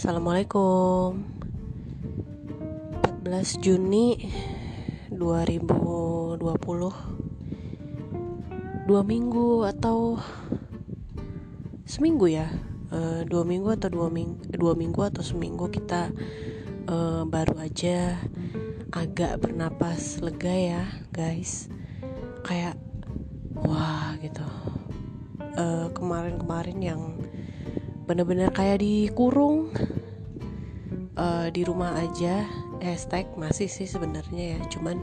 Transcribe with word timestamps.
Assalamualaikum. 0.00 1.28
14 3.20 3.60
Juni 3.60 4.32
2020 5.12 6.40
Dua 8.88 9.02
minggu 9.04 9.60
atau 9.68 10.16
Seminggu 11.84 12.32
ya? 12.32 12.48
Uh, 12.88 13.28
Dua 13.28 13.44
minggu 13.44 13.76
atau 13.76 13.92
dua 13.92 14.08
minggu 14.08 14.40
Dua 14.48 14.72
minggu 14.72 15.04
atau 15.04 15.20
seminggu 15.20 15.68
kita 15.68 16.08
uh, 16.88 17.28
Baru 17.28 17.60
aja 17.60 18.16
Agak 18.96 19.44
bernapas 19.44 20.24
lega 20.24 20.80
ya 20.80 20.88
guys. 21.12 21.68
Kayak 22.48 22.80
Wah 23.52 24.16
gitu. 24.24 24.48
Uh, 25.60 25.92
Kemarin-kemarin 25.92 26.80
yang 26.80 27.20
bener-bener 28.10 28.50
kayak 28.50 28.82
dikurung 28.82 29.70
uh, 31.20 31.46
di 31.52 31.62
rumah 31.68 32.00
aja. 32.00 32.48
Hashtag 32.80 33.28
masih 33.36 33.68
sih 33.68 33.84
sebenarnya 33.84 34.56
ya. 34.56 34.60
Cuman 34.72 34.96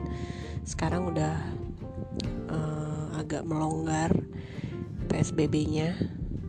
sekarang 0.66 1.14
udah 1.14 1.38
uh, 2.50 3.22
agak 3.22 3.46
melonggar 3.46 4.10
PSBB-nya 5.08 5.94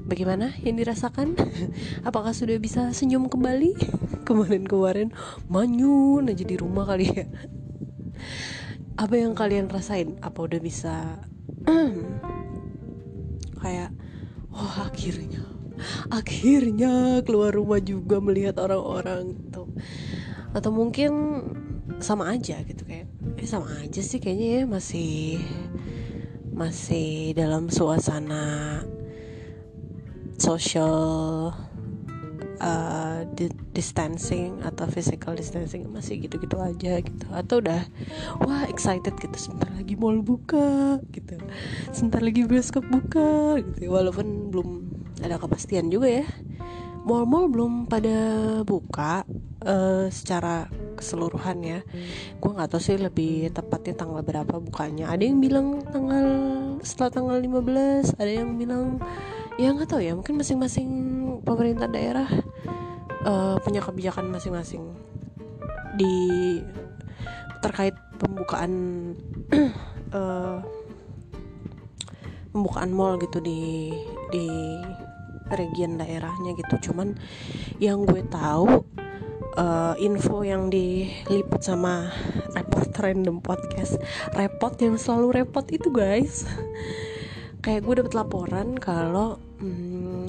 bagaimana 0.09 0.56
yang 0.64 0.80
dirasakan? 0.80 1.36
Apakah 2.09 2.32
sudah 2.32 2.56
bisa 2.56 2.88
senyum 2.96 3.28
kembali? 3.28 3.76
Kemarin-kemarin 4.28 5.12
manyun 5.52 6.32
aja 6.32 6.45
di 6.48 6.56
rumah 6.56 6.88
kali 6.88 7.12
ya. 7.12 7.26
Apa 9.02 9.14
yang 9.14 9.37
kalian 9.37 9.70
rasain? 9.70 10.18
Apa 10.24 10.48
udah 10.48 10.59
bisa 10.59 11.23
kayak 13.62 13.95
oh 14.50 14.74
akhirnya 14.82 15.42
akhirnya 16.10 17.23
keluar 17.23 17.54
rumah 17.54 17.78
juga 17.78 18.18
melihat 18.18 18.59
orang-orang 18.59 19.48
atau 20.57 20.71
mungkin 20.73 21.13
sama 21.99 22.32
aja 22.32 22.60
gitu 22.65 22.85
kayak 22.87 23.09
eh 23.37 23.49
sama 23.49 23.68
aja 23.82 24.01
sih 24.01 24.21
kayaknya 24.23 24.49
ya 24.49 24.63
masih 24.65 25.43
masih 26.55 27.32
dalam 27.38 27.71
suasana 27.71 28.82
social 30.38 31.51
uh, 32.63 33.21
di 33.35 33.51
distancing 33.74 34.63
atau 34.66 34.90
physical 34.90 35.38
distancing 35.38 35.87
masih 35.90 36.18
gitu-gitu 36.23 36.59
aja 36.59 36.99
gitu. 36.99 37.27
Atau 37.30 37.62
udah 37.62 37.83
wah 38.43 38.66
excited 38.66 39.15
gitu 39.18 39.37
sebentar 39.38 39.71
lagi 39.74 39.95
mall 39.95 40.18
buka 40.23 40.99
gitu. 41.15 41.38
Sebentar 41.95 42.23
lagi 42.23 42.46
bioskop 42.46 42.87
buka 42.90 43.62
gitu. 43.62 43.90
Walaupun 43.90 44.51
belum 44.51 44.68
ada 45.23 45.38
kepastian 45.38 45.90
juga 45.90 46.23
ya 46.23 46.27
mall-mall 47.09 47.48
belum 47.48 47.73
pada 47.88 48.16
buka 48.68 49.24
uh, 49.64 50.12
secara 50.12 50.68
keseluruhan 50.92 51.59
ya. 51.65 51.80
Gue 52.37 52.50
nggak 52.52 52.68
tahu 52.68 52.82
sih 52.84 53.00
lebih 53.00 53.48
tepatnya 53.48 53.96
tanggal 53.96 54.20
berapa 54.20 54.60
bukanya. 54.60 55.09
Ada 55.09 55.24
yang 55.24 55.40
bilang 55.40 55.80
tanggal 55.88 56.26
setelah 56.84 57.10
tanggal 57.16 57.37
15 57.40 58.20
ada 58.20 58.28
yang 58.45 58.60
bilang 58.60 59.00
ya 59.56 59.73
nggak 59.73 59.88
tahu 59.88 60.04
ya 60.04 60.12
mungkin 60.12 60.37
masing-masing 60.37 60.88
pemerintah 61.48 61.88
daerah 61.88 62.28
uh, 63.24 63.56
punya 63.65 63.80
kebijakan 63.80 64.28
masing-masing. 64.28 64.84
Di 65.97 66.12
terkait 67.65 67.97
pembukaan 68.20 68.72
uh, 70.12 70.60
pembukaan 72.53 72.93
mall 72.93 73.16
gitu 73.16 73.41
di 73.41 73.97
di 74.28 74.44
region 75.54 75.97
daerahnya 75.97 76.53
gitu. 76.56 76.91
Cuman 76.91 77.16
yang 77.81 78.04
gue 78.04 78.25
tahu 78.28 78.84
uh, 79.59 79.95
info 79.99 80.47
yang 80.47 80.71
diliput 80.71 81.61
sama 81.61 82.11
report 82.55 82.91
random 82.99 83.43
podcast 83.43 83.99
repot 84.34 84.75
yang 84.78 84.95
selalu 84.97 85.43
repot 85.43 85.67
itu 85.71 85.89
guys. 85.91 86.45
Kayak 87.65 87.84
gue 87.84 87.95
dapet 88.05 88.15
laporan 88.15 88.78
kalau 88.78 89.43
hmm, 89.59 90.27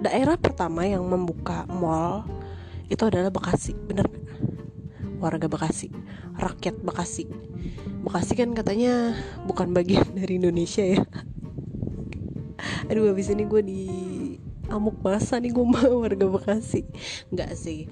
daerah 0.00 0.38
pertama 0.38 0.86
yang 0.86 1.02
membuka 1.02 1.66
mall 1.66 2.28
itu 2.86 3.00
adalah 3.08 3.32
Bekasi 3.32 3.72
bener 3.74 4.06
warga 5.18 5.48
Bekasi 5.48 5.88
rakyat 6.38 6.78
Bekasi. 6.82 7.24
Bekasi 8.04 8.32
kan 8.36 8.52
katanya 8.52 9.16
bukan 9.48 9.72
bagian 9.72 10.04
dari 10.18 10.38
Indonesia 10.38 10.84
ya. 10.84 11.02
Aduh 12.88 13.10
habis 13.10 13.32
ini 13.32 13.48
gue 13.48 13.62
di 13.64 13.82
amuk 14.74 14.98
masa 15.00 15.38
nih 15.38 15.54
gue 15.54 15.66
mau 15.66 16.02
warga 16.02 16.26
Bekasi. 16.26 16.82
Nggak 17.30 17.52
sih. 17.54 17.86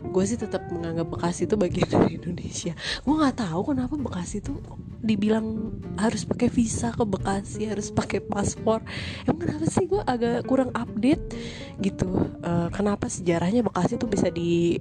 Gue 0.00 0.24
sih 0.24 0.38
tetap 0.38 0.64
menganggap 0.72 1.10
Bekasi 1.12 1.44
itu 1.44 1.58
bagian 1.58 1.90
dari 1.90 2.16
Indonesia. 2.16 2.72
Gue 3.04 3.14
nggak 3.18 3.36
tahu 3.42 3.74
kenapa 3.74 3.94
Bekasi 3.98 4.40
tuh 4.40 4.56
dibilang 5.02 5.76
harus 5.96 6.24
pakai 6.24 6.48
visa 6.48 6.94
ke 6.94 7.04
Bekasi 7.04 7.68
harus 7.68 7.90
pakai 7.92 8.22
paspor. 8.22 8.80
Emang 9.26 9.42
kenapa 9.42 9.66
sih 9.68 9.84
gue 9.90 10.00
agak 10.00 10.46
kurang 10.46 10.70
update 10.72 11.34
gitu? 11.82 12.30
Uh, 12.40 12.70
kenapa 12.72 13.10
sejarahnya 13.10 13.60
Bekasi 13.60 14.00
tuh 14.00 14.08
bisa 14.08 14.32
di 14.32 14.80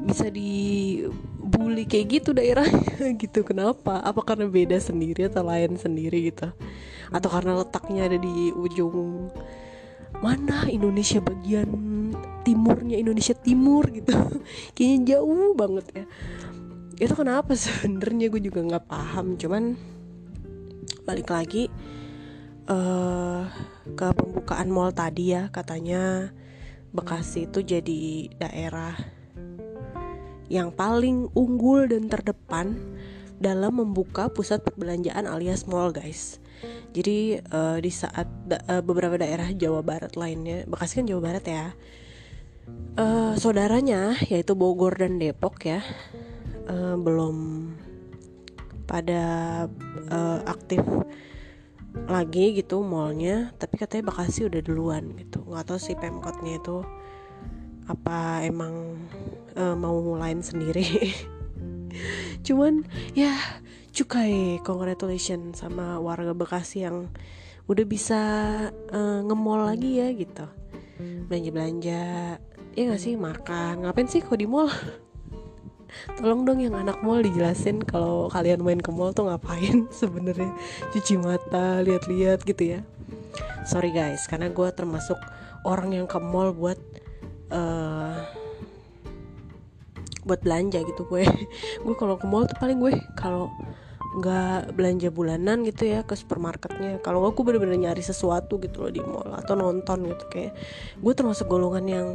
bisa 0.00 0.26
dibully 0.32 1.84
kayak 1.84 2.20
gitu 2.20 2.30
daerahnya? 2.32 3.12
Gitu 3.20 3.44
kenapa? 3.44 4.00
Apa 4.00 4.24
karena 4.24 4.48
beda 4.48 4.76
sendiri 4.80 5.28
atau 5.28 5.44
lain 5.44 5.76
sendiri 5.76 6.32
gitu? 6.32 6.48
Atau 7.12 7.28
karena 7.28 7.58
letaknya 7.60 8.08
ada 8.08 8.16
di 8.16 8.52
ujung 8.54 9.28
mana 10.20 10.68
Indonesia 10.68 11.20
bagian 11.20 11.68
timurnya 12.44 12.96
Indonesia 13.00 13.36
Timur 13.36 13.88
gitu. 13.92 14.12
Kayaknya 14.76 15.16
jauh 15.16 15.52
banget 15.56 15.86
ya. 15.92 16.04
Itu 17.00 17.16
kenapa 17.16 17.56
sebenarnya? 17.56 18.28
Gue 18.28 18.42
juga 18.44 18.60
nggak 18.60 18.86
paham. 18.88 19.40
Cuman 19.40 19.76
balik 21.08 21.32
lagi 21.32 21.72
uh, 22.68 23.48
ke 23.96 24.06
pembukaan 24.14 24.70
mall 24.70 24.94
tadi 24.94 25.34
ya 25.34 25.50
katanya 25.50 26.30
Bekasi 26.90 27.46
itu 27.46 27.62
jadi 27.62 28.26
daerah 28.34 28.98
yang 30.50 30.74
paling 30.74 31.30
unggul 31.38 31.86
dan 31.86 32.10
terdepan 32.10 32.74
dalam 33.38 33.78
membuka 33.78 34.26
pusat 34.26 34.66
perbelanjaan 34.66 35.30
alias 35.30 35.70
mall 35.70 35.94
guys 35.94 36.42
jadi 36.90 37.38
uh, 37.54 37.78
di 37.78 37.92
saat 37.94 38.26
da 38.46 38.58
uh, 38.66 38.82
beberapa 38.82 39.14
daerah 39.14 39.50
Jawa 39.54 39.80
Barat 39.86 40.18
lainnya, 40.18 40.66
Bekasi 40.66 41.00
kan 41.02 41.06
Jawa 41.06 41.22
Barat 41.22 41.44
ya, 41.46 41.66
uh, 42.98 43.32
saudaranya 43.38 44.18
yaitu 44.26 44.58
Bogor 44.58 44.98
dan 44.98 45.22
Depok 45.22 45.62
ya, 45.62 45.80
uh, 46.66 46.98
belum 46.98 47.68
pada 48.90 49.22
uh, 50.10 50.40
aktif 50.50 50.82
lagi 52.10 52.58
gitu 52.58 52.82
mallnya, 52.82 53.54
tapi 53.58 53.78
katanya 53.78 54.10
Bekasi 54.10 54.50
udah 54.50 54.60
duluan 54.62 55.14
gitu. 55.14 55.46
Nggak 55.46 55.64
tahu 55.70 55.78
sih 55.78 55.94
pemkotnya 55.94 56.58
itu 56.58 56.82
apa 57.90 58.46
emang 58.46 58.98
uh, 59.58 59.74
mau 59.74 59.98
mulain 59.98 60.42
sendiri. 60.42 61.14
Cuman 62.46 62.86
ya 63.14 63.34
cukai 63.90 64.62
congratulations 64.62 65.60
sama 65.60 65.98
warga 65.98 66.32
Bekasi 66.34 66.86
yang 66.86 67.10
udah 67.70 67.86
bisa 67.86 68.20
uh, 68.90 69.20
nge-mall 69.26 69.66
lagi 69.66 70.02
ya 70.02 70.08
gitu. 70.14 70.46
Belanja-belanja 71.30 72.02
ya 72.74 72.82
gak 72.86 73.02
sih 73.02 73.14
makan. 73.14 73.86
Ngapain 73.86 74.10
sih 74.10 74.22
kok 74.22 74.38
di 74.38 74.46
mall? 74.46 74.70
Tolong 76.18 76.46
dong 76.46 76.62
yang 76.62 76.78
anak 76.78 77.02
mall 77.02 77.22
dijelasin 77.22 77.82
kalau 77.82 78.30
kalian 78.30 78.62
main 78.62 78.78
ke 78.78 78.90
mall 78.94 79.10
tuh 79.10 79.26
ngapain 79.26 79.86
sebenarnya. 80.00 80.50
Cuci 80.94 81.18
mata 81.18 81.82
lihat-lihat 81.82 82.46
gitu 82.46 82.78
ya. 82.78 82.80
Sorry 83.66 83.94
guys 83.94 84.26
karena 84.26 84.50
gue 84.50 84.68
termasuk 84.74 85.18
orang 85.62 85.94
yang 85.94 86.06
ke 86.10 86.18
mall 86.18 86.50
buat 86.50 86.78
uh, 87.52 88.39
buat 90.24 90.40
belanja 90.44 90.82
gitu 90.84 91.06
gue. 91.08 91.24
Gue 91.84 91.94
kalau 91.96 92.16
ke 92.20 92.26
mall 92.28 92.44
tuh 92.44 92.58
paling 92.60 92.78
gue 92.78 92.92
kalau 93.16 93.48
nggak 94.10 94.74
belanja 94.74 95.08
bulanan 95.14 95.62
gitu 95.62 95.86
ya 95.86 96.02
ke 96.02 96.18
supermarketnya. 96.18 96.98
Kalau 96.98 97.22
aku 97.22 97.46
bener-bener 97.46 97.78
nyari 97.78 98.02
sesuatu 98.02 98.58
gitu 98.58 98.82
loh 98.82 98.92
di 98.92 98.98
mall 98.98 99.30
atau 99.38 99.54
nonton 99.54 100.10
gitu 100.10 100.24
kayak. 100.26 100.52
Gue 100.98 101.12
termasuk 101.14 101.46
golongan 101.46 101.86
yang 101.86 102.06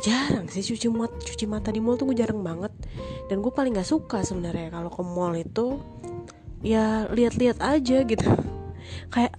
jarang 0.00 0.48
sih 0.48 0.64
cuci 0.64 0.88
mata 0.88 1.14
cuci 1.20 1.44
mata 1.44 1.68
di 1.68 1.78
mall 1.84 2.00
tuh 2.00 2.08
gue 2.08 2.16
jarang 2.16 2.40
banget. 2.40 2.72
Dan 3.28 3.44
gue 3.44 3.52
paling 3.52 3.76
nggak 3.76 3.88
suka 3.88 4.24
sebenarnya 4.24 4.72
kalau 4.72 4.88
ke 4.88 5.02
mall 5.04 5.36
itu 5.36 5.76
ya 6.64 7.06
lihat-lihat 7.12 7.60
aja 7.60 8.00
gitu. 8.02 8.26
Kayak 9.12 9.36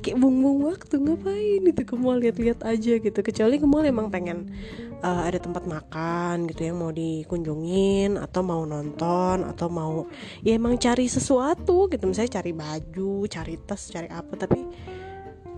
kayak 0.00 0.16
buang-buang 0.20 0.60
waktu 0.72 0.94
ngapain 1.00 1.62
itu 1.64 1.82
ke 1.82 1.94
mall 1.96 2.20
lihat-lihat 2.20 2.60
aja 2.62 2.92
gitu. 3.00 3.18
Kecuali 3.24 3.56
ke 3.56 3.66
mall 3.66 3.86
emang 3.86 4.12
pengen 4.12 4.52
uh, 5.00 5.24
ada 5.24 5.40
tempat 5.40 5.64
makan 5.64 6.50
gitu 6.50 6.68
yang 6.68 6.76
mau 6.80 6.92
dikunjungin 6.92 8.20
atau 8.20 8.40
mau 8.44 8.62
nonton 8.68 9.46
atau 9.46 9.66
mau 9.72 10.04
ya 10.44 10.56
emang 10.56 10.76
cari 10.76 11.08
sesuatu 11.08 11.88
gitu. 11.88 12.04
Misalnya 12.04 12.40
cari 12.40 12.52
baju 12.52 13.24
cari 13.26 13.54
tas 13.64 13.88
cari 13.88 14.08
apa 14.12 14.32
tapi 14.36 14.60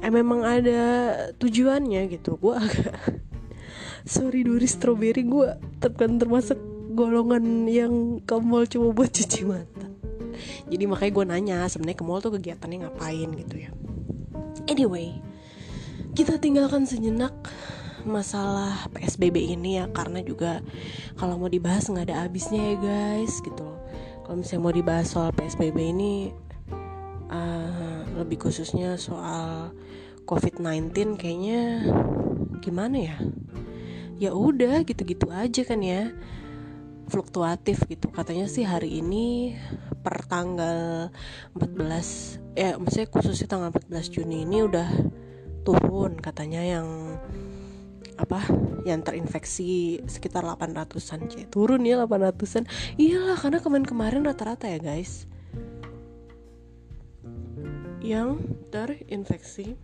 eh, 0.02 0.12
memang 0.12 0.46
ada 0.46 0.82
tujuannya 1.36 2.06
gitu. 2.12 2.38
Gue 2.38 2.54
agak 2.54 2.94
sorry 4.14 4.46
Duri 4.46 4.68
strawberry 4.70 5.26
gue 5.26 5.48
bukan 5.82 6.20
termasuk 6.22 6.58
golongan 6.94 7.66
yang 7.70 8.22
ke 8.22 8.34
mall 8.38 8.66
cuma 8.70 8.94
buat 8.94 9.10
cuci 9.10 9.42
mata. 9.46 9.86
Jadi 10.70 10.84
makanya 10.86 11.12
gue 11.12 11.24
nanya 11.26 11.58
sebenarnya 11.66 11.98
ke 11.98 12.04
mall 12.06 12.22
tuh 12.22 12.38
kegiatannya 12.38 12.86
ngapain 12.86 13.30
gitu 13.34 13.56
ya 13.58 13.72
anyway 14.66 15.14
kita 16.18 16.40
tinggalkan 16.42 16.82
sejenak 16.88 17.34
masalah 18.02 18.90
PSBB 18.90 19.54
ini 19.54 19.78
ya 19.78 19.86
karena 19.92 20.24
juga 20.24 20.64
kalau 21.14 21.38
mau 21.38 21.50
dibahas 21.50 21.86
nggak 21.86 22.10
ada 22.10 22.26
habisnya 22.26 22.74
ya 22.74 22.76
guys 22.80 23.38
gitu 23.44 23.68
kalau 24.24 24.44
misalnya 24.44 24.64
mau 24.64 24.74
dibahas 24.74 25.06
soal 25.08 25.30
PSBB 25.32 25.78
ini 25.94 26.32
uh, 27.32 28.04
lebih 28.18 28.48
khususnya 28.48 29.00
soal 29.00 29.72
COVID-19 30.28 31.16
kayaknya 31.16 31.88
gimana 32.60 32.96
ya? 33.00 33.16
Ya 34.20 34.36
udah 34.36 34.84
gitu-gitu 34.84 35.32
aja 35.32 35.64
kan 35.64 35.80
ya 35.80 36.12
fluktuatif 37.08 37.84
gitu. 37.88 38.12
Katanya 38.12 38.46
sih 38.46 38.64
hari 38.64 39.00
ini 39.00 39.56
per 40.04 40.24
tanggal 40.28 41.10
14 41.56 42.54
ya 42.54 42.78
maksudnya 42.78 43.08
khususnya 43.10 43.48
tanggal 43.50 43.70
14 43.74 44.14
Juni 44.14 44.46
ini 44.46 44.62
udah 44.64 44.88
turun 45.66 46.16
katanya 46.16 46.62
yang 46.64 47.18
apa 48.18 48.42
yang 48.82 49.04
terinfeksi 49.06 50.02
sekitar 50.10 50.42
800-an 50.42 51.30
C. 51.30 51.46
turun 51.46 51.86
ya 51.86 52.02
800-an 52.02 52.66
iyalah 52.98 53.38
karena 53.38 53.58
kemarin-kemarin 53.62 54.26
rata-rata 54.26 54.66
ya 54.66 54.78
guys. 54.82 55.26
Yang 58.02 58.42
terinfeksi 58.72 59.76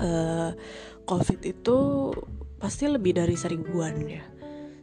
uh, 0.00 0.54
covid 1.04 1.40
itu 1.44 1.76
pasti 2.58 2.88
lebih 2.88 3.20
dari 3.20 3.36
seribuan 3.36 3.94
ya 4.08 4.24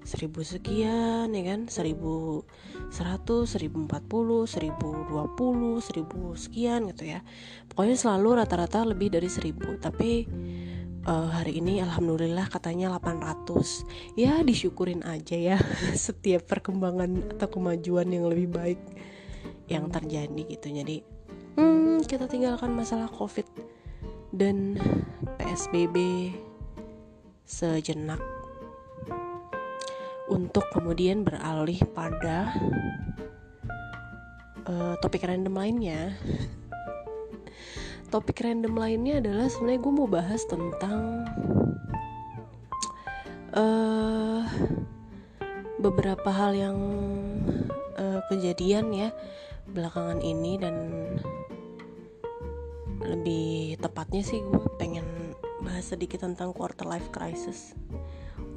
seribu 0.01 0.42
sekian 0.42 1.31
ya 1.31 1.44
kan? 1.45 1.69
Seribu 1.69 2.45
seratus 2.89 3.56
seribu 3.56 3.86
empat 3.86 4.03
puluh 4.06 4.50
seribu 4.50 5.07
dua 5.07 5.30
puluh 5.33 5.80
seribu 5.80 6.33
sekian 6.36 6.89
gitu 6.92 7.13
ya. 7.13 7.25
Pokoknya 7.69 7.95
selalu 7.98 8.44
rata-rata 8.44 8.83
lebih 8.83 9.13
dari 9.13 9.30
seribu. 9.30 9.77
Tapi 9.77 10.25
uh, 11.06 11.30
hari 11.31 11.62
ini 11.62 11.81
alhamdulillah 11.81 12.50
katanya 12.50 12.94
800 12.98 14.18
ya 14.19 14.42
disyukurin 14.45 15.01
aja 15.06 15.38
ya 15.38 15.57
setiap 16.09 16.45
perkembangan 16.45 17.38
atau 17.38 17.48
kemajuan 17.50 18.09
yang 18.09 18.25
lebih 18.30 18.51
baik 18.51 18.81
yang 19.71 19.88
terjadi 19.88 20.42
gitu. 20.45 20.68
Jadi 20.68 20.98
hmm, 21.57 22.03
kita 22.06 22.27
tinggalkan 22.27 22.75
masalah 22.75 23.07
covid 23.07 23.48
dan 24.36 24.80
PSBB 25.39 26.31
sejenak 27.48 28.19
untuk 30.31 30.63
kemudian 30.71 31.27
beralih 31.27 31.83
pada 31.91 32.55
uh, 34.63 34.95
topik 35.03 35.27
random 35.27 35.51
lainnya. 35.51 36.15
topik 38.11 38.43
random 38.43 38.75
lainnya 38.75 39.19
adalah 39.19 39.47
sebenarnya 39.51 39.81
gue 39.83 39.93
mau 39.95 40.07
bahas 40.07 40.43
tentang 40.47 41.23
uh, 43.55 44.43
beberapa 45.79 46.27
hal 46.27 46.51
yang 46.55 46.77
uh, 47.95 48.19
kejadian 48.27 48.91
ya 48.91 49.09
belakangan 49.71 50.19
ini 50.19 50.59
dan 50.59 50.75
lebih 52.99 53.79
tepatnya 53.79 54.21
sih 54.21 54.43
gue 54.43 54.59
pengen 54.75 55.07
bahas 55.63 55.95
sedikit 55.95 56.27
tentang 56.27 56.51
quarter 56.51 56.85
life 56.85 57.07
crisis 57.15 57.73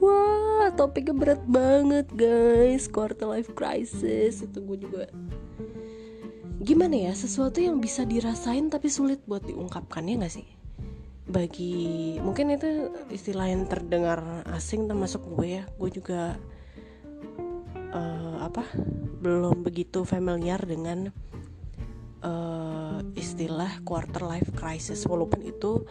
wah 0.04 0.68
topiknya 0.76 1.14
berat 1.16 1.42
banget 1.48 2.06
guys. 2.12 2.84
Quarter 2.92 3.32
life 3.32 3.50
crisis. 3.56 4.44
Itu 4.44 4.60
gue 4.60 4.78
juga. 4.84 5.04
Gimana 6.64 7.10
ya 7.10 7.12
sesuatu 7.12 7.60
yang 7.60 7.80
bisa 7.80 8.04
dirasain 8.08 8.72
tapi 8.72 8.88
sulit 8.88 9.20
buat 9.28 9.44
diungkapkan 9.44 10.08
ya 10.08 10.16
gak 10.20 10.32
sih? 10.32 10.48
Bagi 11.24 12.16
mungkin 12.20 12.52
itu 12.52 12.92
istilah 13.08 13.48
yang 13.48 13.64
terdengar 13.68 14.44
asing 14.52 14.88
termasuk 14.88 15.24
gue 15.36 15.60
ya. 15.60 15.64
Gue 15.76 15.90
juga 15.92 16.36
uh, 17.92 18.36
apa? 18.44 18.64
Belum 19.20 19.64
begitu 19.64 20.04
familiar 20.04 20.60
dengan 20.64 21.08
uh, 22.24 23.00
istilah 23.12 23.84
quarter 23.84 24.24
life 24.24 24.52
crisis. 24.56 25.04
Walaupun 25.04 25.44
itu 25.44 25.84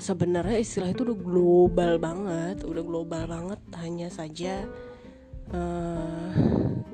sebenarnya 0.00 0.56
istilah 0.56 0.90
itu 0.90 1.04
udah 1.04 1.18
global 1.20 1.92
banget 2.00 2.64
udah 2.64 2.84
global 2.84 3.22
banget. 3.28 3.60
Hanya 3.76 4.08
saja 4.08 4.64
uh, 5.52 6.32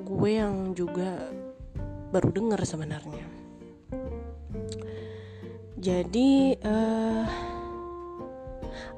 gue 0.03 0.29
yang 0.29 0.75
juga 0.75 1.31
baru 2.11 2.29
dengar 2.35 2.61
sebenarnya. 2.67 3.25
Jadi 5.79 6.59
uh, 6.67 7.25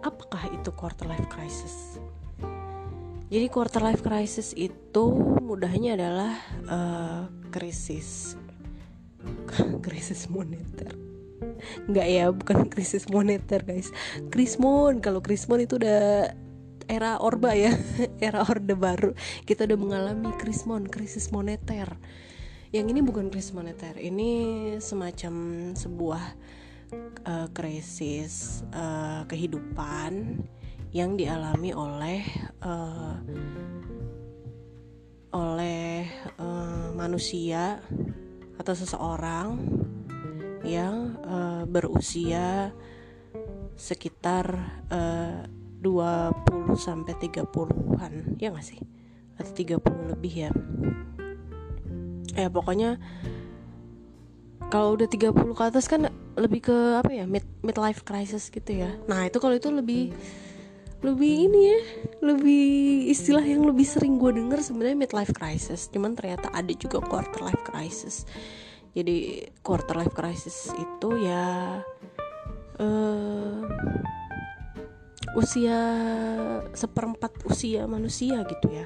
apakah 0.01 0.49
itu 0.57 0.73
quarter 0.73 1.05
life 1.05 1.29
crisis? 1.29 2.01
Jadi 3.29 3.45
quarter 3.45 3.85
life 3.85 4.01
crisis 4.01 4.57
itu 4.57 5.13
mudahnya 5.45 5.93
adalah 5.93 6.33
uh, 6.65 7.21
krisis. 7.53 8.33
Krisis 9.85 10.31
moneter 10.31 11.08
nggak 11.89 12.07
ya 12.07 12.25
bukan 12.31 12.67
krisis 12.73 13.07
moneter 13.07 13.63
guys. 13.63 13.91
Krismon 14.33 14.99
kalau 15.03 15.23
krismon 15.23 15.63
itu 15.63 15.79
udah 15.79 16.33
era 16.89 17.21
orba 17.21 17.53
ya 17.53 17.73
era 18.23 18.43
orde 18.43 18.73
baru. 18.73 19.11
Kita 19.45 19.65
udah 19.69 19.79
mengalami 19.79 20.31
krismon 20.37 20.87
krisis 20.87 21.29
moneter. 21.29 21.97
Yang 22.69 22.85
ini 22.93 23.01
bukan 23.01 23.33
krisis 23.33 23.53
moneter 23.53 23.97
ini 23.97 24.75
semacam 24.77 25.33
sebuah 25.73 26.23
uh, 27.25 27.47
krisis 27.49 28.61
uh, 28.73 29.25
kehidupan 29.25 30.41
yang 30.89 31.13
dialami 31.17 31.73
oleh 31.73 32.21
uh, 32.65 33.17
oleh 35.29 36.09
uh, 36.41 36.89
manusia 36.97 37.77
atau 38.57 38.73
seseorang 38.73 39.61
yang 40.63 41.19
uh, 41.23 41.63
berusia 41.65 42.73
sekitar 43.79 44.45
uh, 44.91 45.47
20 45.79 46.75
sampai 46.75 47.15
30-an 47.15 48.35
ya 48.39 48.51
gak 48.51 48.65
sih? 48.65 48.79
Atau 49.39 49.79
30 49.79 50.13
lebih 50.15 50.33
ya. 50.47 50.51
Ya 52.35 52.47
pokoknya 52.51 52.99
kalau 54.69 54.99
udah 54.99 55.07
30 55.07 55.33
ke 55.33 55.63
atas 55.63 55.87
kan 55.87 56.11
lebih 56.35 56.67
ke 56.67 56.77
apa 56.99 57.11
ya? 57.11 57.23
Mid 57.23 57.47
midlife 57.63 58.03
crisis 58.03 58.51
gitu 58.51 58.71
ya. 58.83 58.91
Nah, 59.07 59.27
itu 59.27 59.39
kalau 59.39 59.55
itu 59.55 59.71
lebih 59.71 60.11
lebih 60.99 61.47
ini 61.47 61.59
ya 61.71 61.79
lebih 62.19 62.67
istilah 63.07 63.43
yang 63.43 63.63
lebih 63.63 63.87
sering 63.87 64.19
gue 64.19 64.35
denger 64.35 64.59
sebenarnya 64.59 64.99
midlife 64.99 65.31
crisis 65.31 65.87
cuman 65.87 66.11
ternyata 66.11 66.51
ada 66.51 66.75
juga 66.75 66.99
quarter 66.99 67.39
life 67.39 67.63
crisis 67.63 68.27
jadi 68.93 69.47
quarter 69.61 70.01
life 70.01 70.15
crisis 70.17 70.73
itu 70.75 71.09
ya 71.21 71.79
uh, 72.81 73.61
usia 75.37 75.79
seperempat 76.73 77.45
usia 77.45 77.85
manusia 77.85 78.41
gitu 78.49 78.67
ya 78.73 78.85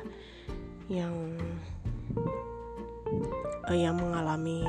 yang 0.91 1.15
uh, 3.67 3.77
yang 3.77 3.95
mengalami 3.95 4.63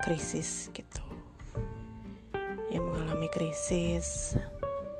krisis 0.00 0.68
gitu. 0.72 1.04
Yang 2.72 2.84
mengalami 2.90 3.28
krisis 3.30 4.36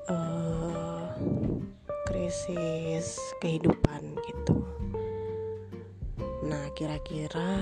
uh, 0.08 1.10
krisis 2.08 3.18
kehidupan 3.40 4.16
gitu. 4.24 4.64
Nah 6.44 6.70
kira-kira 6.76 7.52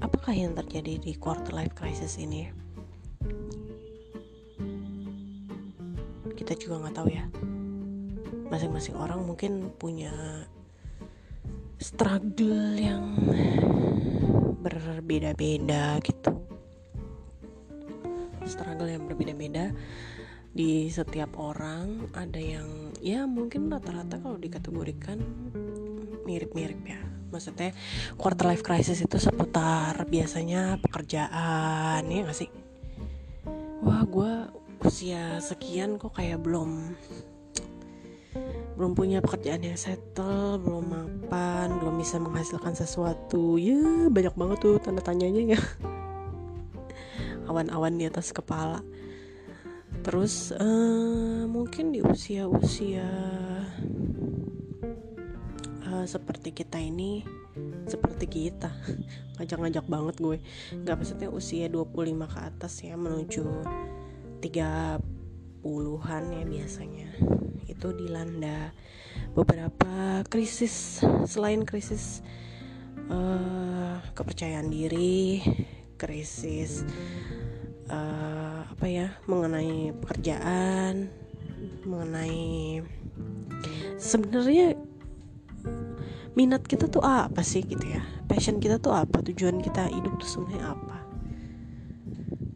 apakah 0.00 0.32
yang 0.32 0.56
terjadi 0.56 0.96
di 1.00 1.12
quarter 1.16 1.52
life 1.52 1.76
crisis 1.76 2.16
ini? 2.16 2.48
Kita 6.34 6.56
juga 6.56 6.84
nggak 6.84 6.96
tahu 6.96 7.08
ya. 7.12 7.24
Masing-masing 8.50 8.96
orang 8.98 9.22
mungkin 9.22 9.70
punya 9.76 10.10
struggle 11.78 12.74
yang 12.74 13.14
berbeda-beda 14.64 16.00
gitu. 16.02 16.32
Struggle 18.48 18.90
yang 18.90 19.06
berbeda-beda 19.06 19.70
di 20.50 20.90
setiap 20.90 21.38
orang. 21.38 22.10
Ada 22.16 22.40
yang 22.40 22.68
ya 22.98 23.28
mungkin 23.28 23.70
rata-rata 23.70 24.18
kalau 24.18 24.40
dikategorikan 24.40 25.22
mirip-mirip 26.26 26.82
ya 26.84 27.09
maksudnya 27.30 27.70
quarter 28.18 28.50
life 28.50 28.66
crisis 28.66 29.00
itu 29.00 29.16
seputar 29.16 29.94
biasanya 30.06 30.76
pekerjaan 30.82 32.02
ya 32.06 32.20
gak 32.26 32.38
sih 32.38 32.50
wah 33.80 34.04
gue 34.04 34.32
usia 34.84 35.38
sekian 35.40 35.96
kok 35.96 36.16
kayak 36.16 36.42
belum 36.42 36.96
belum 38.80 38.96
punya 38.96 39.20
pekerjaan 39.20 39.60
yang 39.60 39.76
settle, 39.76 40.56
belum 40.56 40.88
mapan, 40.88 41.68
belum 41.84 42.00
bisa 42.00 42.16
menghasilkan 42.16 42.72
sesuatu. 42.72 43.60
Ya, 43.60 44.08
banyak 44.08 44.32
banget 44.32 44.58
tuh 44.64 44.80
tanda 44.80 45.04
tanyanya 45.04 45.52
ya. 45.52 45.60
Awan-awan 47.52 48.00
di 48.00 48.08
atas 48.08 48.32
kepala. 48.32 48.80
Terus 50.00 50.56
uh, 50.56 51.44
mungkin 51.44 51.92
di 51.92 52.00
usia-usia 52.00 53.04
seperti 56.40 56.64
kita 56.64 56.80
ini 56.80 57.20
seperti 57.84 58.24
kita. 58.24 58.72
Ngajak-ngajak 59.36 59.84
banget 59.92 60.16
gue. 60.24 60.40
Nggak 60.72 60.96
maksudnya 60.96 61.28
usia 61.28 61.68
25 61.68 61.92
ke 62.16 62.38
atas 62.40 62.80
ya 62.80 62.96
menuju 62.96 63.44
30-an 64.40 66.24
ya 66.32 66.42
biasanya. 66.48 67.12
Itu 67.68 67.92
dilanda 67.92 68.72
beberapa 69.36 70.24
krisis 70.32 71.04
selain 71.28 71.68
krisis 71.68 72.24
uh, 73.12 74.00
kepercayaan 74.16 74.72
diri 74.72 75.44
krisis 76.00 76.88
uh, 77.92 78.64
apa 78.64 78.86
ya 78.88 79.12
mengenai 79.28 79.92
pekerjaan 79.92 81.12
mengenai 81.84 82.80
sebenarnya 84.00 84.80
minat 86.38 86.62
kita 86.62 86.86
tuh 86.86 87.02
apa 87.02 87.42
sih 87.42 87.66
gitu 87.66 87.82
ya? 87.82 88.02
Passion 88.30 88.62
kita 88.62 88.78
tuh 88.78 88.94
apa? 88.94 89.22
Tujuan 89.24 89.58
kita 89.58 89.90
hidup 89.90 90.14
tuh 90.22 90.28
sebenarnya 90.28 90.74
apa? 90.74 90.98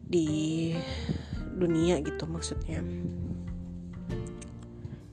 Di 0.07 0.27
dunia 1.55 1.99
gitu 1.99 2.23
maksudnya. 2.27 2.79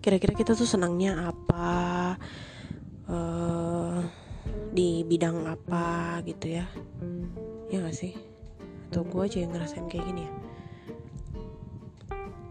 Kira-kira 0.03 0.35
kita 0.35 0.55
tuh 0.55 0.67
senangnya 0.67 1.31
apa? 1.31 2.15
Uh, 3.07 4.03
di 4.73 5.05
bidang 5.05 5.47
apa 5.47 6.19
gitu 6.27 6.59
ya? 6.59 6.67
Ya 7.71 7.83
gak 7.83 7.97
sih? 7.97 8.15
Atau 8.91 9.07
gue 9.09 9.23
aja 9.25 9.39
yang 9.43 9.53
ngerasain 9.55 9.87
kayak 9.91 10.07
gini 10.07 10.23
ya? 10.27 10.33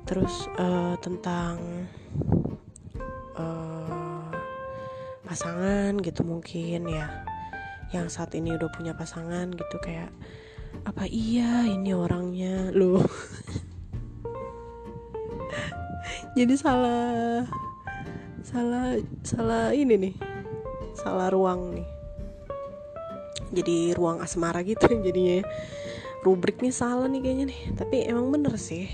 Terus 0.07 0.47
uh, 0.59 0.99
tentang 0.99 1.87
pasangan 5.31 5.95
gitu 6.03 6.27
mungkin 6.27 6.91
ya. 6.91 7.07
Yang 7.95 8.19
saat 8.19 8.35
ini 8.35 8.51
udah 8.51 8.67
punya 8.75 8.91
pasangan 8.91 9.47
gitu 9.55 9.79
kayak 9.79 10.11
apa 10.83 11.07
iya 11.07 11.63
ini 11.71 11.95
orangnya? 11.95 12.67
Loh. 12.75 12.99
Jadi 16.35 16.51
salah 16.59 17.47
salah 18.43 18.99
salah 19.23 19.71
ini 19.71 19.95
nih 19.95 20.15
salah 20.99 21.31
ruang 21.31 21.79
nih. 21.79 21.87
Jadi 23.55 23.95
ruang 23.95 24.19
asmara 24.19 24.67
gitu 24.67 24.83
jadinya. 25.07 25.47
Rubriknya 26.27 26.75
salah 26.75 27.07
nih 27.07 27.23
kayaknya 27.23 27.45
nih. 27.55 27.61
Tapi 27.79 28.03
emang 28.03 28.35
bener 28.35 28.59
sih 28.59 28.91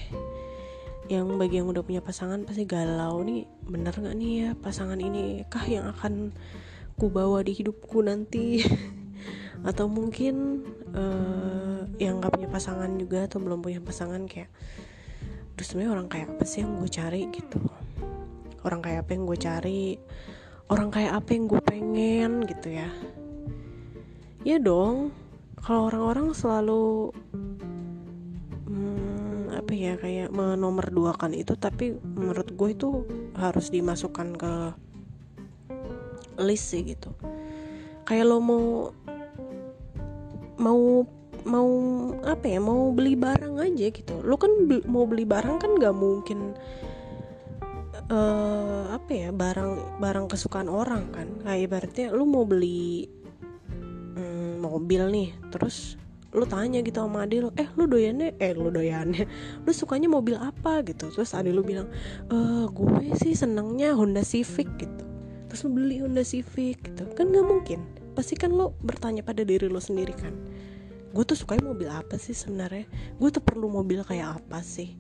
yang 1.08 1.28
bagi 1.40 1.64
yang 1.64 1.72
udah 1.72 1.84
punya 1.84 2.04
pasangan 2.04 2.44
pasti 2.44 2.68
galau 2.68 3.24
nih 3.24 3.48
bener 3.64 3.96
nggak 3.96 4.16
nih 4.20 4.32
ya 4.36 4.50
pasangan 4.60 5.00
ini 5.00 5.48
kah 5.48 5.64
yang 5.64 5.88
akan 5.88 6.36
ku 6.98 7.14
bawa 7.14 7.46
di 7.46 7.54
hidupku 7.54 8.02
nanti? 8.02 8.66
Atau 9.70 9.86
mungkin 9.86 10.66
uh, 10.98 11.86
yang 12.02 12.18
nggak 12.18 12.34
punya 12.34 12.50
pasangan 12.50 12.90
juga 12.98 13.26
atau 13.26 13.42
belum 13.42 13.62
punya 13.66 13.82
pasangan 13.82 14.30
kayak 14.30 14.54
terus 15.58 15.74
sebenarnya 15.74 15.98
orang 15.98 16.08
kayak 16.10 16.28
apa 16.30 16.44
sih 16.46 16.62
yang 16.62 16.78
gue 16.78 16.90
cari? 16.90 17.22
Gitu. 17.34 17.60
Orang 18.62 18.86
kayak 18.86 19.06
apa 19.06 19.12
yang 19.18 19.24
gue 19.26 19.38
cari? 19.38 19.84
Orang 20.70 20.90
kayak 20.94 21.14
apa 21.22 21.30
yang 21.34 21.46
gue 21.50 21.62
pengen? 21.62 22.32
Gitu 22.46 22.70
ya. 22.78 22.90
Ya 24.46 24.58
dong 24.62 25.10
kalau 25.58 25.90
orang-orang 25.90 26.38
selalu 26.38 27.14
apa 29.68 29.76
ya 29.76 30.00
kayak 30.00 30.32
menomorduakan 30.32 31.36
itu 31.36 31.52
tapi 31.60 31.92
menurut 32.00 32.56
gue 32.56 32.72
itu 32.72 33.04
harus 33.36 33.68
dimasukkan 33.68 34.40
ke 34.40 34.54
list 36.40 36.72
sih 36.72 36.88
gitu. 36.88 37.12
Kayak 38.08 38.32
lo 38.32 38.40
mau 38.40 38.96
mau 40.56 41.04
mau 41.44 41.70
apa 42.24 42.48
ya 42.48 42.64
mau 42.64 42.96
beli 42.96 43.20
barang 43.20 43.60
aja 43.60 43.92
gitu. 43.92 44.24
Lo 44.24 44.40
kan 44.40 44.72
be 44.72 44.80
mau 44.88 45.04
beli 45.04 45.28
barang 45.28 45.60
kan 45.60 45.76
nggak 45.76 45.96
mungkin 46.00 46.56
uh, 48.08 48.88
apa 48.96 49.12
ya 49.12 49.30
barang 49.36 50.00
barang 50.00 50.32
kesukaan 50.32 50.72
orang 50.72 51.12
kan. 51.12 51.28
Kayak 51.44 51.60
ibaratnya 51.68 52.16
lo 52.16 52.24
mau 52.24 52.48
beli 52.48 53.04
um, 54.16 54.64
mobil 54.64 55.12
nih 55.12 55.36
terus 55.52 56.00
lu 56.36 56.43
tanya 56.43 56.84
gitu 56.84 57.00
sama 57.00 57.24
adik 57.24 57.39
lu 57.48 57.50
eh 57.55 57.67
lu 57.79 57.88
doyannya 57.88 58.36
eh 58.36 58.51
lu 58.51 58.67
doyannya 58.67 59.24
lu 59.63 59.72
sukanya 59.72 60.12
mobil 60.12 60.36
apa? 60.36 60.84
gitu. 60.84 61.07
Terus 61.12 61.31
adik 61.31 61.55
lu 61.55 61.63
bilang 61.63 61.88
eh 62.27 62.65
gue 62.67 63.15
sih 63.15 63.34
senengnya 63.34 63.96
Honda 63.96 64.24
Civic 64.24 64.67
gitu. 64.75 65.03
Terus 65.48 65.60
lu 65.63 65.69
beli 65.79 66.03
Honda 66.03 66.27
Civic 66.27 66.84
gitu. 66.91 67.07
Kan 67.15 67.31
nggak 67.31 67.48
mungkin. 67.48 67.79
Pasti 68.12 68.36
kan 68.36 68.51
lo 68.51 68.75
bertanya 68.84 69.24
pada 69.24 69.48
diri 69.48 69.72
lo 69.72 69.79
sendiri 69.79 70.12
kan. 70.12 70.36
Gue 71.15 71.24
tuh 71.24 71.39
sukanya 71.39 71.72
mobil 71.72 71.88
apa 71.88 72.19
sih 72.19 72.36
sebenarnya? 72.36 72.86
Gue 73.15 73.31
tuh 73.31 73.41
perlu 73.41 73.72
mobil 73.72 74.03
kayak 74.03 74.43
apa 74.43 74.60
sih? 74.60 75.00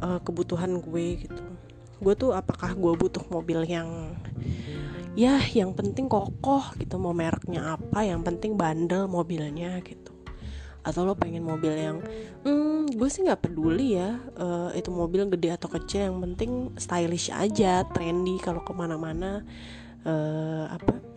Uh, 0.00 0.18
kebutuhan 0.24 0.80
gue 0.80 1.28
gitu. 1.28 1.44
Gue 1.98 2.14
tuh 2.14 2.32
apakah 2.32 2.72
gue 2.72 2.92
butuh 2.96 3.26
mobil 3.28 3.66
yang 3.68 4.14
ya 5.18 5.42
yang 5.50 5.74
penting 5.74 6.06
kokoh 6.06 6.62
gitu 6.78 6.94
mau 6.94 7.10
mereknya 7.10 7.74
apa 7.74 8.06
yang 8.06 8.22
penting 8.22 8.54
bandel 8.54 9.10
mobilnya 9.10 9.82
gitu 9.82 10.14
atau 10.86 11.04
lo 11.04 11.14
pengen 11.18 11.44
mobil 11.44 11.74
yang 11.74 11.98
hmm, 12.46 12.94
gue 12.94 13.08
sih 13.10 13.26
nggak 13.26 13.50
peduli 13.50 13.98
ya 13.98 14.16
uh, 14.38 14.70
itu 14.72 14.88
mobil 14.88 15.28
gede 15.28 15.54
atau 15.58 15.68
kecil 15.68 16.08
yang 16.08 16.18
penting 16.22 16.72
stylish 16.78 17.28
aja 17.34 17.84
trendy 17.92 18.40
kalau 18.40 18.62
ke 18.64 18.72
mana-mana 18.72 19.42
uh, 20.06 20.64
apa 20.70 21.08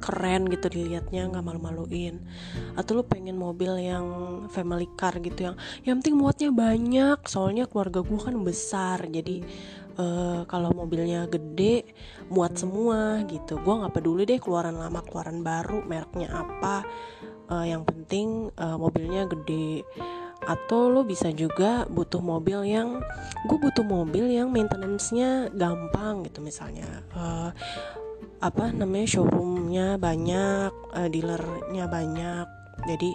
keren 0.00 0.48
gitu 0.48 0.66
dilihatnya 0.72 1.28
nggak 1.28 1.44
malu-maluin. 1.44 2.24
Atau 2.74 2.98
lo 2.98 3.02
pengen 3.04 3.36
mobil 3.36 3.76
yang 3.78 4.06
family 4.48 4.88
car 4.96 5.20
gitu 5.20 5.52
yang 5.52 5.56
yang 5.84 6.00
penting 6.00 6.16
muatnya 6.16 6.50
banyak 6.50 7.20
soalnya 7.28 7.68
keluarga 7.68 8.00
gue 8.00 8.18
kan 8.18 8.34
besar 8.40 9.04
jadi 9.06 9.44
uh, 10.00 10.48
kalau 10.48 10.72
mobilnya 10.72 11.28
gede 11.28 11.92
muat 12.32 12.56
semua 12.56 13.22
gitu. 13.28 13.60
Gue 13.60 13.74
nggak 13.84 13.92
peduli 13.92 14.24
deh 14.24 14.40
keluaran 14.40 14.80
lama 14.80 15.04
keluaran 15.04 15.44
baru 15.44 15.84
mereknya 15.84 16.32
apa 16.32 16.82
uh, 17.50 17.66
yang 17.66 17.82
penting 17.82 18.48
uh, 18.56 18.78
mobilnya 18.78 19.26
gede. 19.26 19.82
Atau 20.40 20.88
lo 20.88 21.04
bisa 21.04 21.28
juga 21.34 21.84
butuh 21.84 22.22
mobil 22.22 22.64
yang 22.64 23.04
gue 23.44 23.58
butuh 23.60 23.84
mobil 23.84 24.30
yang 24.32 24.48
maintenance-nya 24.48 25.52
gampang 25.52 26.24
gitu 26.24 26.40
misalnya. 26.40 26.86
Uh, 27.12 27.52
apa 28.40 28.72
namanya 28.72 29.20
showroomnya 29.20 30.00
banyak 30.00 30.72
uh, 30.96 31.08
dealernya 31.12 31.84
banyak. 31.90 32.46
Jadi 32.88 33.10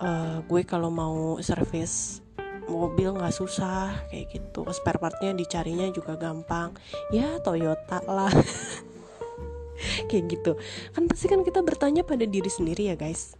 uh, 0.00 0.40
gue 0.48 0.62
kalau 0.64 0.88
mau 0.88 1.36
servis 1.44 2.24
mobil 2.64 3.12
nggak 3.12 3.36
susah 3.36 4.08
kayak 4.08 4.40
gitu. 4.40 4.64
Spare 4.72 4.96
partnya 4.96 5.36
dicarinya 5.36 5.92
juga 5.92 6.16
gampang. 6.16 6.72
Ya 7.12 7.36
Toyota 7.44 8.00
lah. 8.08 8.32
Kayak 10.10 10.24
gitu. 10.26 10.52
Kan 10.90 11.06
pasti 11.06 11.30
kan 11.30 11.46
kita 11.46 11.62
bertanya 11.62 12.02
pada 12.02 12.26
diri 12.26 12.50
sendiri 12.50 12.90
ya 12.90 12.98
guys 12.98 13.38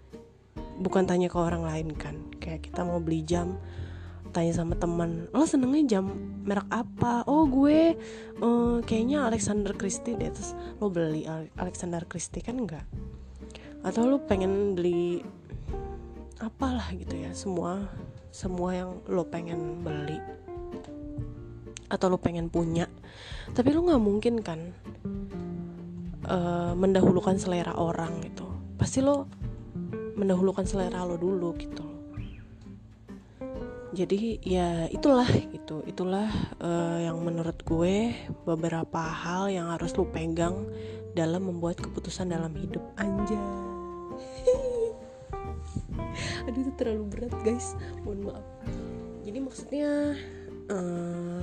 bukan 0.79 1.05
tanya 1.05 1.27
ke 1.27 1.37
orang 1.37 1.67
lain 1.67 1.93
kan. 1.99 2.17
Kayak 2.39 2.71
kita 2.71 2.87
mau 2.87 3.03
beli 3.03 3.27
jam 3.27 3.59
tanya 4.29 4.53
sama 4.53 4.77
teman 4.77 5.25
lo 5.33 5.49
senengnya 5.49 5.99
jam 5.99 6.05
merek 6.45 6.69
apa? 6.69 7.25
Oh 7.25 7.49
gue 7.49 7.97
uh, 8.45 8.79
kayaknya 8.85 9.27
Alexander 9.27 9.75
Christie 9.75 10.15
deh. 10.15 10.31
Terus 10.31 10.55
lo 10.79 10.89
beli 10.89 11.27
Alexander 11.59 12.05
Christie 12.07 12.45
kan 12.45 12.61
enggak? 12.61 12.87
Atau 13.83 14.07
lo 14.07 14.23
pengen 14.23 14.77
beli 14.79 15.23
apalah 16.39 16.95
gitu 16.95 17.19
ya 17.19 17.35
semua 17.35 17.91
semua 18.31 18.71
yang 18.77 18.91
lo 19.11 19.27
pengen 19.27 19.83
beli. 19.83 20.21
Atau 21.89 22.13
lo 22.13 22.21
pengen 22.21 22.53
punya. 22.53 22.87
Tapi 23.57 23.69
lo 23.73 23.81
nggak 23.83 24.03
mungkin 24.03 24.35
kan 24.45 24.61
uh, 26.29 26.77
mendahulukan 26.77 27.41
selera 27.41 27.75
orang 27.75 28.21
gitu. 28.23 28.45
Pasti 28.77 29.01
lo 29.01 29.27
mendahulukan 30.19 30.67
selera 30.67 31.07
lo 31.07 31.15
dulu 31.15 31.55
gitu. 31.57 31.87
Jadi 33.95 34.43
ya 34.45 34.85
itulah 34.93 35.27
gitu. 35.27 35.81
Itulah 35.89 36.29
uh, 36.61 36.99
yang 37.01 37.17
menurut 37.25 37.57
gue 37.65 38.13
beberapa 38.45 39.01
hal 39.01 39.49
yang 39.49 39.73
harus 39.73 39.97
lo 39.97 40.05
pegang 40.11 40.69
dalam 41.17 41.49
membuat 41.49 41.81
keputusan 41.81 42.29
dalam 42.29 42.53
hidup. 42.53 42.85
Anja 43.01 43.39
aduh 46.47 46.61
itu 46.61 46.73
terlalu 46.77 47.05
berat 47.09 47.33
guys. 47.47 47.73
Mohon 48.05 48.35
maaf. 48.35 48.45
Jadi 49.25 49.39
maksudnya 49.41 49.91
uh, 50.69 51.41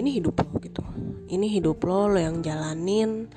ini 0.00 0.10
hidup 0.16 0.40
lo 0.40 0.56
gitu. 0.64 0.82
Ini 1.28 1.46
hidup 1.60 1.84
lo 1.84 2.08
lo 2.08 2.18
yang 2.18 2.40
jalanin 2.40 3.28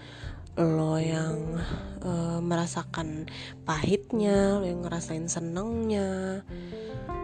lo 0.58 1.02
yang 1.02 1.58
uh, 2.06 2.38
merasakan 2.38 3.26
pahitnya 3.66 4.62
lo 4.62 4.66
yang 4.66 4.86
ngerasain 4.86 5.26
senengnya. 5.26 6.42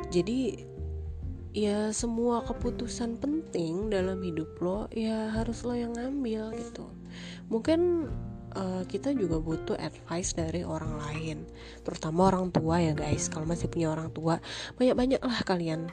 Jadi 0.09 0.65
ya 1.53 1.89
semua 1.93 2.45
keputusan 2.45 3.17
penting 3.17 3.89
dalam 3.89 4.21
hidup 4.21 4.53
lo 4.62 4.86
ya 4.93 5.33
harus 5.33 5.62
lo 5.62 5.77
yang 5.77 5.93
ngambil 5.93 6.57
gitu. 6.57 6.89
Mungkin 7.50 8.09
uh, 8.56 8.84
kita 8.86 9.13
juga 9.13 9.38
butuh 9.41 9.77
advice 9.77 10.34
dari 10.34 10.62
orang 10.65 10.98
lain. 10.98 11.38
Terutama 11.86 12.34
orang 12.34 12.50
tua 12.50 12.82
ya 12.82 12.94
guys. 12.96 13.27
Kalau 13.27 13.46
masih 13.46 13.70
punya 13.70 13.91
orang 13.94 14.10
tua 14.13 14.41
banyak-banyak 14.77 15.22
lah 15.22 15.39
kalian 15.46 15.89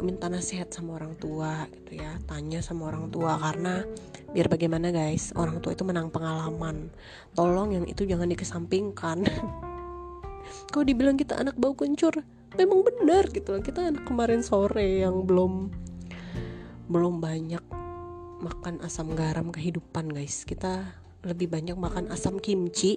minta 0.00 0.28
nasihat 0.30 0.70
sama 0.72 0.96
orang 1.00 1.16
tua 1.18 1.66
gitu 1.72 2.00
ya. 2.00 2.16
Tanya 2.24 2.60
sama 2.64 2.88
orang 2.88 3.08
tua 3.12 3.36
karena 3.36 3.84
biar 4.30 4.46
bagaimana 4.46 4.94
guys 4.94 5.34
orang 5.36 5.60
tua 5.60 5.74
itu 5.76 5.84
menang 5.84 6.08
pengalaman. 6.08 6.92
Tolong 7.36 7.76
yang 7.76 7.84
itu 7.88 8.06
jangan 8.06 8.28
dikesampingkan. 8.30 9.26
Kalau 10.70 10.84
dibilang 10.86 11.18
kita 11.18 11.38
anak 11.38 11.58
bau 11.58 11.74
kencur 11.74 12.22
memang 12.58 12.82
benar 12.82 13.30
gitu 13.30 13.54
kita 13.62 13.94
anak 13.94 14.02
kemarin 14.10 14.42
sore 14.42 15.06
yang 15.06 15.22
belum 15.22 15.70
belum 16.90 17.22
banyak 17.22 17.62
makan 18.40 18.80
asam 18.82 19.12
garam 19.14 19.52
kehidupan 19.52 20.10
guys. 20.10 20.42
Kita 20.48 20.99
lebih 21.24 21.52
banyak 21.52 21.76
makan 21.76 22.08
asam 22.08 22.40
kimchi 22.40 22.96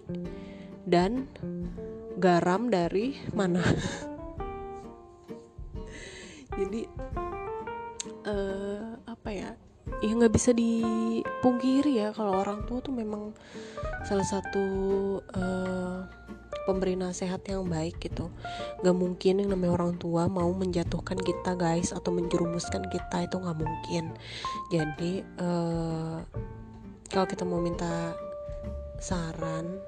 dan 0.87 1.27
garam 2.19 2.71
dari 2.71 3.19
mana. 3.35 3.63
Jadi 6.59 6.85
uh, 8.29 8.93
apa 9.09 9.29
ya 9.33 9.51
ya 9.99 10.11
nggak 10.15 10.31
bisa 10.31 10.55
dipungkiri 10.55 11.99
ya 11.99 12.15
kalau 12.15 12.39
orang 12.39 12.63
tua 12.63 12.79
tuh 12.79 12.95
memang 12.95 13.35
salah 14.07 14.23
satu 14.23 14.65
uh, 15.35 16.07
pemberi 16.63 16.95
nasihat 16.95 17.43
yang 17.43 17.67
baik 17.67 17.99
gitu. 17.99 18.31
Nggak 18.81 18.95
mungkin 18.95 19.33
yang 19.43 19.49
namanya 19.51 19.73
orang 19.75 19.93
tua 19.99 20.31
mau 20.31 20.47
menjatuhkan 20.55 21.19
kita 21.19 21.59
guys 21.59 21.91
atau 21.91 22.15
menjerumuskan 22.15 22.87
kita 22.87 23.27
itu 23.27 23.35
nggak 23.35 23.59
mungkin. 23.59 24.15
Jadi 24.71 25.23
uh, 25.43 26.23
kalau 27.09 27.27
kita 27.27 27.43
mau 27.43 27.59
minta 27.59 28.15
saran 29.03 29.81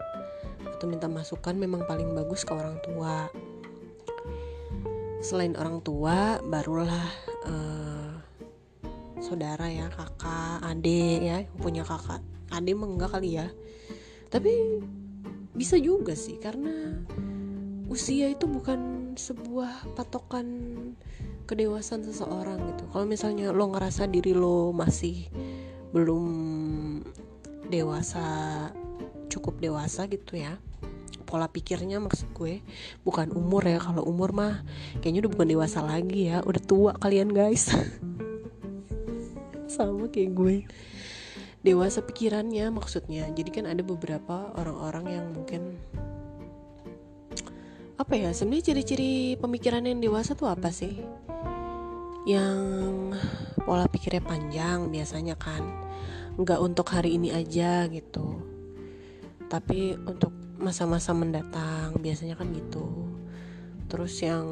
atau 0.75 0.85
minta 0.91 1.07
masukan 1.07 1.55
memang 1.55 1.87
paling 1.87 2.11
bagus 2.11 2.43
ke 2.43 2.51
orang 2.51 2.75
tua. 2.83 3.31
Selain 5.23 5.55
orang 5.55 5.79
tua 5.81 6.37
barulah 6.43 7.07
uh, 7.47 8.11
saudara 9.23 9.71
ya 9.71 9.87
kakak 9.89 10.61
adik 10.67 11.19
ya 11.23 11.37
punya 11.57 11.87
kakak. 11.87 12.21
Adik 12.51 12.75
enggak 12.75 13.15
kali 13.15 13.39
ya. 13.39 13.47
Tapi 14.29 14.83
bisa 15.55 15.79
juga 15.79 16.13
sih 16.13 16.35
karena 16.37 16.99
usia 17.87 18.27
itu 18.27 18.43
bukan 18.45 19.15
sebuah 19.15 19.95
patokan 19.95 20.45
kedewasaan 21.47 22.03
seseorang 22.03 22.59
gitu. 22.75 22.83
Kalau 22.91 23.05
misalnya 23.07 23.55
lo 23.55 23.71
ngerasa 23.71 24.11
diri 24.11 24.35
lo 24.35 24.75
masih 24.75 25.29
belum 25.91 26.25
dewasa 27.69 28.25
cukup 29.29 29.59
dewasa 29.59 30.07
gitu 30.07 30.39
ya. 30.39 30.57
Pola 31.25 31.49
pikirnya 31.49 31.97
maksud 31.97 32.31
gue 32.37 32.61
bukan 33.01 33.33
umur 33.33 33.65
ya. 33.65 33.81
Kalau 33.81 34.05
umur 34.05 34.31
mah 34.31 34.61
kayaknya 35.01 35.25
udah 35.25 35.31
bukan 35.33 35.49
dewasa 35.49 35.79
lagi 35.81 36.29
ya. 36.29 36.45
Udah 36.45 36.61
tua 36.61 36.91
kalian 36.97 37.33
guys. 37.33 37.67
Sama 39.75 40.07
kayak 40.07 40.31
gue. 40.37 40.55
Dewasa 41.65 42.05
pikirannya 42.05 42.69
maksudnya. 42.69 43.25
Jadi 43.33 43.49
kan 43.49 43.65
ada 43.65 43.81
beberapa 43.81 44.53
orang-orang 44.53 45.05
yang 45.09 45.25
mungkin 45.33 45.81
apa 47.95 48.19
ya 48.19 48.35
sebenarnya 48.35 48.75
ciri-ciri 48.75 49.39
pemikiran 49.39 49.87
yang 49.87 50.03
dewasa 50.03 50.35
tuh 50.35 50.51
apa 50.51 50.67
sih 50.67 50.99
yang 52.25 53.13
pola 53.61 53.85
pikirnya 53.85 54.25
panjang 54.25 54.89
biasanya 54.89 55.37
kan. 55.37 55.61
Nggak 56.35 56.59
untuk 56.59 56.89
hari 56.91 57.15
ini 57.15 57.31
aja 57.31 57.85
gitu. 57.87 58.41
Tapi 59.45 59.93
untuk 59.95 60.33
masa-masa 60.57 61.13
mendatang 61.13 61.95
biasanya 62.01 62.33
kan 62.33 62.49
gitu. 62.51 63.13
Terus 63.85 64.17
yang 64.25 64.45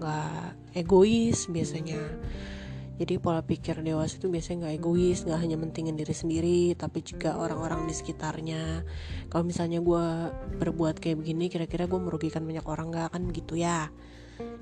nggak 0.00 0.76
egois 0.80 1.44
biasanya. 1.52 2.00
Jadi 2.96 3.20
pola 3.20 3.44
pikir 3.44 3.84
dewasa 3.84 4.16
itu 4.16 4.32
biasanya 4.32 4.66
nggak 4.66 4.76
egois 4.80 5.28
nggak 5.28 5.36
hanya 5.36 5.60
mentingin 5.60 6.00
diri 6.00 6.16
sendiri 6.16 6.72
tapi 6.72 7.04
juga 7.04 7.36
orang-orang 7.36 7.84
di 7.84 7.92
sekitarnya. 7.92 8.80
Kalau 9.28 9.44
misalnya 9.44 9.84
gue 9.84 10.04
berbuat 10.56 11.04
kayak 11.04 11.20
begini 11.20 11.52
kira-kira 11.52 11.84
gue 11.84 12.00
merugikan 12.00 12.48
banyak 12.48 12.64
orang 12.64 12.88
nggak? 12.88 13.08
Kan 13.12 13.28
gitu 13.36 13.60
ya 13.60 13.92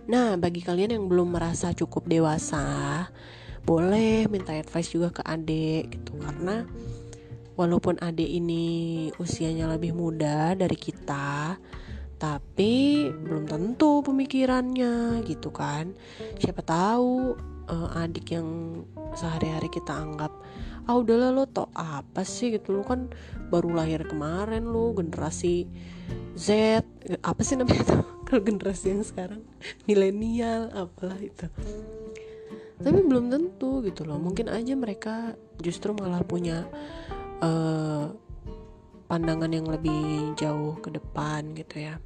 nah 0.04 0.36
bagi 0.36 0.60
kalian 0.60 1.00
yang 1.00 1.04
belum 1.08 1.32
merasa 1.32 1.72
cukup 1.72 2.04
dewasa 2.06 3.08
boleh 3.64 4.28
minta 4.28 4.52
advice 4.52 4.92
juga 4.92 5.08
ke 5.10 5.22
adik 5.24 5.84
gitu. 5.98 6.20
Karena 6.20 6.62
walaupun 7.56 7.96
adik 7.98 8.28
ini 8.28 9.08
usianya 9.16 9.66
lebih 9.72 9.96
muda 9.96 10.52
dari 10.52 10.76
kita 10.76 11.56
tapi 12.20 13.08
belum 13.10 13.44
tentu 13.48 14.04
pemikirannya 14.04 15.24
gitu 15.26 15.50
kan. 15.50 15.92
Siapa 16.38 16.62
tahu 16.62 17.34
uh, 17.68 18.00
adik 18.00 18.36
yang 18.36 18.80
sehari-hari 19.16 19.68
kita 19.72 19.92
anggap 19.92 20.30
ah 20.84 21.00
udahlah 21.00 21.32
lo 21.32 21.48
tau 21.48 21.72
apa 21.72 22.22
sih? 22.22 22.52
gitu. 22.52 22.76
Lo 22.76 22.84
kan 22.84 23.08
baru 23.48 23.72
lahir 23.72 24.04
kemarin 24.04 24.68
lo 24.68 24.92
generasi 24.92 25.64
Z 26.36 26.80
apa 27.24 27.40
sih 27.40 27.56
namanya 27.56 27.80
itu 27.80 28.13
kalau 28.24 28.40
generasi 28.40 28.96
yang 28.96 29.04
sekarang 29.04 29.44
milenial 29.84 30.72
apalah 30.72 31.20
itu. 31.20 31.46
Tapi 32.80 33.00
belum 33.04 33.30
tentu 33.30 33.84
gitu 33.84 34.02
loh. 34.02 34.18
Mungkin 34.18 34.50
aja 34.50 34.74
mereka 34.74 35.38
justru 35.62 35.94
malah 35.94 36.24
punya 36.26 36.66
uh, 37.44 38.10
pandangan 39.06 39.52
yang 39.52 39.68
lebih 39.68 40.34
jauh 40.34 40.74
ke 40.80 40.90
depan 40.90 41.54
gitu 41.54 41.86
ya. 41.86 42.00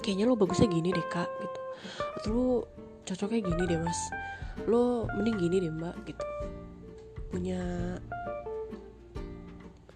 Kayaknya 0.00 0.24
lo 0.26 0.34
bagusnya 0.34 0.66
gini 0.66 0.90
deh 0.90 1.06
kak 1.12 1.28
gitu. 1.28 1.60
Atau 2.18 2.30
lo 2.32 2.48
cocoknya 3.06 3.40
gini 3.46 3.62
deh 3.70 3.78
mas. 3.78 4.00
Lo 4.66 5.06
mending 5.14 5.38
gini 5.38 5.56
deh 5.62 5.72
mbak 5.72 5.96
gitu. 6.08 6.24
Punya 7.30 7.62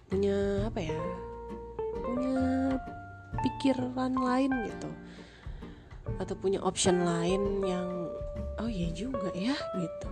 punya 0.07 0.69
apa 0.71 0.79
ya? 0.79 1.01
Punya 2.05 2.79
pikiran 3.43 4.13
lain 4.15 4.51
gitu 4.71 4.89
atau 6.19 6.35
punya 6.37 6.61
option 6.63 7.03
lain 7.03 7.63
yang 7.65 8.07
oh 8.59 8.69
iya 8.69 8.89
juga 8.95 9.31
ya 9.35 9.55
gitu. 9.75 10.09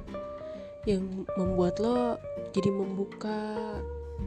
Yang 0.84 1.03
membuat 1.39 1.79
lo 1.79 2.19
jadi 2.51 2.69
membuka 2.69 3.39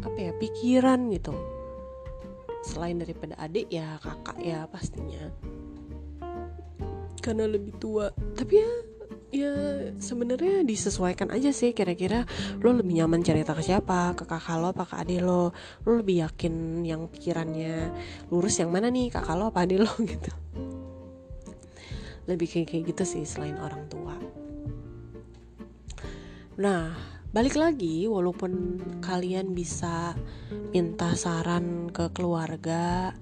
apa 0.00 0.18
ya 0.18 0.32
pikiran 0.36 1.12
gitu. 1.12 1.34
Selain 2.64 2.98
daripada 2.98 3.36
adik 3.38 3.68
ya 3.68 4.00
kakak 4.00 4.38
ya 4.40 4.64
pastinya. 4.66 5.30
Karena 7.20 7.44
lebih 7.44 7.76
tua. 7.76 8.08
Tapi 8.14 8.54
ya 8.56 8.72
ya 9.36 9.52
sebenarnya 10.00 10.64
disesuaikan 10.64 11.28
aja 11.28 11.52
sih 11.52 11.76
kira-kira. 11.76 12.24
Lo 12.64 12.72
lebih 12.72 13.04
nyaman 13.04 13.20
cerita 13.20 13.52
ke 13.52 13.60
siapa? 13.60 14.16
Ke 14.16 14.24
kakak 14.24 14.56
lo 14.56 14.72
apa 14.72 14.88
ke 14.88 14.96
adik 14.96 15.20
lo? 15.20 15.52
Lo 15.84 15.90
lebih 16.00 16.24
yakin 16.24 16.86
yang 16.88 17.04
pikirannya 17.12 17.92
lurus 18.32 18.56
yang 18.64 18.72
mana 18.72 18.88
nih? 18.88 19.12
Kakak 19.12 19.36
lo 19.36 19.52
apa 19.52 19.68
adik 19.68 19.84
lo? 19.84 19.92
Gitu 20.10 20.32
lebih 22.26 22.46
kayak 22.50 22.68
kayak 22.70 22.84
gitu 22.94 23.04
sih 23.06 23.24
selain 23.26 23.58
orang 23.58 23.86
tua. 23.90 24.14
Nah 26.58 26.94
balik 27.30 27.58
lagi 27.58 28.08
walaupun 28.08 28.80
kalian 29.04 29.52
bisa 29.52 30.16
minta 30.72 31.12
saran 31.12 31.90
ke 31.92 32.08
keluarga 32.16 33.12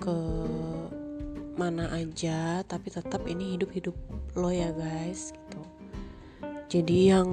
ke 0.00 0.18
mana 1.52 1.92
aja 1.92 2.64
tapi 2.64 2.88
tetap 2.88 3.28
ini 3.28 3.60
hidup 3.60 3.70
hidup 3.76 3.96
lo 4.34 4.50
ya 4.50 4.72
guys 4.72 5.30
gitu. 5.36 5.62
Jadi 6.72 7.12
yang 7.12 7.28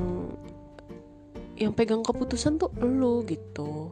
yang 1.60 1.76
pegang 1.76 2.04
keputusan 2.04 2.60
tuh 2.60 2.72
lo 2.80 3.24
gitu. 3.24 3.92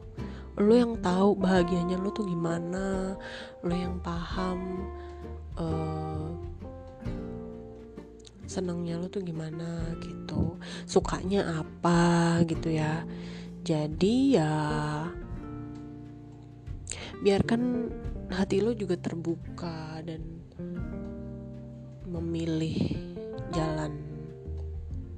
Lo 0.58 0.74
yang 0.74 1.00
tahu 1.00 1.38
bahagianya 1.38 2.00
lo 2.00 2.12
tuh 2.12 2.28
gimana 2.28 3.16
lo 3.64 3.76
yang 3.76 4.00
paham 4.04 4.88
uh, 5.60 6.07
senangnya 8.48 8.96
lo 8.98 9.12
tuh 9.12 9.22
gimana 9.22 9.94
gitu 10.00 10.56
sukanya 10.88 11.62
apa 11.62 12.42
gitu 12.48 12.72
ya 12.72 13.04
jadi 13.68 14.16
ya 14.40 14.54
biarkan 17.20 17.92
hati 18.32 18.64
lo 18.64 18.72
juga 18.72 18.96
terbuka 18.96 20.00
dan 20.08 20.24
memilih 22.08 22.96
jalan 23.52 24.00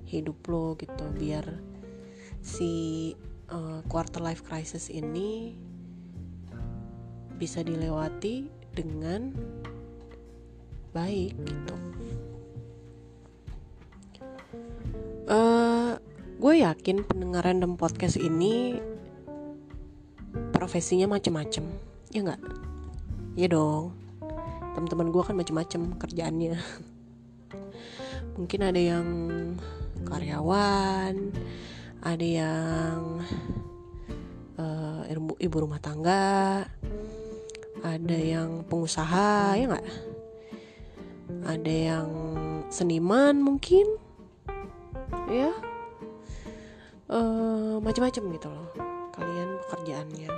hidup 0.10 0.42
lo 0.50 0.74
gitu 0.74 1.06
biar 1.14 1.46
si 2.42 3.14
uh, 3.54 3.86
quarter 3.86 4.26
life 4.26 4.42
crisis 4.42 4.90
ini 4.90 5.54
bisa 7.38 7.62
dilewati 7.64 8.50
dengan 8.74 9.32
baik 10.92 11.38
gitu. 11.46 11.76
Uh, 15.30 15.94
gue 16.42 16.66
yakin 16.66 17.06
pendengar 17.06 17.46
random 17.46 17.78
podcast 17.78 18.18
ini 18.18 18.82
profesinya 20.50 21.06
macem-macem, 21.06 21.70
ya 22.10 22.26
nggak? 22.26 22.42
Ya 23.38 23.46
dong. 23.46 23.94
Teman-teman 24.74 25.14
gue 25.14 25.22
kan 25.22 25.38
macem-macem 25.38 26.02
kerjaannya. 26.02 26.58
Mungkin 28.42 28.60
ada 28.74 28.82
yang 28.82 29.06
karyawan, 30.10 31.14
ada 32.02 32.26
yang 32.26 33.22
uh, 34.58 35.06
ibu, 35.14 35.38
ibu 35.38 35.58
rumah 35.62 35.78
tangga, 35.78 36.66
ada 37.86 38.18
yang 38.18 38.66
pengusaha, 38.66 39.62
ya 39.62 39.78
nggak? 39.78 39.88
Ada 41.46 41.74
yang 41.94 42.10
seniman 42.74 43.46
mungkin, 43.46 44.09
ya, 45.30 45.52
uh, 47.10 47.78
macam-macam 47.82 48.24
gitu 48.36 48.48
loh. 48.50 48.70
Kalian 49.14 49.50
pekerjaannya. 49.68 50.32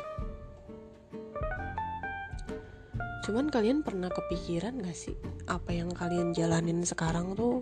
Cuman 3.22 3.54
kalian 3.54 3.86
pernah 3.86 4.10
kepikiran 4.10 4.82
gak 4.82 4.98
sih 4.98 5.14
apa 5.46 5.76
yang 5.76 5.92
kalian 5.94 6.32
jalanin 6.32 6.82
sekarang 6.82 7.36
tuh 7.38 7.62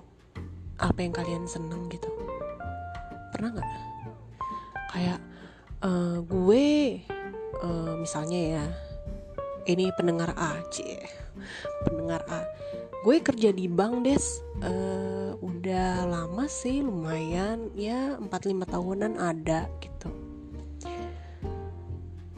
apa 0.80 1.04
yang 1.04 1.12
kalian 1.12 1.44
seneng 1.44 1.92
gitu 1.92 2.08
pernah 3.36 3.52
nggak 3.52 3.70
kayak 4.96 5.20
uh, 5.84 6.24
gue 6.24 6.68
uh, 7.60 7.94
misalnya 8.00 8.40
ya 8.40 8.66
ini 9.68 9.92
pendengar 9.96 10.32
A 10.40 10.60
cie 10.72 11.04
pendengar 11.84 12.24
A 12.32 12.48
gue 13.00 13.16
kerja 13.24 13.50
di 13.56 13.72
bank 13.72 14.04
des. 14.04 14.44
Uh, 14.60 15.32
udah 15.40 16.04
lama 16.04 16.46
sih 16.52 16.84
lumayan. 16.84 17.72
Ya 17.76 18.20
4-5 18.20 18.68
tahunan 18.68 19.16
ada 19.16 19.72
gitu. 19.80 20.12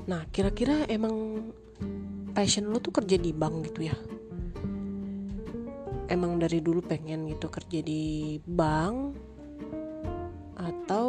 Nah 0.05 0.25
kira-kira 0.29 0.85
emang 0.85 1.49
passion 2.33 2.69
lo 2.69 2.77
tuh 2.77 2.93
kerja 2.93 3.17
di 3.17 3.33
bank 3.33 3.73
gitu 3.73 3.89
ya? 3.89 3.95
Emang 6.11 6.37
dari 6.37 6.59
dulu 6.59 6.83
pengen 6.83 7.25
gitu 7.31 7.49
kerja 7.49 7.79
di 7.81 8.37
bank? 8.43 9.17
Atau 10.61 11.07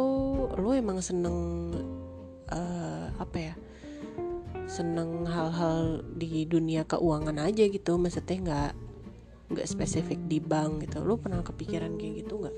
lo 0.57 0.73
emang 0.73 0.97
seneng 0.97 1.69
uh, 2.49 3.05
apa 3.21 3.37
ya? 3.37 3.53
Seneng 4.65 5.27
hal-hal 5.27 6.01
di 6.17 6.49
dunia 6.49 6.87
keuangan 6.87 7.37
aja 7.37 7.67
gitu? 7.67 7.99
Maksudnya 7.99 8.37
nggak 8.41 8.71
nggak 9.51 9.67
spesifik 9.67 10.19
di 10.29 10.39
bank 10.39 10.87
gitu. 10.87 11.03
Lo 11.03 11.19
pernah 11.19 11.43
kepikiran 11.43 11.99
kayak 11.99 12.23
gitu 12.23 12.43
nggak? 12.43 12.57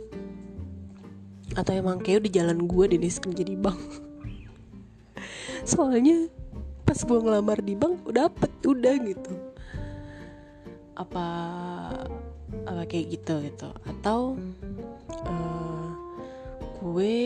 Atau 1.55 1.73
emang 1.77 2.01
kayak 2.01 2.27
di 2.27 2.31
jalan 2.35 2.65
gue 2.65 2.85
di 2.91 2.97
kerja 2.99 3.43
di 3.45 3.57
bank? 3.57 3.79
Soalnya 5.71 6.29
pas 6.85 6.97
gue 7.01 7.19
ngelamar 7.19 7.63
di 7.65 7.73
bank 7.73 8.05
udah 8.05 8.29
dapet 8.29 8.51
udah 8.61 8.95
gitu. 9.01 9.33
Apa 10.95 11.27
apa 12.65 12.83
kayak 12.85 13.17
gitu 13.17 13.41
gitu. 13.45 13.69
Atau 13.85 14.37
uh, 15.25 15.89
gue 16.85 17.17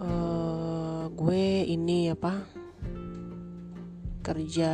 uh, 0.00 1.04
gue 1.08 1.44
ini 1.64 2.12
apa 2.12 2.44
kerja 4.20 4.72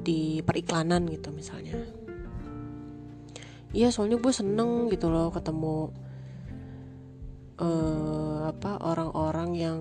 di 0.00 0.40
periklanan 0.44 1.06
gitu 1.08 1.32
misalnya. 1.32 1.76
Iya 3.70 3.94
soalnya 3.94 4.18
gue 4.18 4.34
seneng 4.34 4.90
gitu 4.90 5.06
loh 5.12 5.30
ketemu 5.30 5.94
uh, 7.62 8.50
apa 8.50 8.82
orang-orang 8.82 9.50
yang 9.54 9.80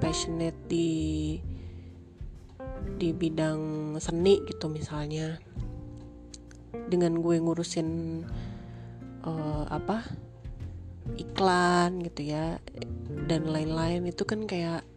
passionate 0.00 0.56
di 0.70 1.36
di 2.96 3.12
bidang 3.12 3.94
seni 4.00 4.40
gitu 4.48 4.72
misalnya. 4.72 5.36
Dengan 6.90 7.18
gue 7.20 7.36
ngurusin 7.38 7.88
uh, 9.26 9.64
apa 9.68 10.06
iklan 11.18 12.00
gitu 12.08 12.30
ya 12.30 12.56
dan 13.28 13.50
lain-lain. 13.50 14.06
Itu 14.08 14.24
kan 14.24 14.48
kayak 14.48 14.89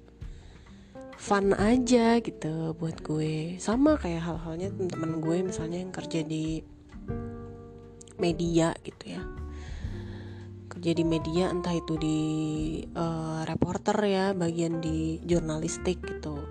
fun 1.24 1.56
aja 1.56 2.20
gitu 2.20 2.76
buat 2.76 3.00
gue. 3.00 3.56
Sama 3.56 3.96
kayak 3.96 4.28
hal-halnya 4.28 4.76
teman-teman 4.76 5.24
gue 5.24 5.38
misalnya 5.48 5.80
yang 5.80 5.96
kerja 5.96 6.20
di 6.20 6.60
media 8.20 8.76
gitu 8.84 9.16
ya. 9.16 9.24
Kerja 10.68 10.92
di 10.92 11.04
media 11.08 11.48
entah 11.48 11.72
itu 11.72 11.96
di 11.96 12.20
uh, 12.92 13.48
reporter 13.48 13.96
ya 14.04 14.36
bagian 14.36 14.84
di 14.84 15.24
jurnalistik 15.24 16.04
gitu. 16.04 16.44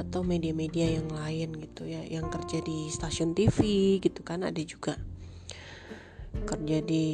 Atau 0.00 0.24
media-media 0.24 0.96
yang 0.96 1.12
lain 1.12 1.60
gitu 1.60 1.84
ya 1.84 2.00
yang 2.00 2.32
kerja 2.32 2.64
di 2.64 2.88
stasiun 2.88 3.36
TV 3.36 4.00
gitu 4.00 4.24
kan 4.24 4.48
ada 4.48 4.64
juga. 4.64 4.96
Kerja 6.48 6.80
di 6.80 7.06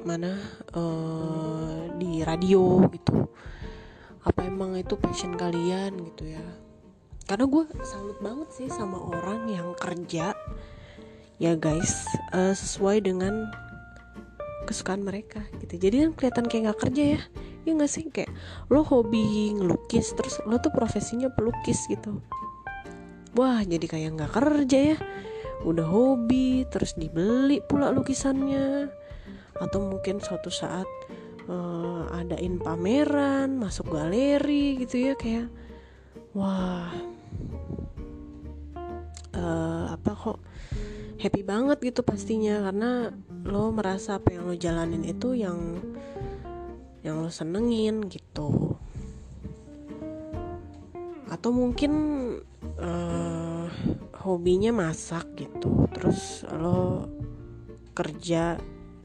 mana 0.00 0.32
uh, 0.72 1.92
di 2.00 2.24
radio 2.24 2.88
gitu 2.88 3.28
apa 4.20 4.44
emang 4.44 4.76
itu 4.76 4.96
passion 5.00 5.36
kalian 5.36 5.96
gitu 6.12 6.28
ya. 6.28 6.44
Karena 7.24 7.46
gue 7.46 7.64
salut 7.86 8.18
banget 8.18 8.48
sih 8.52 8.68
sama 8.68 8.98
orang 8.98 9.48
yang 9.48 9.72
kerja. 9.78 10.34
Ya 11.40 11.56
guys 11.56 12.04
uh, 12.36 12.52
sesuai 12.52 13.06
dengan 13.06 13.48
kesukaan 14.68 15.00
mereka 15.02 15.40
gitu. 15.62 15.80
Jadi 15.80 15.96
kan 16.04 16.10
kelihatan 16.18 16.44
kayak 16.50 16.62
nggak 16.68 16.80
kerja 16.84 17.04
ya. 17.16 17.22
Ya 17.64 17.70
nggak 17.76 17.92
sih? 17.92 18.04
Kayak 18.12 18.30
lo 18.68 18.84
hobi 18.84 19.56
ngelukis 19.56 20.12
terus 20.12 20.42
lo 20.44 20.60
tuh 20.60 20.74
profesinya 20.74 21.32
pelukis 21.32 21.80
gitu. 21.88 22.20
Wah 23.38 23.62
jadi 23.64 23.86
kayak 23.88 24.10
nggak 24.20 24.32
kerja 24.36 24.78
ya. 24.94 24.98
Udah 25.64 25.86
hobi 25.88 26.68
terus 26.68 26.98
dibeli 26.98 27.64
pula 27.64 27.88
lukisannya. 27.94 28.90
Atau 29.60 29.86
mungkin 29.86 30.20
suatu 30.20 30.48
saat 30.48 30.88
uh, 31.48 32.10
adain 32.12 32.60
pameran 32.60 33.56
masuk 33.56 33.94
galeri 33.94 34.80
gitu 34.82 35.12
ya 35.12 35.14
kayak 35.16 35.48
wah 36.36 36.90
uh, 39.36 39.84
apa 39.94 40.10
kok 40.12 40.38
happy 41.20 41.44
banget 41.44 41.78
gitu 41.84 42.00
pastinya 42.00 42.64
karena 42.64 43.12
lo 43.44 43.72
merasa 43.72 44.16
apa 44.16 44.32
yang 44.32 44.48
lo 44.48 44.56
jalanin 44.56 45.04
itu 45.04 45.36
yang 45.36 45.80
yang 47.00 47.24
lo 47.24 47.32
senengin 47.32 48.08
gitu. 48.08 48.76
Atau 51.30 51.54
mungkin 51.54 51.92
uh, 52.80 53.68
hobinya 54.20 54.72
masak 54.72 55.24
gitu 55.36 55.88
terus 55.92 56.44
lo 56.48 57.08
kerja 57.96 58.56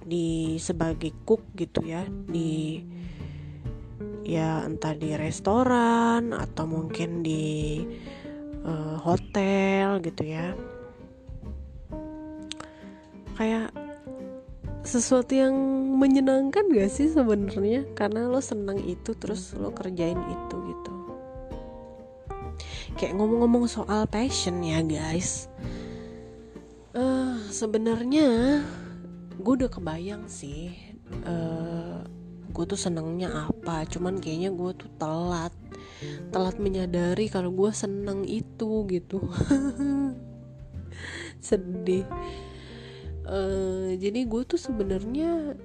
di 0.05 0.61
sebagai 0.61 1.11
cook 1.25 1.41
gitu 1.57 1.81
ya 1.81 2.05
di 2.29 2.85
ya 4.25 4.65
entah 4.65 4.93
di 4.93 5.13
restoran 5.17 6.33
atau 6.33 6.65
mungkin 6.65 7.21
di 7.21 7.81
uh, 8.65 8.97
hotel 9.01 10.01
gitu 10.01 10.23
ya. 10.25 10.57
Kayak 13.37 13.69
sesuatu 14.81 15.33
yang 15.33 15.53
menyenangkan 15.97 16.69
gak 16.73 16.89
sih 16.89 17.09
sebenarnya? 17.09 17.85
Karena 17.93 18.25
lo 18.25 18.41
senang 18.41 18.81
itu 18.81 19.13
terus 19.13 19.53
lo 19.53 19.69
kerjain 19.73 20.17
itu 20.17 20.55
gitu. 20.73 20.93
Kayak 22.97 23.13
ngomong-ngomong 23.19 23.69
soal 23.69 24.09
passion 24.09 24.63
ya 24.65 24.81
guys. 24.81 25.51
Uh, 26.95 27.35
sebenarnya 27.51 28.63
gue 29.35 29.53
udah 29.63 29.71
kebayang 29.71 30.27
sih 30.31 30.71
uh, 31.23 31.29
eh, 31.29 31.99
gue 32.55 32.63
tuh 32.63 32.79
senangnya 32.79 33.51
apa 33.51 33.83
cuman 33.83 34.23
kayaknya 34.23 34.55
gue 34.55 34.71
tuh 34.79 34.87
telat. 34.95 35.51
Telat 36.31 36.55
menyadari 36.55 37.27
kalau 37.27 37.51
gue 37.51 37.67
seneng 37.75 38.23
itu 38.23 38.87
gitu. 38.87 39.19
Sedih. 41.45 42.07
Uh, 43.27 43.91
jadi 43.99 44.23
gue 44.23 44.41
tuh 44.47 44.55
sebenarnya 44.55 45.59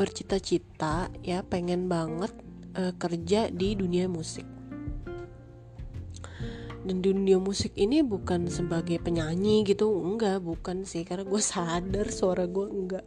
bercita-cita 0.00 1.12
ya 1.20 1.44
pengen 1.44 1.86
banget 1.86 2.32
uh, 2.80 2.96
kerja 2.96 3.52
di 3.52 3.76
dunia 3.76 4.08
musik 4.08 4.46
dan 6.84 7.00
dunia 7.00 7.40
musik 7.40 7.72
ini 7.80 8.04
bukan 8.04 8.46
sebagai 8.52 9.00
penyanyi 9.00 9.64
gitu 9.64 9.88
enggak 10.04 10.44
bukan 10.44 10.84
sih 10.84 11.02
karena 11.02 11.24
gue 11.24 11.40
sadar 11.40 12.12
suara 12.12 12.44
gue 12.44 12.66
enggak 12.68 13.04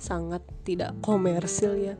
sangat 0.00 0.40
tidak 0.64 0.96
komersil 1.04 1.76
ya. 1.76 1.94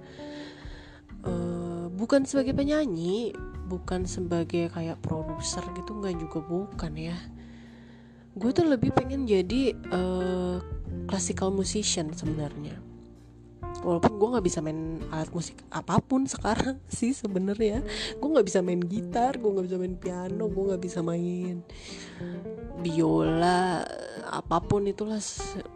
Uh, 1.20 1.92
bukan 1.92 2.24
sebagai 2.24 2.56
penyanyi 2.56 3.36
bukan 3.68 4.08
sebagai 4.08 4.72
kayak 4.72 4.96
produser 5.04 5.60
gitu 5.76 6.00
enggak 6.00 6.16
juga 6.16 6.38
bukan 6.40 6.92
ya. 6.96 7.18
Gue 8.38 8.54
tuh 8.54 8.70
lebih 8.70 8.94
pengen 8.94 9.26
jadi 9.26 9.74
uh, 9.90 10.62
classical 11.10 11.50
musician 11.50 12.14
sebenarnya 12.14 12.89
walaupun 13.80 14.12
gue 14.20 14.28
nggak 14.36 14.46
bisa 14.46 14.58
main 14.60 15.00
alat 15.08 15.32
musik 15.32 15.56
apa 15.72 16.00
pun 16.04 16.28
sekarang 16.28 16.80
sih 16.98 17.16
sebenarnya. 17.16 17.80
Gue 18.20 18.28
nggak 18.28 18.46
bisa 18.46 18.60
main 18.60 18.80
gitar 18.80 19.36
gue 19.40 19.50
nggak 19.50 19.66
bisa 19.66 19.78
main 19.80 19.96
piano 19.96 20.44
gue 20.48 20.64
nggak 20.72 20.82
bisa 20.82 21.00
main 21.00 21.64
biola 22.80 23.84
apa 24.30 24.56
pun 24.64 24.88
itulah 24.88 25.20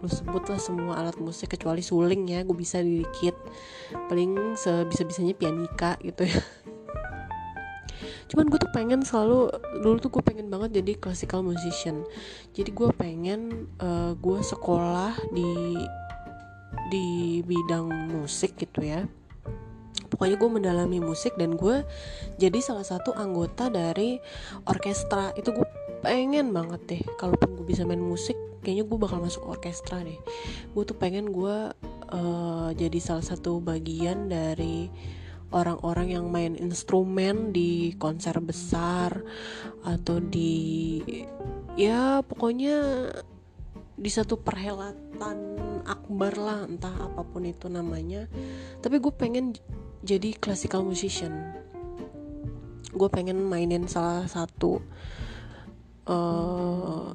lu 0.01 0.09
sebut 0.09 0.45
lah 0.49 0.61
semua 0.61 1.01
alat 1.01 1.17
musik 1.21 1.53
kecuali 1.53 1.83
suling 1.85 2.29
ya 2.31 2.41
gue 2.45 2.57
bisa 2.57 2.81
dikit. 2.81 3.37
Paling 4.09 4.57
sebisa 4.57 5.03
bisanya 5.05 5.35
pianika 5.37 5.97
gitu 6.05 6.29
ya. 6.29 6.41
Cuman 8.31 8.51
gue 8.51 8.59
tuh 8.59 8.73
pengen 8.73 9.05
selalu 9.05 9.53
dulu 9.85 9.97
tuh 10.01 10.11
gue 10.11 10.23
pengen 10.25 10.49
banget 10.49 10.83
jadi 10.83 10.97
classical 10.99 11.45
musician. 11.45 12.03
Jadi 12.57 12.71
gue 12.73 12.89
pengen 12.97 13.71
uh, 13.79 14.17
gue 14.17 14.41
sekolah 14.43 15.15
di 15.31 15.79
di 16.89 17.41
bidang 17.45 18.13
musik 18.13 18.57
gitu 18.59 18.85
ya. 18.85 19.05
Pokoknya 20.11 20.39
gue 20.39 20.51
mendalami 20.51 21.03
musik 21.03 21.35
dan 21.35 21.59
gue 21.59 21.83
jadi 22.39 22.59
salah 22.63 22.87
satu 22.87 23.11
anggota 23.17 23.67
dari 23.73 24.21
orkestra. 24.69 25.35
Itu 25.35 25.51
gue 25.51 25.67
pengen 26.05 26.53
banget 26.55 26.81
deh 26.87 27.03
kalaupun 27.19 27.57
gue 27.59 27.67
bisa 27.67 27.83
main 27.83 27.99
musik 27.99 28.37
kayaknya 28.63 28.85
gue 28.87 28.99
bakal 29.01 29.19
masuk 29.19 29.43
orkestra 29.49 30.01
deh. 30.07 30.17
Gue 30.71 30.83
tuh 30.87 30.97
pengen 30.97 31.35
gue 31.35 31.73
uh, 32.15 32.71
jadi 32.73 32.99
salah 33.03 33.27
satu 33.27 33.59
bagian 33.59 34.31
dari 34.31 34.89
orang-orang 35.55 36.19
yang 36.19 36.27
main 36.31 36.59
instrumen 36.59 37.55
di 37.55 37.95
konser 37.95 38.39
besar 38.43 39.23
atau 39.87 40.19
di 40.19 40.99
ya 41.79 42.23
pokoknya 42.27 43.11
di 43.95 44.11
satu 44.11 44.43
perhelatan 44.43 45.39
akbar 45.85 46.37
lah 46.37 46.59
entah 46.67 46.93
apa 46.93 47.23
pun 47.25 47.45
itu 47.45 47.69
namanya. 47.69 48.27
Tapi 48.81 49.01
gue 49.01 49.13
pengen 49.15 49.57
jadi 50.05 50.37
classical 50.37 50.85
musician. 50.85 51.55
Gue 52.93 53.09
pengen 53.09 53.41
mainin 53.45 53.89
salah 53.89 54.29
satu 54.29 54.81
uh, 56.09 57.11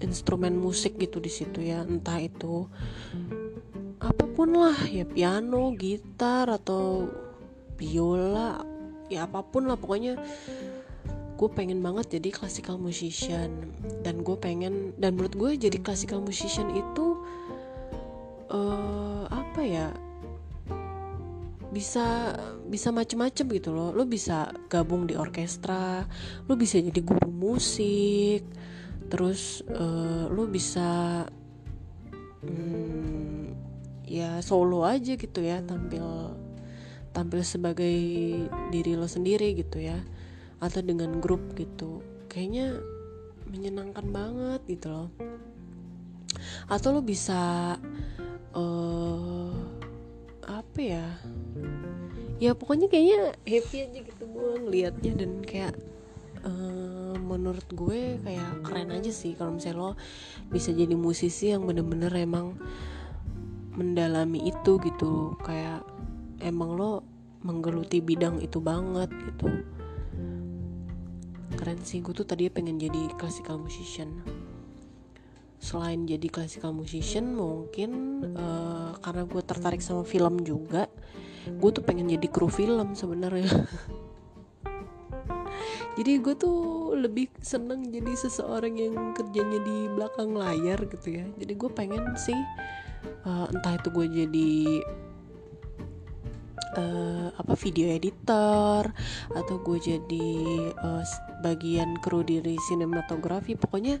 instrumen 0.00 0.56
musik 0.56 1.00
gitu 1.00 1.20
di 1.20 1.32
situ 1.32 1.64
ya 1.64 1.80
entah 1.84 2.20
itu 2.20 2.68
apa 3.96 4.28
pun 4.28 4.52
lah 4.52 4.76
ya 4.92 5.08
piano 5.08 5.72
gitar 5.72 6.52
atau 6.52 7.08
biola 7.80 8.60
ya 9.08 9.24
apa 9.24 9.40
pun 9.40 9.72
lah 9.72 9.80
pokoknya 9.80 10.20
gue 11.36 11.48
pengen 11.52 11.84
banget 11.84 12.16
jadi 12.16 12.32
classical 12.32 12.80
musician. 12.80 13.52
Dan 14.00 14.24
gue 14.24 14.36
pengen 14.40 14.96
dan 14.96 15.14
menurut 15.20 15.36
gue 15.36 15.50
jadi 15.68 15.78
classical 15.84 16.24
musician 16.24 16.72
itu 16.72 17.20
uh, 18.50 19.24
apa 19.30 19.62
ya 19.62 19.88
bisa 21.76 22.32
bisa 22.66 22.88
macem-macem 22.88 23.46
gitu 23.52 23.70
loh. 23.74 23.92
Lo 23.92 24.08
bisa 24.08 24.48
gabung 24.72 25.04
di 25.04 25.12
orkestra 25.18 26.08
lo 26.48 26.56
bisa 26.56 26.80
jadi 26.80 27.00
guru 27.04 27.28
musik 27.28 28.42
terus 29.06 29.62
uh, 29.70 30.26
lo 30.26 30.50
bisa 30.50 31.22
hmm, 32.42 33.54
ya 34.08 34.42
solo 34.42 34.82
aja 34.82 35.14
gitu 35.14 35.38
ya 35.44 35.62
tampil 35.62 36.34
tampil 37.14 37.40
sebagai 37.46 37.98
diri 38.74 38.92
lo 38.98 39.06
sendiri 39.06 39.54
gitu 39.54 39.78
ya 39.78 39.98
atau 40.60 40.80
dengan 40.80 41.20
grup 41.20 41.52
gitu. 41.58 42.00
Kayaknya 42.32 42.80
menyenangkan 43.52 44.06
banget 44.10 44.60
gitu 44.66 44.86
loh. 44.88 45.08
Atau 46.68 46.96
lo 46.96 47.00
bisa 47.04 47.74
uh, 48.56 49.52
apa 50.48 50.80
ya? 50.80 51.06
Ya 52.40 52.52
pokoknya 52.52 52.88
kayaknya 52.88 53.36
happy 53.44 53.76
aja 53.88 53.98
gitu 54.04 54.24
gue 54.28 54.50
ngelihatnya 54.64 55.12
dan 55.16 55.30
kayak 55.40 55.74
uh, 56.44 57.16
menurut 57.16 57.64
gue 57.72 58.20
kayak 58.20 58.60
keren 58.60 58.92
aja 58.92 59.08
sih 59.08 59.32
kalau 59.32 59.56
misalnya 59.56 59.80
lo 59.80 59.90
bisa 60.52 60.72
jadi 60.72 60.92
musisi 60.92 61.52
yang 61.52 61.64
bener-bener 61.64 62.12
emang 62.16 62.56
mendalami 63.76 64.48
itu 64.48 64.80
gitu. 64.80 65.36
Kayak 65.44 65.84
emang 66.40 66.76
lo 66.76 67.04
menggeluti 67.44 68.00
bidang 68.00 68.40
itu 68.40 68.60
banget 68.60 69.12
gitu. 69.32 69.48
Keren 71.56 71.80
sih 71.84 72.04
gue 72.04 72.12
tuh 72.12 72.28
tadi 72.28 72.52
pengen 72.52 72.76
jadi 72.76 73.16
classical 73.16 73.56
musician 73.56 74.20
selain 75.56 76.04
jadi 76.04 76.28
classical 76.28 76.72
musician 76.76 77.32
mungkin 77.32 78.22
uh, 78.36 78.96
karena 79.00 79.24
gue 79.24 79.42
tertarik 79.42 79.80
sama 79.80 80.04
film 80.04 80.44
juga 80.44 80.86
gue 81.46 81.70
tuh 81.70 81.84
pengen 81.86 82.10
jadi 82.10 82.26
kru 82.26 82.50
film 82.50 82.98
sebenarnya. 82.98 83.46
Jadi 85.96 86.20
gue 86.20 86.36
tuh 86.36 86.92
lebih 86.92 87.32
seneng 87.40 87.88
jadi 87.88 88.12
seseorang 88.12 88.76
yang 88.76 89.16
kerjanya 89.16 89.64
di 89.64 89.88
belakang 89.96 90.36
layar 90.36 90.84
gitu 90.92 91.08
ya. 91.08 91.24
Jadi 91.40 91.52
gue 91.56 91.70
pengen 91.72 92.12
sih 92.20 92.36
uh, 93.24 93.48
entah 93.48 93.80
itu 93.80 93.88
gue 93.88 94.04
jadi 94.04 94.52
uh, 96.76 97.28
apa 97.32 97.54
video 97.56 97.88
editor 97.96 98.92
atau 99.32 99.56
gue 99.64 99.78
jadi 99.80 100.28
uh, 100.84 101.02
bagian 101.40 101.96
kru 102.04 102.20
diri 102.20 102.60
sinematografi 102.68 103.56
pokoknya 103.56 103.96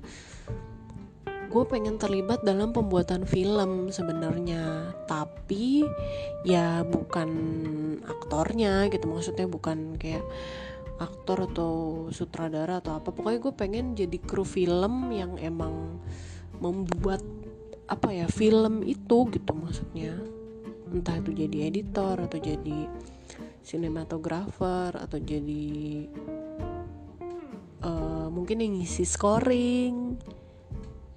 gue 1.56 1.64
pengen 1.64 1.96
terlibat 1.96 2.44
dalam 2.44 2.76
pembuatan 2.76 3.24
film 3.24 3.88
sebenarnya. 3.88 4.92
Tapi 5.08 5.88
ya 6.44 6.84
bukan 6.84 7.30
aktornya 8.04 8.92
gitu. 8.92 9.08
Maksudnya 9.08 9.48
bukan 9.48 9.96
kayak 9.96 10.20
aktor 11.00 11.48
atau 11.48 11.72
sutradara 12.12 12.84
atau 12.84 13.00
apa. 13.00 13.08
Pokoknya 13.08 13.40
gue 13.40 13.54
pengen 13.56 13.86
jadi 13.96 14.20
kru 14.20 14.44
film 14.44 15.08
yang 15.16 15.40
emang 15.40 15.96
membuat 16.60 17.24
apa 17.88 18.12
ya 18.12 18.28
film 18.28 18.84
itu 18.84 19.24
gitu 19.32 19.52
maksudnya. 19.56 20.12
Entah 20.92 21.16
itu 21.16 21.32
jadi 21.32 21.72
editor 21.72 22.20
atau 22.20 22.36
jadi 22.36 22.84
sinematografer 23.64 24.92
atau 24.92 25.16
jadi 25.16 26.04
uh, 27.80 28.28
mungkin 28.28 28.60
yang 28.60 28.76
ngisi 28.76 29.08
scoring 29.08 30.20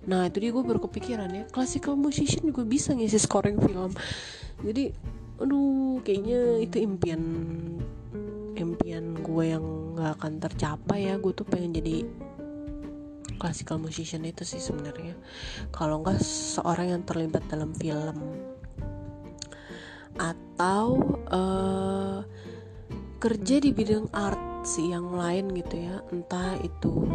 nah 0.09 0.25
itu 0.25 0.41
dia 0.41 0.49
gue 0.49 0.65
baru 0.65 0.81
kepikiran 0.89 1.29
ya. 1.29 1.43
Classical 1.53 1.93
musician 1.93 2.49
juga 2.49 2.65
bisa 2.65 2.97
ngisi 2.97 3.21
scoring 3.21 3.61
film. 3.61 3.93
Jadi 4.65 4.89
aduh 5.39 6.01
kayaknya 6.01 6.65
itu 6.65 6.81
impian 6.81 7.21
impian 8.59 9.15
gue 9.21 9.45
yang 9.45 9.95
gak 9.95 10.17
akan 10.17 10.33
tercapai 10.41 11.13
ya. 11.13 11.21
Gue 11.21 11.37
tuh 11.37 11.45
pengen 11.45 11.77
jadi 11.77 12.09
classical 13.39 13.79
musician 13.79 14.27
itu 14.27 14.43
sih 14.43 14.59
sebenarnya. 14.59 15.15
Kalau 15.71 16.03
nggak 16.03 16.19
seorang 16.19 16.99
yang 16.99 17.03
terlibat 17.07 17.45
dalam 17.47 17.71
film. 17.71 18.19
Atau 20.19 20.99
uh, 21.31 22.27
kerja 23.23 23.55
di 23.63 23.71
bidang 23.71 24.11
art 24.11 24.67
sih 24.67 24.91
yang 24.91 25.15
lain 25.15 25.55
gitu 25.55 25.79
ya. 25.79 26.03
Entah 26.11 26.59
itu 26.59 27.07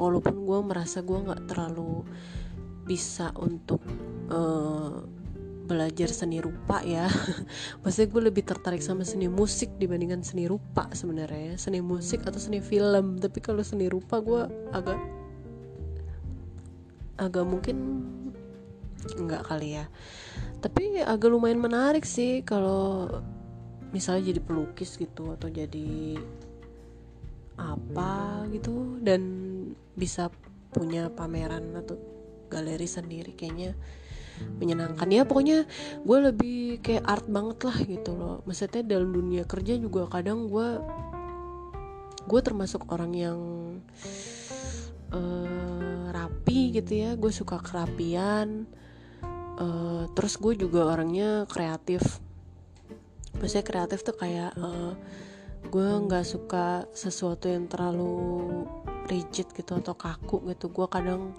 walaupun 0.00 0.48
gue 0.48 0.58
merasa 0.64 1.04
gue 1.04 1.18
nggak 1.20 1.52
terlalu 1.52 2.08
bisa 2.88 3.30
untuk 3.36 3.84
uh, 4.32 5.04
belajar 5.70 6.10
seni 6.10 6.42
rupa 6.42 6.82
ya. 6.82 7.06
Maksudnya 7.86 8.08
gue 8.10 8.22
lebih 8.26 8.42
tertarik 8.42 8.82
sama 8.82 9.06
seni 9.06 9.30
musik 9.30 9.70
dibandingkan 9.78 10.26
seni 10.26 10.50
rupa 10.50 10.90
sebenarnya 10.90 11.54
ya. 11.54 11.56
seni 11.62 11.78
musik 11.78 12.26
atau 12.26 12.42
seni 12.42 12.58
film. 12.58 13.22
Tapi 13.22 13.38
kalau 13.38 13.62
seni 13.62 13.86
rupa 13.86 14.18
gue 14.18 14.42
agak 14.74 14.98
agak 17.22 17.44
mungkin 17.46 17.76
enggak 19.14 19.46
kali 19.46 19.78
ya. 19.78 19.86
Tapi 20.58 21.06
agak 21.06 21.30
lumayan 21.30 21.62
menarik 21.62 22.02
sih 22.02 22.42
kalau 22.42 23.06
misalnya 23.94 24.34
jadi 24.34 24.40
pelukis 24.42 24.98
gitu 24.98 25.30
atau 25.38 25.46
jadi 25.46 26.18
apa 27.54 28.42
gitu. 28.50 28.98
Dan 28.98 29.49
bisa 30.00 30.32
punya 30.72 31.12
pameran 31.12 31.76
atau 31.76 32.00
galeri 32.48 32.88
sendiri. 32.88 33.36
Kayaknya 33.36 33.76
menyenangkan. 34.56 35.08
Ya 35.12 35.28
pokoknya 35.28 35.68
gue 36.00 36.18
lebih 36.32 36.80
kayak 36.80 37.04
art 37.04 37.26
banget 37.28 37.58
lah 37.68 37.78
gitu 37.84 38.10
loh. 38.16 38.36
Maksudnya 38.48 38.80
dalam 38.80 39.12
dunia 39.12 39.44
kerja 39.44 39.76
juga 39.76 40.08
kadang 40.08 40.48
gue 40.48 40.80
gue 42.24 42.40
termasuk 42.40 42.88
orang 42.88 43.12
yang 43.12 43.40
uh, 45.12 46.04
rapi 46.08 46.72
gitu 46.80 46.92
ya. 46.96 47.10
Gue 47.20 47.30
suka 47.30 47.60
kerapian. 47.60 48.64
Uh, 49.60 50.08
terus 50.16 50.40
gue 50.40 50.56
juga 50.56 50.88
orangnya 50.88 51.44
kreatif. 51.44 52.00
Maksudnya 53.36 53.64
kreatif 53.64 54.00
tuh 54.00 54.16
kayak 54.16 54.56
uh, 54.56 54.96
gue 55.68 55.88
nggak 56.08 56.24
suka 56.24 56.88
sesuatu 56.96 57.52
yang 57.52 57.68
terlalu 57.68 58.64
rigid 59.10 59.50
gitu 59.50 59.72
atau 59.82 59.94
kaku 59.98 60.54
gitu. 60.54 60.70
Gue 60.70 60.86
kadang 60.86 61.34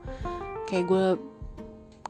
kayak 0.67 0.85
gue 0.91 1.05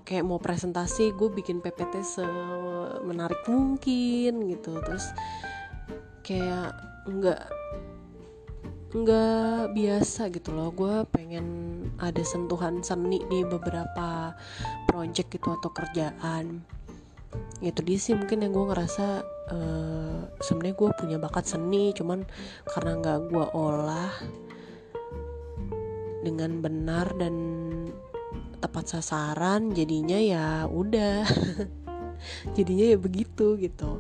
kayak 0.02 0.26
mau 0.26 0.42
presentasi 0.42 1.14
gue 1.14 1.30
bikin 1.30 1.62
PPT 1.62 2.02
semenarik 2.02 3.46
mungkin 3.46 4.50
gitu. 4.50 4.82
Terus 4.82 5.06
kayak 6.26 6.74
nggak 7.06 7.42
nggak 8.92 9.78
biasa 9.78 10.34
gitu 10.34 10.50
loh. 10.52 10.74
Gue 10.74 11.06
pengen 11.14 11.46
ada 12.02 12.26
sentuhan 12.26 12.82
seni 12.82 13.22
di 13.30 13.46
beberapa 13.46 14.34
project 14.90 15.38
gitu 15.38 15.54
atau 15.56 15.70
kerjaan. 15.72 16.66
Itu 17.64 17.80
dia 17.86 17.96
sih 18.02 18.18
mungkin 18.18 18.44
yang 18.44 18.52
gue 18.52 18.66
ngerasa 18.74 19.24
uh, 19.54 20.20
sebenarnya 20.42 20.76
gue 20.76 20.90
punya 20.98 21.18
bakat 21.22 21.46
seni 21.48 21.92
cuman 21.96 22.26
karena 22.68 22.92
nggak 23.00 23.20
gue 23.32 23.46
olah 23.56 24.12
dengan 26.22 26.62
benar 26.62 27.12
dan 27.18 27.36
tepat 28.62 28.98
sasaran 28.98 29.74
jadinya 29.74 30.18
ya 30.22 30.70
udah. 30.70 31.26
Jadinya 32.56 32.86
ya 32.94 32.98
begitu 33.02 33.58
gitu. 33.58 33.98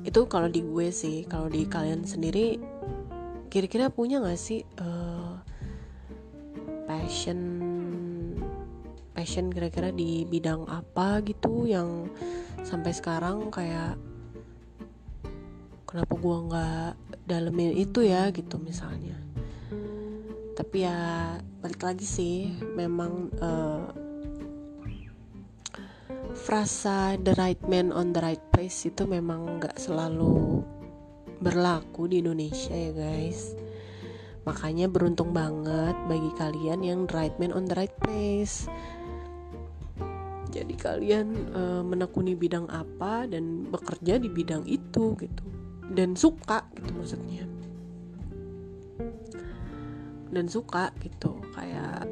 Itu 0.00 0.24
kalau 0.24 0.48
di 0.48 0.64
gue 0.64 0.88
sih 0.88 1.28
kalau 1.28 1.52
di 1.52 1.68
kalian 1.68 2.08
sendiri 2.08 2.56
kira-kira 3.52 3.92
punya 3.92 4.24
gak 4.24 4.40
sih 4.40 4.64
uh, 4.80 5.36
passion 6.88 7.40
passion 9.12 9.48
kira-kira 9.52 9.92
di 9.92 10.24
bidang 10.28 10.68
apa 10.68 11.20
gitu 11.24 11.68
yang 11.68 12.08
sampai 12.64 12.92
sekarang 12.92 13.48
kayak 13.48 13.96
kenapa 15.88 16.12
gue 16.20 16.36
nggak 16.52 16.90
dalemin 17.24 17.72
itu 17.80 18.04
ya 18.04 18.28
gitu 18.28 18.60
misalnya 18.60 19.25
tapi 20.56 20.88
ya 20.88 21.36
balik 21.60 21.84
lagi 21.84 22.08
sih 22.08 22.48
memang 22.80 23.28
uh, 23.44 23.92
frasa 26.32 27.20
the 27.20 27.36
right 27.36 27.60
man 27.68 27.92
on 27.92 28.16
the 28.16 28.20
right 28.24 28.40
place 28.56 28.88
itu 28.88 29.04
memang 29.04 29.60
nggak 29.60 29.76
selalu 29.76 30.64
berlaku 31.44 32.08
di 32.08 32.24
Indonesia 32.24 32.72
ya 32.72 32.92
guys. 32.96 33.52
Makanya 34.48 34.88
beruntung 34.88 35.36
banget 35.36 35.92
bagi 36.08 36.32
kalian 36.40 36.80
yang 36.80 37.04
the 37.04 37.12
right 37.12 37.36
man 37.36 37.52
on 37.52 37.68
the 37.68 37.76
right 37.76 37.92
place. 38.00 38.64
Jadi 40.48 40.72
kalian 40.72 41.52
uh, 41.52 41.84
menekuni 41.84 42.32
bidang 42.32 42.64
apa 42.72 43.28
dan 43.28 43.68
bekerja 43.68 44.16
di 44.16 44.32
bidang 44.32 44.64
itu 44.64 45.12
gitu. 45.20 45.44
Dan 45.92 46.16
suka 46.16 46.64
gitu 46.72 46.96
maksudnya 46.96 47.44
dan 50.30 50.50
suka 50.50 50.90
gitu 51.02 51.38
kayak 51.54 52.08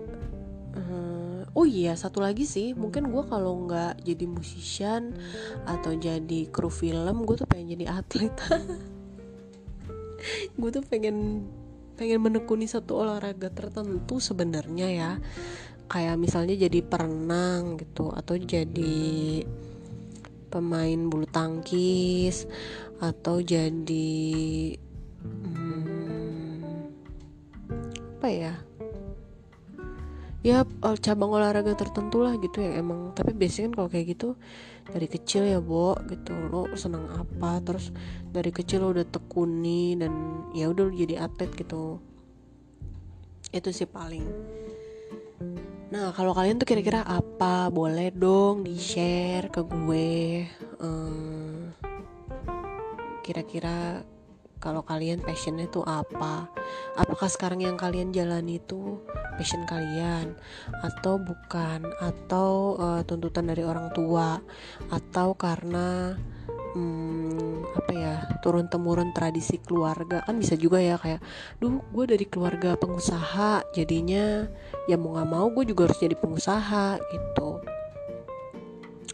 oh 1.54 1.66
iya 1.66 1.94
satu 1.94 2.18
lagi 2.18 2.44
sih 2.44 2.74
mungkin 2.74 3.14
gue 3.14 3.22
kalau 3.30 3.54
nggak 3.66 4.02
jadi 4.02 4.26
musician 4.26 5.14
atau 5.64 5.94
jadi 5.94 6.50
kru 6.50 6.66
film 6.68 7.22
gue 7.22 7.38
tuh 7.38 7.48
pengen 7.48 7.78
jadi 7.78 7.86
atlet. 8.02 8.34
Gue 10.56 10.72
tuh 10.72 10.80
pengen 10.80 11.44
pengen 12.00 12.24
menekuni 12.24 12.64
satu 12.64 13.04
olahraga 13.04 13.52
tertentu 13.52 14.24
sebenarnya 14.24 14.88
ya. 14.88 15.12
Kayak 15.84 16.16
misalnya 16.16 16.56
jadi 16.56 16.80
perenang 16.80 17.76
gitu 17.76 18.08
atau 18.08 18.40
jadi 18.40 19.44
pemain 20.48 21.00
bulu 21.12 21.28
tangkis 21.28 22.48
atau 23.04 23.44
jadi 23.44 24.16
hmm, 25.20 26.13
apa 28.24 28.32
ya? 28.32 28.56
Ya 30.40 30.64
eh, 30.64 30.96
cabang 31.04 31.28
olahraga 31.36 31.76
tertentu 31.76 32.24
lah 32.24 32.40
gitu 32.40 32.64
ya 32.64 32.80
emang. 32.80 33.12
Tapi 33.12 33.36
biasanya 33.36 33.68
kan 33.68 33.74
kalau 33.76 33.88
kayak 33.92 34.16
gitu 34.16 34.40
dari 34.88 35.04
kecil 35.12 35.44
ya 35.44 35.60
bo 35.60 35.92
gitu. 36.08 36.32
Lo 36.48 36.72
senang 36.72 37.04
apa? 37.12 37.60
Terus 37.60 37.92
dari 38.32 38.48
kecil 38.48 38.80
lo 38.80 38.96
udah 38.96 39.04
tekuni 39.04 40.00
dan 40.00 40.40
ya 40.56 40.72
udah 40.72 40.88
jadi 40.88 41.28
atlet 41.28 41.52
gitu. 41.52 42.00
Itu 43.52 43.68
sih 43.76 43.84
paling. 43.84 44.24
Nah 45.92 46.16
kalau 46.16 46.32
kalian 46.32 46.56
tuh 46.56 46.64
kira-kira 46.64 47.04
apa? 47.04 47.68
Boleh 47.68 48.08
dong 48.08 48.64
di 48.64 48.80
share 48.80 49.52
ke 49.52 49.60
gue. 49.68 50.48
Hmm, 50.80 51.76
kira-kira 53.20 54.00
kalau 54.64 54.80
kalian 54.80 55.20
passionnya 55.20 55.68
itu 55.68 55.84
apa? 55.84 56.48
Apakah 56.96 57.28
sekarang 57.28 57.60
yang 57.60 57.76
kalian 57.76 58.16
jalani 58.16 58.56
itu 58.56 58.96
passion 59.36 59.68
kalian? 59.68 60.32
Atau 60.80 61.20
bukan? 61.20 61.84
Atau 62.00 62.80
uh, 62.80 63.04
tuntutan 63.04 63.44
dari 63.44 63.60
orang 63.60 63.92
tua? 63.92 64.40
Atau 64.88 65.36
karena 65.36 66.16
hmm, 66.72 67.76
apa 67.76 67.92
ya 67.92 68.14
turun 68.40 68.72
temurun 68.72 69.12
tradisi 69.12 69.60
keluarga? 69.60 70.24
Kan 70.24 70.40
bisa 70.40 70.56
juga 70.56 70.80
ya 70.80 70.96
kayak 70.96 71.20
duh 71.60 71.84
gue 71.92 72.04
dari 72.08 72.24
keluarga 72.24 72.80
pengusaha 72.80 73.68
jadinya 73.76 74.48
ya 74.88 74.96
mau 74.96 75.12
nggak 75.20 75.28
mau 75.28 75.46
gue 75.52 75.68
juga 75.68 75.92
harus 75.92 76.00
jadi 76.00 76.16
pengusaha 76.16 76.96
gitu 77.12 77.73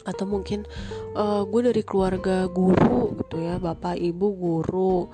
atau 0.07 0.24
mungkin 0.24 0.64
uh, 1.14 1.42
gue 1.44 1.61
dari 1.72 1.83
keluarga 1.85 2.46
guru 2.50 3.14
gitu 3.20 3.42
ya 3.42 3.61
bapak 3.61 3.98
ibu 3.98 4.26
guru 4.35 5.11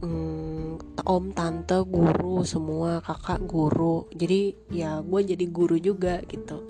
hmm, 0.00 1.04
om 1.04 1.24
tante 1.32 1.78
guru 1.84 2.42
semua 2.44 3.04
kakak 3.04 3.44
guru. 3.44 4.08
Jadi 4.12 4.72
ya 4.72 5.00
gue 5.04 5.20
jadi 5.24 5.44
guru 5.48 5.76
juga 5.76 6.20
gitu. 6.24 6.68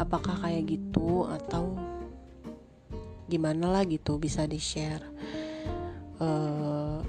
Apakah 0.00 0.40
kayak 0.40 0.64
gitu 0.68 1.28
atau 1.28 1.76
gimana 3.28 3.72
lah 3.72 3.84
gitu 3.88 4.20
bisa 4.20 4.44
di 4.44 4.60
share 4.60 5.00
uh, 6.20 7.00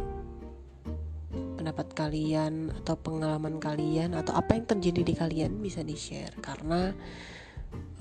pendapat 1.59 1.91
kalian 1.91 2.71
atau 2.79 2.95
pengalaman 2.95 3.59
kalian 3.59 4.15
atau 4.15 4.31
apa 4.31 4.55
yang 4.55 4.63
terjadi 4.63 5.01
di 5.03 5.13
kalian 5.19 5.59
bisa 5.59 5.83
di 5.83 5.99
share 5.99 6.31
karena 6.39 6.95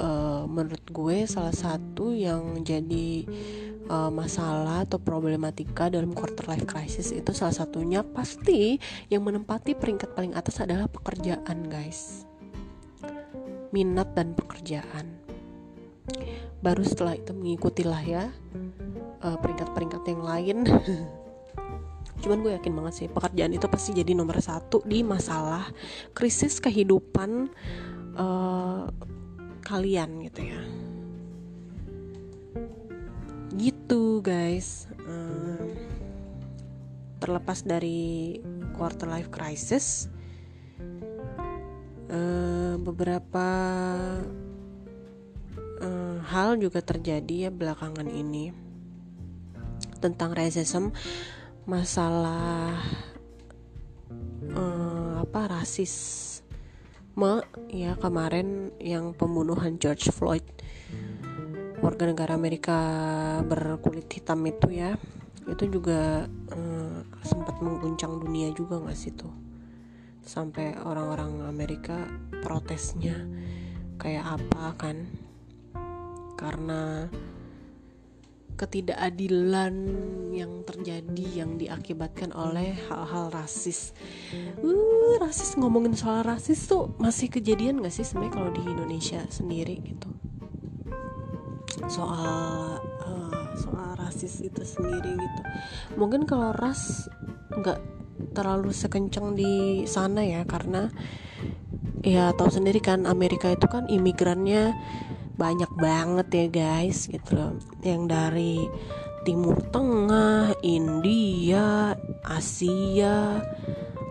uh, 0.00 0.44
menurut 0.48 0.82
gue 0.88 1.16
salah 1.28 1.54
satu 1.54 2.12
yang 2.12 2.60
jadi 2.64 3.26
uh, 3.88 4.10
masalah 4.12 4.86
atau 4.86 5.00
problematika 5.00 5.88
dalam 5.90 6.12
quarter 6.14 6.46
life 6.48 6.68
crisis 6.68 7.10
itu 7.10 7.30
salah 7.34 7.54
satunya 7.54 8.00
pasti 8.06 8.78
yang 9.08 9.26
menempati 9.26 9.76
peringkat 9.76 10.14
paling 10.14 10.32
atas 10.36 10.62
adalah 10.62 10.86
pekerjaan 10.86 11.66
guys. 11.66 12.24
Minat 13.72 14.12
dan 14.12 14.36
pekerjaan. 14.36 15.16
Baru 16.60 16.84
setelah 16.84 17.16
itu 17.16 17.32
mengikutilah 17.32 18.02
ya 18.04 18.24
uh, 19.24 19.36
peringkat-peringkat 19.40 20.02
yang 20.06 20.22
lain. 20.22 20.58
Cuman 22.22 22.38
gue 22.38 22.54
yakin 22.54 22.70
banget 22.78 22.94
sih 22.94 23.08
pekerjaan 23.10 23.50
itu 23.50 23.66
pasti 23.66 23.90
jadi 23.98 24.14
nomor 24.14 24.38
satu 24.38 24.84
di 24.86 25.02
masalah 25.02 25.66
krisis 26.14 26.62
kehidupan 26.62 27.50
uh, 28.14 28.86
kalian 29.62 30.26
gitu 30.26 30.40
ya. 30.42 30.60
Gitu 33.54 34.20
guys. 34.20 34.90
Um, 35.06 35.72
terlepas 37.22 37.62
dari 37.62 38.42
quarter 38.74 39.06
life 39.06 39.30
crisis 39.30 40.10
uh, 42.10 42.74
beberapa 42.82 43.46
uh, 45.78 46.18
hal 46.26 46.58
juga 46.58 46.82
terjadi 46.82 47.46
ya 47.46 47.50
belakangan 47.54 48.10
ini 48.10 48.50
tentang 50.02 50.34
racism 50.34 50.90
masalah 51.62 52.74
apa 55.32 55.48
rasis 55.48 56.31
ya 57.68 57.96
kemarin 58.00 58.72
yang 58.80 59.12
pembunuhan 59.12 59.76
George 59.76 60.08
Floyd 60.12 60.44
warga 61.82 62.06
negara 62.06 62.38
Amerika 62.38 62.78
berkulit 63.42 64.06
hitam 64.06 64.46
itu 64.46 64.70
ya 64.70 64.94
itu 65.50 65.66
juga 65.66 66.30
eh, 66.54 66.98
sempat 67.26 67.58
mengguncang 67.58 68.22
dunia 68.22 68.54
juga 68.54 68.78
nggak 68.78 68.98
sih 68.98 69.10
tuh? 69.14 69.32
Sampai 70.22 70.78
orang-orang 70.78 71.50
Amerika 71.50 72.06
protesnya 72.46 73.26
kayak 73.98 74.38
apa 74.38 74.64
kan? 74.78 74.96
Karena 76.38 77.10
ketidakadilan 78.56 79.74
yang 80.32 80.62
terjadi 80.64 81.26
yang 81.44 81.60
diakibatkan 81.60 82.32
oleh 82.32 82.76
hal-hal 82.88 83.32
rasis. 83.32 83.92
Uh, 84.60 85.18
rasis 85.20 85.56
ngomongin 85.58 85.96
soal 85.96 86.24
rasis 86.24 86.68
tuh 86.68 86.94
masih 86.96 87.28
kejadian 87.28 87.82
gak 87.82 87.92
sih 87.92 88.04
sebenarnya 88.06 88.34
kalau 88.36 88.50
di 88.54 88.62
Indonesia 88.64 89.20
sendiri 89.28 89.80
gitu? 89.82 90.08
Soal 91.88 92.78
uh, 93.04 93.42
soal 93.58 93.96
rasis 93.98 94.40
itu 94.44 94.62
sendiri 94.62 95.16
gitu. 95.16 95.40
Mungkin 95.98 96.24
kalau 96.24 96.54
ras 96.54 97.08
nggak 97.52 97.80
terlalu 98.32 98.72
sekencang 98.72 99.34
di 99.36 99.84
sana 99.84 100.24
ya 100.24 100.46
karena 100.46 100.88
ya 102.02 102.34
tahu 102.34 102.50
sendiri 102.50 102.82
kan 102.82 103.06
Amerika 103.06 103.50
itu 103.50 103.66
kan 103.70 103.86
imigrannya 103.86 104.74
banyak 105.42 105.72
banget 105.74 106.28
ya 106.30 106.46
guys 106.46 107.10
gitu 107.10 107.34
loh 107.34 107.58
yang 107.82 108.06
dari 108.06 108.62
Timur 109.22 109.58
Tengah, 109.70 110.54
India, 110.66 111.94
Asia, 112.26 113.38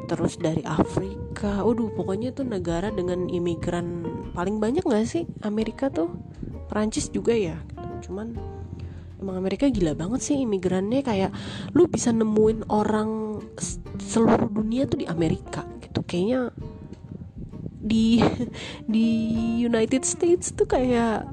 terus 0.08 0.40
dari 0.40 0.64
Afrika. 0.64 1.64
Waduh, 1.64 1.92
pokoknya 1.96 2.32
tuh 2.32 2.48
negara 2.48 2.92
dengan 2.92 3.28
imigran 3.28 4.08
paling 4.32 4.60
banyak 4.60 4.84
gak 4.84 5.08
sih? 5.08 5.28
Amerika 5.44 5.92
tuh, 5.92 6.16
Perancis 6.72 7.12
juga 7.12 7.36
ya. 7.36 7.60
Cuman 8.04 8.36
emang 9.20 9.36
Amerika 9.36 9.68
gila 9.68 10.00
banget 10.00 10.32
sih 10.32 10.48
imigrannya 10.48 11.04
kayak 11.04 11.32
lu 11.76 11.92
bisa 11.92 12.16
nemuin 12.16 12.72
orang 12.72 13.44
seluruh 14.00 14.48
dunia 14.48 14.88
tuh 14.88 15.04
di 15.04 15.08
Amerika 15.12 15.68
gitu. 15.84 16.08
Kayaknya 16.08 16.56
di 17.82 18.22
di 18.86 19.10
United 19.66 20.06
States 20.06 20.54
tuh 20.54 20.70
kayak 20.70 21.26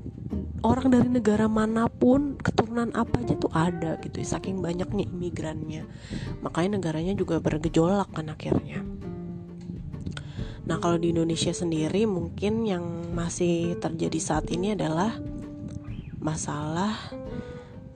orang 0.64 0.88
dari 0.90 1.08
negara 1.12 1.46
mana 1.46 1.86
pun 1.86 2.34
keturunan 2.40 2.90
apa 2.96 3.22
aja 3.22 3.34
tuh 3.38 3.52
ada 3.52 4.00
gitu 4.02 4.24
saking 4.24 4.64
banyaknya 4.64 5.06
imigrannya. 5.06 5.84
Makanya 6.42 6.80
negaranya 6.80 7.14
juga 7.14 7.38
bergejolak 7.38 8.10
kan 8.16 8.32
akhirnya. 8.32 8.82
Nah 10.68 10.76
kalau 10.80 11.00
di 11.00 11.12
Indonesia 11.14 11.52
sendiri 11.52 12.04
mungkin 12.04 12.66
yang 12.66 12.84
masih 13.12 13.78
terjadi 13.80 14.18
saat 14.20 14.48
ini 14.52 14.76
adalah 14.76 15.16
masalah 16.18 16.92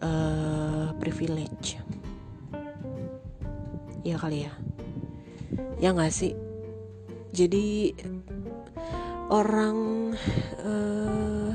uh, 0.00 0.94
privilege. 0.96 1.76
Ya 4.02 4.16
kali 4.18 4.48
ya? 4.48 4.52
Ya 5.82 5.92
nggak 5.92 6.14
sih 6.14 6.51
jadi 7.32 7.96
orang 9.32 10.12
uh, 10.60 11.52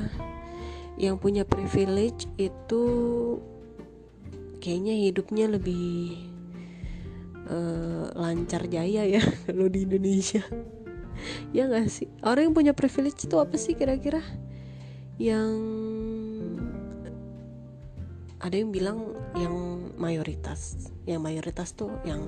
yang 0.98 1.22
punya 1.22 1.46
privilege 1.46 2.26
itu 2.34 2.84
kayaknya 4.58 4.94
hidupnya 4.98 5.46
lebih 5.46 6.18
uh, 7.46 8.10
lancar 8.18 8.66
jaya 8.66 9.06
ya 9.06 9.22
kalau 9.46 9.70
di 9.70 9.86
Indonesia. 9.86 10.42
Ya 11.50 11.66
nggak 11.66 11.86
sih? 11.90 12.10
Orang 12.22 12.50
yang 12.50 12.54
punya 12.54 12.72
privilege 12.74 13.26
itu 13.26 13.38
apa 13.38 13.54
sih 13.54 13.74
kira-kira? 13.74 14.22
Yang 15.18 15.54
ada 18.38 18.54
yang 18.54 18.70
bilang 18.70 19.14
yang 19.34 19.54
mayoritas. 19.98 20.90
Yang 21.06 21.20
mayoritas 21.22 21.74
tuh 21.74 21.90
yang 22.06 22.26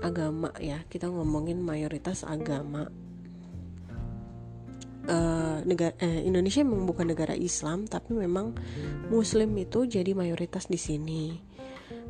agama 0.00 0.52
ya. 0.58 0.82
Kita 0.88 1.08
ngomongin 1.10 1.60
mayoritas 1.60 2.22
agama. 2.26 2.88
Uh, 5.06 5.62
negara 5.62 5.94
uh, 6.02 6.22
Indonesia 6.26 6.66
memang 6.66 6.82
bukan 6.82 7.14
negara 7.14 7.30
Islam 7.38 7.86
tapi 7.86 8.10
memang 8.18 8.58
Muslim 9.06 9.54
itu 9.54 9.86
jadi 9.86 10.18
mayoritas 10.18 10.66
di 10.66 10.74
sini. 10.74 11.38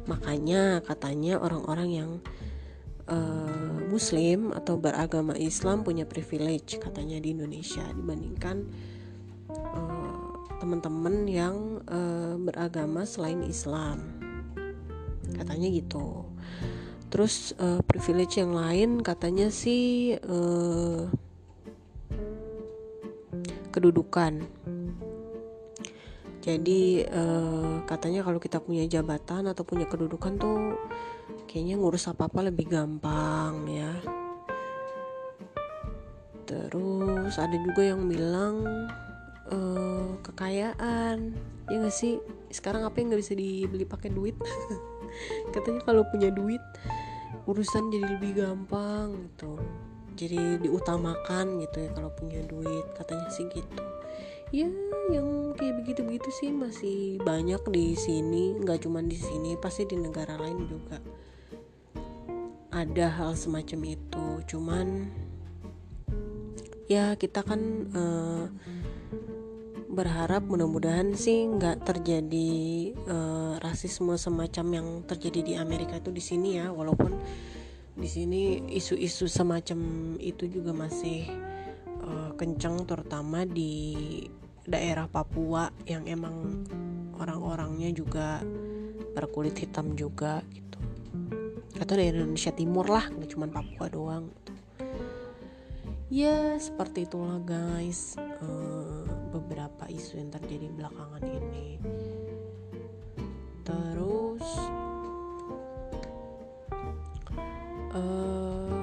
Makanya 0.08 0.80
katanya 0.80 1.36
orang-orang 1.36 1.88
yang 1.92 2.10
uh, 3.10 3.84
Muslim 3.92 4.54
atau 4.54 4.80
beragama 4.80 5.36
Islam 5.36 5.84
punya 5.84 6.08
privilege 6.08 6.80
katanya 6.80 7.20
di 7.20 7.36
Indonesia 7.36 7.84
dibandingkan 7.92 8.64
uh, 9.50 10.32
teman-teman 10.56 11.28
yang 11.28 11.84
uh, 11.90 12.40
beragama 12.40 13.04
selain 13.04 13.44
Islam. 13.44 14.00
Katanya 15.36 15.68
gitu 15.68 16.35
terus 17.08 17.54
uh, 17.62 17.80
privilege 17.86 18.38
yang 18.38 18.52
lain 18.52 19.00
katanya 19.00 19.48
sih 19.52 20.16
uh, 20.18 21.06
kedudukan. 23.70 24.40
Jadi 26.46 27.02
uh, 27.10 27.82
katanya 27.84 28.22
kalau 28.22 28.38
kita 28.38 28.62
punya 28.62 28.86
jabatan 28.86 29.50
atau 29.50 29.66
punya 29.66 29.84
kedudukan 29.90 30.38
tuh 30.38 30.78
kayaknya 31.50 31.74
ngurus 31.74 32.06
apa-apa 32.06 32.48
lebih 32.48 32.70
gampang 32.70 33.66
ya. 33.66 33.92
Terus 36.46 37.34
ada 37.34 37.56
juga 37.58 37.82
yang 37.82 38.06
bilang 38.06 38.62
uh, 39.50 40.14
kekayaan, 40.22 41.34
ya 41.66 41.76
gak 41.82 41.94
sih? 41.94 42.22
Sekarang 42.54 42.86
apa 42.86 43.02
yang 43.02 43.10
nggak 43.10 43.22
bisa 43.26 43.34
dibeli 43.34 43.82
pakai 43.82 44.14
duit? 44.14 44.38
katanya 45.52 45.80
kalau 45.84 46.02
punya 46.08 46.28
duit 46.32 46.62
urusan 47.46 47.90
jadi 47.94 48.06
lebih 48.18 48.42
gampang 48.42 49.14
gitu. 49.30 49.58
Jadi 50.16 50.64
diutamakan 50.64 51.60
gitu 51.60 51.76
ya 51.84 51.90
kalau 51.92 52.08
punya 52.16 52.40
duit 52.48 52.86
katanya 52.96 53.28
sih 53.28 53.46
gitu. 53.52 53.82
Ya 54.54 54.70
yang 55.12 55.52
kayak 55.58 55.82
begitu 55.82 56.00
begitu 56.06 56.28
sih 56.40 56.50
masih 56.54 57.18
banyak 57.22 57.60
di 57.70 57.98
sini 57.98 58.56
nggak 58.62 58.86
cuma 58.86 59.02
di 59.02 59.18
sini 59.18 59.58
pasti 59.60 59.84
di 59.84 59.98
negara 59.98 60.38
lain 60.40 60.64
juga. 60.66 60.98
Ada 62.72 63.08
hal 63.08 63.32
semacam 63.36 63.80
itu 63.96 64.26
cuman 64.48 65.08
ya 66.86 67.18
kita 67.18 67.42
kan 67.42 67.60
uh, 67.92 68.46
berharap 69.86 70.42
mudah-mudahan 70.46 71.14
sih 71.14 71.46
nggak 71.46 71.86
terjadi 71.86 72.50
uh, 73.06 73.54
rasisme 73.62 74.18
semacam 74.18 74.66
yang 74.74 74.88
terjadi 75.06 75.40
di 75.42 75.52
Amerika 75.54 75.98
itu 75.98 76.10
di 76.10 76.22
sini 76.22 76.58
ya 76.58 76.74
walaupun 76.74 77.14
di 77.96 78.08
sini 78.10 78.60
isu-isu 78.76 79.24
semacam 79.30 79.78
itu 80.20 80.50
juga 80.50 80.74
masih 80.76 81.30
uh, 82.02 82.30
kencang 82.36 82.84
terutama 82.84 83.46
di 83.48 84.26
daerah 84.66 85.06
Papua 85.06 85.70
yang 85.86 86.04
emang 86.04 86.66
orang-orangnya 87.16 87.94
juga 87.94 88.42
berkulit 89.16 89.56
hitam 89.56 89.96
juga 89.96 90.42
gitu 90.52 90.78
atau 91.76 91.94
dari 91.96 92.12
Indonesia 92.12 92.52
Timur 92.52 92.88
lah 92.88 93.08
nggak 93.08 93.30
cuma 93.32 93.46
Papua 93.48 93.86
doang 93.88 94.24
gitu. 94.28 94.52
ya 96.10 96.56
seperti 96.60 97.08
itulah 97.08 97.40
guys 97.40 98.16
uh, 98.44 98.95
beberapa 99.36 99.84
isu 99.88 100.20
yang 100.20 100.30
terjadi 100.32 100.72
belakangan 100.72 101.22
ini. 101.24 101.76
Terus 103.66 104.46
uh, 107.92 108.78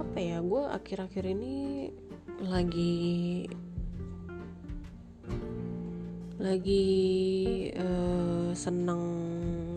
apa 0.00 0.18
ya 0.20 0.38
gue 0.40 0.62
akhir-akhir 0.68 1.24
ini 1.28 1.54
lagi 2.42 3.46
lagi 6.42 6.86
uh, 7.78 8.50
seneng 8.50 9.02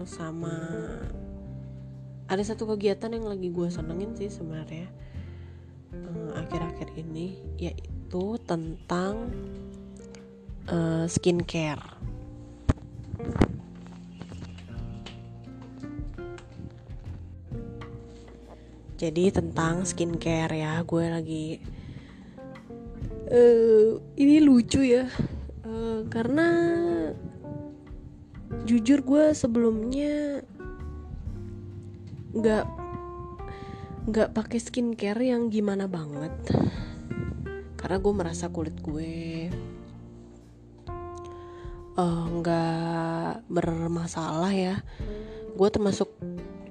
sama 0.10 0.58
ada 2.26 2.42
satu 2.42 2.66
kegiatan 2.74 3.14
yang 3.14 3.30
lagi 3.30 3.54
gue 3.54 3.70
senengin 3.70 4.18
sih 4.18 4.34
sebenarnya 4.34 4.90
uh, 5.94 6.42
akhir-akhir 6.42 6.90
ini 6.98 7.38
yaitu 7.62 7.95
tentang 8.46 9.34
uh, 10.70 11.06
skincare. 11.06 11.84
Jadi 18.96 19.28
tentang 19.28 19.84
skincare 19.84 20.56
ya 20.56 20.80
gue 20.88 21.06
lagi 21.12 21.46
uh, 23.28 24.00
ini 24.16 24.40
lucu 24.40 24.82
ya 24.82 25.06
uh, 25.68 26.00
karena 26.08 26.48
jujur 28.66 29.04
gue 29.04 29.36
sebelumnya 29.36 30.42
nggak 32.36 32.66
nggak 34.06 34.30
pakai 34.32 34.60
skincare 34.62 35.22
yang 35.28 35.50
gimana 35.50 35.90
banget 35.90 36.34
karena 37.86 38.02
gue 38.02 38.14
merasa 38.18 38.50
kulit 38.50 38.74
gue 38.82 39.14
eh, 41.94 42.26
nggak 42.34 43.30
uh, 43.38 43.46
bermasalah 43.46 44.50
ya. 44.50 44.82
Gue 45.54 45.70
termasuk 45.70 46.10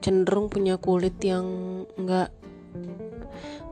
cenderung 0.03 0.51
punya 0.51 0.75
kulit 0.75 1.15
yang 1.23 1.47
nggak 1.95 2.35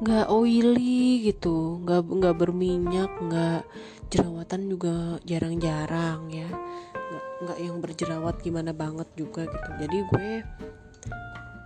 nggak 0.07 0.27
oily 0.31 1.27
gitu. 1.27 1.83
Nggak 1.83 2.15
nggak 2.15 2.35
berminyak 2.39 3.11
nggak 3.11 3.67
jerawatan 4.07 4.71
juga 4.71 5.19
jarang-jarang 5.27 6.31
ya. 6.31 6.47
Nggak 6.95 7.27
nggak 7.43 7.59
yang 7.59 7.77
berjerawat 7.83 8.39
gimana 8.39 8.71
banget 8.71 9.11
juga 9.19 9.51
gitu. 9.51 9.71
Jadi 9.83 9.99
gue 10.15 10.31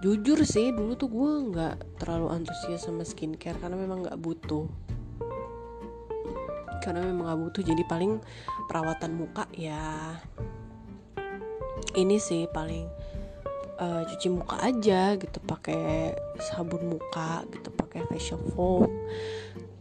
jujur 0.01 0.41
sih 0.41 0.73
dulu 0.73 0.97
tuh 0.97 1.13
gue 1.13 1.33
nggak 1.53 2.01
terlalu 2.01 2.33
antusias 2.33 2.89
sama 2.89 3.05
skincare 3.05 3.61
karena 3.61 3.77
memang 3.77 4.09
nggak 4.09 4.17
butuh 4.25 4.65
karena 6.83 7.05
memang 7.05 7.29
nggak 7.29 7.41
butuh 7.49 7.63
jadi 7.63 7.83
paling 7.89 8.19
perawatan 8.69 9.13
muka 9.17 9.45
ya. 9.55 10.17
Ini 11.97 12.17
sih 12.21 12.45
paling 12.53 12.87
uh, 13.81 14.03
cuci 14.05 14.29
muka 14.33 14.61
aja 14.61 15.17
gitu 15.17 15.39
pakai 15.45 16.13
sabun 16.41 16.97
muka 16.97 17.45
gitu 17.53 17.69
pakai 17.73 18.05
facial 18.09 18.41
foam 18.53 18.89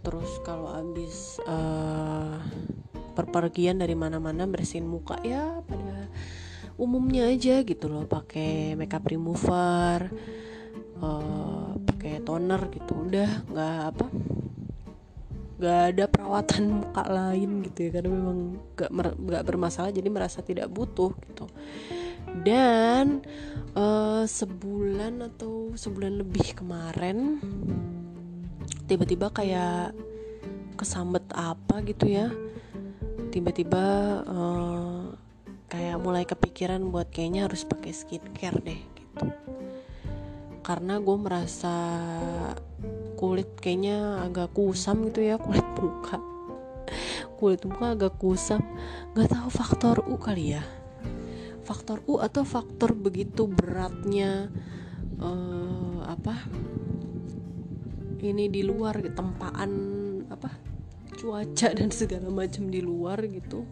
terus 0.05 0.37
kalau 0.45 0.69
abis 0.69 1.41
uh, 1.49 2.37
perpergian 3.17 3.81
dari 3.81 3.97
mana-mana 3.97 4.45
bersihin 4.45 4.85
muka 4.85 5.17
ya 5.25 5.65
pada 5.65 6.11
umumnya 6.77 7.31
aja 7.31 7.63
gitu 7.65 7.89
loh. 7.89 8.05
Pakai 8.05 8.77
makeup 8.77 9.07
remover 9.07 10.11
uh, 11.01 11.73
pakai 11.79 12.21
toner 12.21 12.61
gitu 12.69 12.93
udah 13.07 13.29
nggak 13.49 13.77
apa 13.95 14.05
nggak 15.55 15.81
ada 15.95 16.03
perawatan 16.11 16.63
muka 16.83 17.03
lain 17.07 17.63
gitu 17.63 17.87
ya 17.87 17.89
karena 17.95 18.09
memang 18.11 18.37
nggak 18.75 18.91
nggak 19.15 19.43
bermasalah 19.47 19.91
jadi 19.95 20.09
merasa 20.11 20.43
tidak 20.43 20.67
butuh 20.67 21.15
gitu. 21.31 21.47
Dan 22.43 23.23
uh, 23.77 24.27
sebulan 24.27 25.23
atau 25.31 25.71
sebulan 25.71 26.19
lebih 26.19 26.57
kemarin 26.59 27.39
tiba-tiba 28.85 29.31
kayak 29.31 29.95
kesambet 30.75 31.23
apa 31.31 31.79
gitu 31.87 32.11
ya 32.11 32.27
tiba-tiba 33.31 33.85
uh, 34.27 35.11
kayak 35.67 35.97
mulai 35.99 36.23
kepikiran 36.23 36.79
buat 36.87 37.11
kayaknya 37.11 37.51
harus 37.51 37.67
pakai 37.67 37.91
skincare 37.91 38.59
deh 38.63 38.81
gitu. 38.95 39.27
Karena 40.63 41.03
gue 41.03 41.17
merasa 41.19 41.75
kulit 43.15 43.47
kayaknya 43.57 44.21
agak 44.21 44.51
kusam 44.51 45.07
gitu 45.09 45.23
ya 45.23 45.39
kulit 45.39 45.65
muka. 45.79 46.19
Kulit 47.39 47.63
muka 47.63 47.95
agak 47.95 48.13
kusam. 48.19 48.61
Nggak 49.15 49.31
tahu 49.31 49.49
faktor 49.49 50.03
u 50.05 50.15
kali 50.19 50.59
ya. 50.59 50.63
Faktor 51.65 52.03
u 52.05 52.21
atau 52.21 52.45
faktor 52.45 52.93
begitu 52.93 53.49
beratnya 53.49 54.53
uh, 55.17 56.05
apa 56.05 56.35
ini 58.25 58.49
di 58.49 58.65
luar 58.65 59.01
tempaan 59.13 59.71
apa 60.29 60.49
cuaca 61.15 61.69
dan 61.73 61.89
segala 61.89 62.27
macam 62.29 62.69
di 62.69 62.83
luar 62.83 63.23
gitu. 63.25 63.65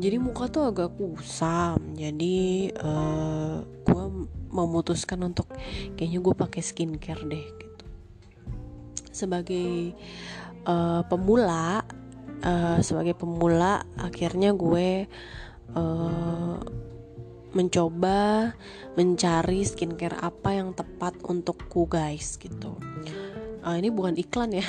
Jadi 0.00 0.16
muka 0.16 0.48
tuh 0.48 0.64
agak 0.64 0.96
kusam. 0.96 1.92
Jadi 1.92 2.72
uh, 2.72 2.88
eh, 2.88 3.56
gue 3.84 4.04
memutuskan 4.50 5.20
untuk 5.22 5.50
kayaknya 5.94 6.18
gue 6.24 6.34
pakai 6.34 6.62
skincare 6.64 7.24
deh 7.28 7.69
sebagai 9.20 9.92
uh, 10.64 11.04
pemula 11.04 11.84
uh, 12.44 12.78
sebagai 12.80 13.16
pemula 13.16 13.84
akhirnya 14.00 14.56
gue 14.56 15.04
uh, 15.76 16.56
mencoba 17.50 18.54
mencari 18.94 19.66
skincare 19.66 20.14
apa 20.22 20.54
yang 20.54 20.70
tepat 20.70 21.18
untukku 21.26 21.90
guys 21.90 22.38
gitu. 22.38 22.78
Uh, 23.60 23.76
ini 23.76 23.90
bukan 23.90 24.14
iklan 24.16 24.54
ya. 24.54 24.66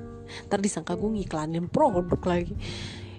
Ntar 0.50 0.58
disangka 0.58 0.98
gue 0.98 1.10
ngiklanin 1.14 1.70
produk 1.70 2.18
lagi. 2.26 2.54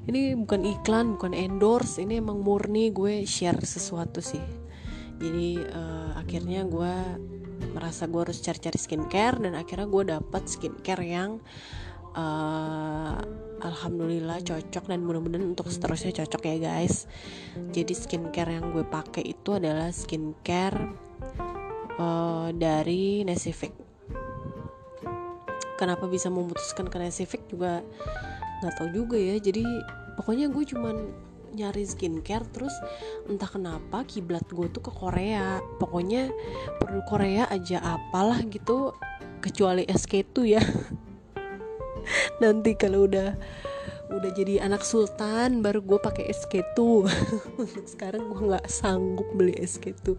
Ini 0.06 0.38
bukan 0.38 0.62
iklan 0.68 1.18
bukan 1.18 1.34
endorse 1.34 2.04
ini 2.04 2.20
emang 2.20 2.44
murni. 2.44 2.92
Gue 2.92 3.24
share 3.24 3.64
sesuatu 3.64 4.20
sih. 4.20 4.44
Jadi 5.16 5.64
uh, 5.64 6.20
akhirnya 6.20 6.68
gue 6.68 6.94
merasa 7.72 8.06
gue 8.06 8.22
harus 8.22 8.40
cari-cari 8.44 8.78
skincare 8.78 9.40
dan 9.42 9.58
akhirnya 9.58 9.88
gue 9.88 10.04
dapat 10.14 10.44
skincare 10.46 11.04
yang 11.06 11.42
uh, 12.14 13.18
alhamdulillah 13.64 14.44
cocok 14.44 14.86
dan 14.92 15.02
mudah-mudahan 15.02 15.56
untuk 15.56 15.72
seterusnya 15.72 16.14
cocok 16.26 16.42
ya 16.46 16.58
guys. 16.60 17.10
Jadi 17.72 17.94
skincare 17.96 18.60
yang 18.62 18.70
gue 18.76 18.86
pakai 18.86 19.26
itu 19.26 19.58
adalah 19.58 19.90
skincare 19.90 20.78
uh, 21.98 22.50
dari 22.54 23.24
Nesific 23.26 23.86
kenapa 25.76 26.08
bisa 26.08 26.32
memutuskan 26.32 26.88
ke 26.88 26.98
Nesific 26.98 27.46
juga 27.52 27.84
nggak 28.64 28.74
tahu 28.80 28.90
juga 28.96 29.18
ya. 29.20 29.36
Jadi 29.38 29.64
pokoknya 30.16 30.48
gue 30.50 30.64
cuman 30.64 30.96
nyari 31.56 31.88
skincare 31.88 32.44
terus 32.52 32.76
entah 33.32 33.48
kenapa 33.48 34.04
kiblat 34.04 34.44
gue 34.52 34.68
tuh 34.68 34.84
ke 34.84 34.92
Korea. 34.92 35.64
Pokoknya 35.80 36.30
produk 36.84 37.06
Korea 37.08 37.44
aja 37.48 37.80
apalah 37.82 38.44
gitu 38.46 38.92
kecuali 39.40 39.88
SK2 39.88 40.36
ya. 40.44 40.64
Nanti 42.44 42.76
kalau 42.76 43.08
udah 43.08 43.34
udah 44.06 44.32
jadi 44.38 44.62
anak 44.62 44.86
sultan 44.86 45.66
baru 45.66 45.82
gue 45.82 45.98
pakai 45.98 46.30
SK2 46.30 46.80
untuk 47.58 47.86
sekarang 47.94 48.30
gue 48.30 48.42
nggak 48.54 48.70
sanggup 48.70 49.26
beli 49.34 49.58
SK2 49.58 50.14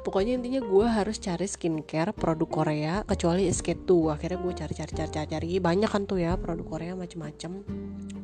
pokoknya 0.00 0.40
intinya 0.40 0.64
gue 0.64 0.86
harus 0.88 1.20
cari 1.20 1.44
skincare 1.44 2.16
produk 2.16 2.48
Korea 2.48 2.94
kecuali 3.04 3.52
SK2 3.52 3.90
akhirnya 4.16 4.38
gue 4.40 4.54
cari 4.56 4.74
cari 4.74 4.92
cari 4.96 5.10
cari 5.12 5.28
cari. 5.28 5.48
Banyak 5.60 5.90
kan 5.90 6.02
tuh 6.08 6.20
ya 6.20 6.36
produk 6.40 6.66
Korea 6.66 6.92
macem-macem. 6.96 7.52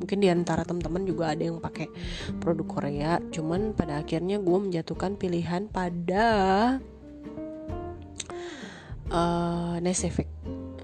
Mungkin 0.01 0.17
di 0.21 0.29
antara 0.29 0.65
teman-teman 0.65 1.05
juga 1.05 1.33
ada 1.33 1.43
yang 1.45 1.61
pakai 1.61 1.87
produk 2.41 2.67
Korea. 2.67 3.11
Cuman 3.29 3.73
pada 3.77 4.01
akhirnya 4.01 4.41
gue 4.41 4.57
menjatuhkan 4.57 5.17
pilihan 5.17 5.69
pada 5.69 6.25
uh, 9.09 9.77
Nesefik 9.81 10.29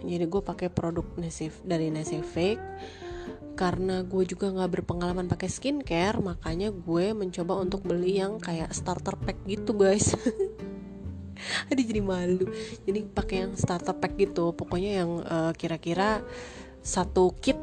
jadi 0.01 0.25
gue 0.25 0.41
pakai 0.41 0.73
produk 0.73 1.05
Nesif 1.21 1.61
dari 1.61 1.93
Nesefik 1.93 2.57
karena 3.53 4.01
gue 4.01 4.23
juga 4.25 4.49
nggak 4.49 4.81
berpengalaman 4.81 5.27
pakai 5.27 5.51
skincare 5.51 6.17
makanya 6.23 6.71
gue 6.71 7.11
mencoba 7.11 7.59
untuk 7.59 7.83
beli 7.83 8.17
yang 8.17 8.39
kayak 8.41 8.71
starter 8.73 9.15
pack 9.19 9.37
gitu 9.45 9.75
guys. 9.75 10.15
Aduh 11.69 11.85
jadi 11.85 12.01
malu. 12.01 12.45
Jadi 12.85 12.99
pakai 13.05 13.47
yang 13.47 13.53
starter 13.57 13.97
pack 13.97 14.17
gitu. 14.17 14.53
Pokoknya 14.53 15.03
yang 15.03 15.11
uh, 15.25 15.51
kira-kira 15.57 16.21
satu 16.81 17.33
kit 17.37 17.57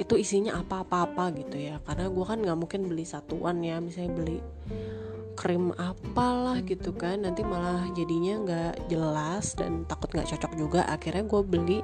itu 0.00 0.14
isinya 0.18 0.58
apa-apa-apa 0.60 1.30
gitu 1.36 1.56
ya. 1.60 1.78
Karena 1.84 2.08
gue 2.08 2.24
kan 2.24 2.38
nggak 2.40 2.58
mungkin 2.58 2.88
beli 2.88 3.04
satuan 3.04 3.60
ya. 3.60 3.78
Misalnya 3.78 4.12
beli 4.16 4.38
krim 5.36 5.72
apalah 5.76 6.60
gitu 6.64 6.96
kan. 6.96 7.24
Nanti 7.24 7.44
malah 7.44 7.88
jadinya 7.92 8.34
nggak 8.42 8.74
jelas 8.88 9.54
dan 9.56 9.84
takut 9.84 10.12
nggak 10.12 10.28
cocok 10.32 10.52
juga. 10.56 10.80
Akhirnya 10.88 11.24
gue 11.28 11.42
beli 11.44 11.78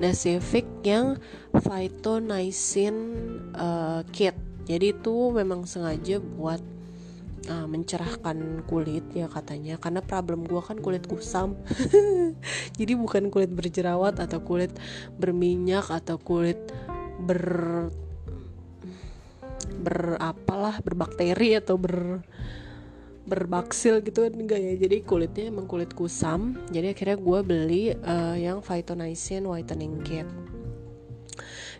Nasific 0.00 0.64
yang 0.84 1.20
Phytonizin 1.52 2.96
uh, 3.52 4.00
kit. 4.12 4.36
Jadi 4.62 4.94
itu 4.94 5.34
memang 5.34 5.66
sengaja 5.66 6.22
buat 6.22 6.62
uh, 7.50 7.66
mencerahkan 7.66 8.66
kulit 8.70 9.04
ya 9.12 9.26
katanya. 9.26 9.76
Karena 9.76 10.00
problem 10.00 10.46
gue 10.46 10.62
kan 10.62 10.78
kulit 10.78 11.04
kusam. 11.10 11.58
Jadi 12.78 12.92
bukan 12.94 13.28
kulit 13.28 13.50
berjerawat 13.50 14.22
atau 14.22 14.40
kulit 14.42 14.72
berminyak 15.18 15.90
atau 15.90 16.16
kulit 16.16 16.58
ber 17.22 17.90
berapalah 19.82 20.78
berbakteri 20.82 21.58
atau 21.58 21.74
ber 21.74 22.22
berbaksil 23.22 24.02
gitu 24.02 24.26
kan 24.26 24.34
enggak 24.34 24.60
ya. 24.60 24.74
Jadi 24.74 25.06
kulitnya 25.06 25.50
emang 25.50 25.70
kulit 25.70 25.94
kusam. 25.94 26.58
Jadi 26.74 26.94
akhirnya 26.94 27.18
gue 27.18 27.40
beli 27.42 27.84
uh, 27.94 28.36
yang 28.36 28.58
Phytonizin 28.64 29.46
Whitening 29.46 30.02
Kit. 30.02 30.26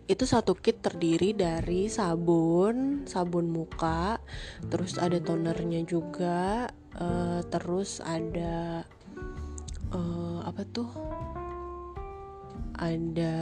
Itu 0.06 0.26
satu 0.26 0.58
kit 0.58 0.82
terdiri 0.82 1.30
dari 1.30 1.86
sabun 1.86 3.06
sabun 3.06 3.46
muka 3.54 4.18
terus 4.66 4.98
ada 4.98 5.22
tonernya 5.22 5.86
juga 5.86 6.66
uh, 6.98 7.40
terus 7.46 8.02
ada 8.02 8.82
uh, 9.94 10.40
apa 10.42 10.62
tuh? 10.68 10.90
Ada 12.82 13.36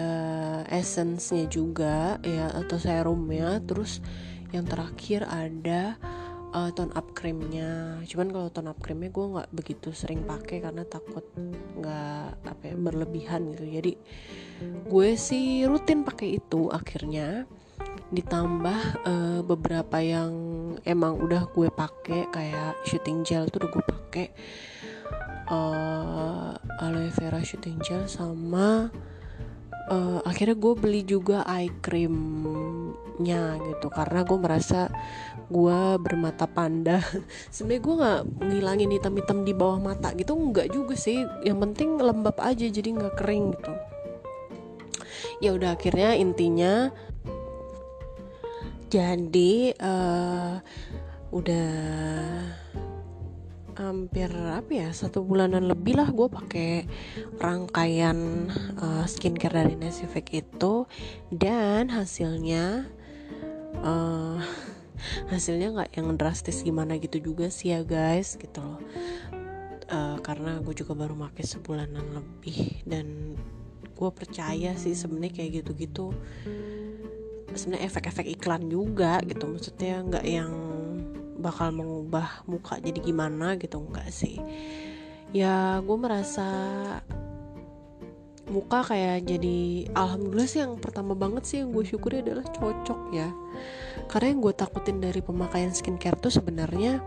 essence-nya 0.69 1.49
juga 1.49 2.21
ya 2.21 2.53
atau 2.53 2.77
serumnya. 2.77 3.57
Terus 3.65 4.05
yang 4.53 4.69
terakhir 4.69 5.25
ada 5.25 5.97
uh, 6.55 6.71
tone 6.75 6.93
up 6.95 7.13
creamnya. 7.15 8.01
Cuman 8.07 8.29
kalau 8.31 8.49
tone 8.51 8.71
up 8.71 8.79
creamnya 8.83 9.11
gue 9.11 9.27
nggak 9.39 9.51
begitu 9.55 9.89
sering 9.95 10.27
pakai 10.27 10.63
karena 10.63 10.83
takut 10.87 11.25
nggak 11.79 12.47
apa 12.47 12.63
ya 12.65 12.77
berlebihan 12.77 13.55
gitu. 13.55 13.65
Jadi 13.67 13.93
gue 14.87 15.09
sih 15.17 15.65
rutin 15.67 16.03
pakai 16.03 16.39
itu 16.43 16.71
akhirnya. 16.71 17.47
Ditambah 18.11 18.81
uh, 19.07 19.41
beberapa 19.47 20.03
yang 20.03 20.33
emang 20.83 21.23
udah 21.23 21.47
gue 21.55 21.71
pakai 21.71 22.27
kayak 22.35 22.83
shooting 22.87 23.23
gel 23.23 23.47
tuh 23.47 23.63
udah 23.65 23.71
gue 23.71 23.85
pakai. 23.87 24.27
Uh, 25.51 26.55
aloe 26.79 27.11
vera 27.11 27.43
shooting 27.43 27.83
gel 27.83 28.07
sama 28.07 28.87
uh, 29.91 30.21
akhirnya 30.23 30.57
gue 30.57 30.75
beli 30.79 31.03
juga 31.03 31.43
eye 31.45 31.75
creamnya 31.83 33.59
gitu. 33.59 33.91
Karena 33.91 34.23
gue 34.23 34.39
merasa 34.39 34.89
gue 35.51 35.81
bermata 35.99 36.47
panda 36.47 37.03
sebenarnya 37.55 37.83
gue 37.83 37.95
nggak 37.99 38.21
ngilangin 38.47 38.91
hitam-hitam 38.95 39.39
di 39.43 39.53
bawah 39.53 39.83
mata 39.83 40.15
gitu 40.15 40.33
nggak 40.39 40.71
juga 40.71 40.95
sih. 40.95 41.27
Yang 41.43 41.59
penting 41.69 41.99
lembab 41.99 42.39
aja 42.39 42.67
jadi 42.71 42.89
nggak 42.95 43.15
kering 43.19 43.59
gitu. 43.59 43.73
Ya 45.43 45.51
udah 45.57 45.75
akhirnya 45.75 46.15
intinya 46.17 46.95
jadi 48.91 49.75
uh, 49.79 50.59
udah 51.31 51.71
hampir 53.81 54.29
apa 54.29 54.71
ya 54.77 54.89
satu 54.93 55.25
bulanan 55.25 55.65
lebih 55.65 55.97
lah 55.97 56.13
gue 56.13 56.29
pakai 56.29 56.85
rangkaian 57.41 58.51
uh, 58.77 59.07
skincare 59.09 59.65
dari 59.65 59.75
Nesifik 59.79 60.35
itu. 60.37 60.85
Dan 61.33 61.89
hasilnya 61.89 62.91
uh, 63.81 64.43
hasilnya 65.29 65.69
nggak 65.75 65.91
yang 65.97 66.09
drastis 66.17 66.63
gimana 66.65 66.97
gitu 66.99 67.21
juga 67.21 67.49
sih 67.49 67.73
ya 67.73 67.85
guys 67.85 68.37
gitu 68.37 68.61
loh. 68.61 68.81
Uh, 69.91 70.23
karena 70.23 70.63
gue 70.63 70.71
juga 70.71 70.95
baru 70.95 71.19
pakai 71.19 71.43
sebulanan 71.43 72.15
lebih 72.15 72.87
dan 72.87 73.35
gue 73.91 74.11
percaya 74.15 74.79
sih 74.79 74.95
sebenarnya 74.95 75.35
kayak 75.35 75.51
gitu-gitu 75.61 76.15
sebenarnya 77.51 77.91
efek-efek 77.91 78.27
iklan 78.39 78.71
juga 78.71 79.19
gitu. 79.27 79.51
Maksudnya 79.51 80.07
nggak 80.07 80.27
yang 80.27 80.53
bakal 81.41 81.73
mengubah 81.73 82.45
muka 82.47 82.79
jadi 82.79 83.01
gimana 83.01 83.59
gitu 83.59 83.81
enggak 83.81 84.09
sih. 84.13 84.39
Ya 85.35 85.83
gue 85.83 85.99
merasa 85.99 86.47
muka 88.51 88.83
kayak 88.83 89.25
jadi 89.25 89.87
alhamdulillah 89.95 90.49
sih 90.51 90.61
yang 90.61 90.77
pertama 90.83 91.15
banget 91.15 91.47
sih 91.47 91.57
yang 91.63 91.71
gue 91.71 91.87
syukuri 91.87 92.21
adalah 92.21 92.43
cocok 92.43 93.01
ya. 93.15 93.31
Karena 94.11 94.27
yang 94.35 94.41
gue 94.43 94.55
takutin 94.55 94.99
dari 94.99 95.23
pemakaian 95.23 95.71
skincare 95.71 96.19
tuh 96.19 96.35
sebenarnya 96.35 96.99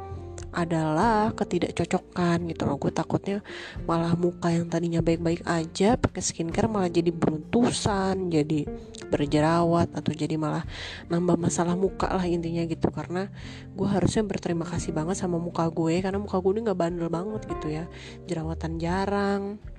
adalah 0.54 1.34
ketidakcocokan 1.34 2.50
gitu 2.50 2.64
loh. 2.66 2.78
Gue 2.78 2.90
takutnya 2.94 3.42
malah 3.86 4.14
muka 4.18 4.50
yang 4.50 4.70
tadinya 4.70 5.02
baik-baik 5.02 5.46
aja 5.46 5.98
pakai 5.98 6.22
skincare 6.22 6.70
malah 6.70 6.90
jadi 6.90 7.10
beruntusan 7.10 8.30
jadi 8.30 8.66
berjerawat 9.10 9.94
atau 9.94 10.12
jadi 10.14 10.38
malah 10.38 10.66
nambah 11.10 11.38
masalah 11.38 11.78
muka 11.78 12.10
lah 12.10 12.26
intinya 12.26 12.64
gitu. 12.66 12.90
Karena 12.90 13.30
gue 13.74 13.88
harusnya 13.90 14.24
berterima 14.26 14.66
kasih 14.66 14.94
banget 14.94 15.20
sama 15.20 15.38
muka 15.38 15.68
gue 15.70 16.02
karena 16.02 16.22
muka 16.22 16.38
gue 16.40 16.52
ini 16.56 16.62
nggak 16.66 16.80
bandel 16.80 17.10
banget 17.10 17.42
gitu 17.50 17.68
ya. 17.70 17.86
Jerawatan 18.30 18.80
jarang 18.82 19.73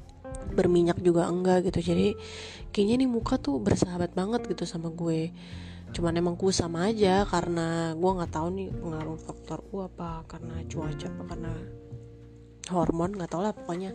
berminyak 0.55 0.99
juga 1.03 1.27
enggak 1.27 1.69
gitu. 1.71 1.95
Jadi 1.95 2.15
kayaknya 2.71 3.05
nih 3.05 3.11
muka 3.11 3.39
tuh 3.39 3.59
bersahabat 3.59 4.15
banget 4.15 4.47
gitu 4.51 4.65
sama 4.65 4.91
gue. 4.95 5.35
Cuman 5.95 6.15
emang 6.19 6.35
kusam 6.35 6.75
aja 6.75 7.23
karena 7.27 7.95
gue 7.95 8.11
nggak 8.11 8.33
tahu 8.35 8.49
nih 8.55 8.69
pengaruh 8.75 9.19
faktor 9.19 9.63
gue 9.71 9.83
apa 9.87 10.27
karena 10.27 10.55
cuaca 10.67 11.07
apa 11.07 11.23
karena 11.31 11.53
hormon 12.75 13.15
nggak 13.15 13.31
tau 13.31 13.43
lah 13.47 13.55
pokoknya. 13.55 13.95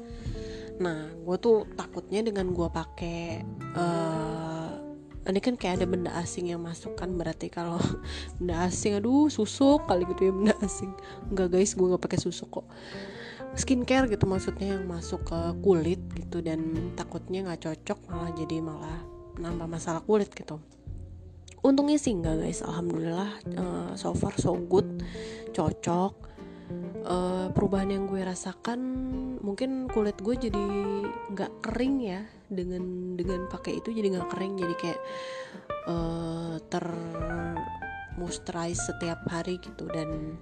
Nah 0.79 1.11
gue 1.11 1.37
tuh 1.43 1.67
takutnya 1.75 2.23
dengan 2.23 2.55
gue 2.55 2.67
pakai 2.71 3.43
uh, 3.75 4.71
ini 5.27 5.43
kan 5.43 5.59
kayak 5.59 5.83
ada 5.83 5.85
benda 5.85 6.11
asing 6.15 6.49
yang 6.49 6.63
masuk 6.63 6.95
kan 6.95 7.11
berarti 7.19 7.51
kalau 7.51 7.77
benda 8.39 8.63
asing 8.63 8.95
aduh 8.95 9.27
susuk 9.27 9.83
kali 9.91 10.07
gitu 10.15 10.31
ya 10.31 10.33
benda 10.33 10.55
asing. 10.63 10.95
Nggak 11.35 11.51
guys 11.51 11.75
gue 11.75 11.83
nggak 11.83 12.03
pakai 12.07 12.19
susuk 12.23 12.63
kok 12.63 12.67
skincare 13.57 14.09
gitu 14.11 14.25
maksudnya 14.29 14.77
yang 14.77 14.85
masuk 14.85 15.25
ke 15.25 15.39
kulit 15.63 16.01
gitu 16.13 16.43
dan 16.43 16.93
takutnya 16.93 17.45
nggak 17.49 17.65
cocok 17.65 17.99
malah 18.09 18.31
jadi 18.37 18.57
malah 18.61 18.99
nambah 19.39 19.67
masalah 19.67 20.03
kulit 20.03 20.29
gitu. 20.35 20.59
Untungnya 21.59 21.99
sih 21.99 22.15
enggak 22.15 22.39
guys. 22.39 22.63
Alhamdulillah 22.63 23.31
uh, 23.59 23.91
so 23.95 24.15
far 24.15 24.35
so 24.39 24.55
good 24.55 25.03
cocok. 25.51 26.13
Uh, 27.01 27.49
perubahan 27.57 27.89
yang 27.89 28.05
gue 28.05 28.21
rasakan 28.21 28.77
mungkin 29.41 29.89
kulit 29.89 30.13
gue 30.21 30.37
jadi 30.37 30.65
nggak 31.33 31.65
kering 31.65 31.95
ya 32.05 32.21
dengan 32.45 33.17
dengan 33.17 33.49
pakai 33.49 33.81
itu 33.81 33.89
jadi 33.89 34.13
nggak 34.13 34.29
kering 34.29 34.53
jadi 34.61 34.75
kayak 34.77 35.01
uh, 35.89 36.61
ter 36.69 36.85
moisturize 38.21 38.85
setiap 38.85 39.25
hari 39.25 39.57
gitu 39.57 39.89
dan 39.89 40.37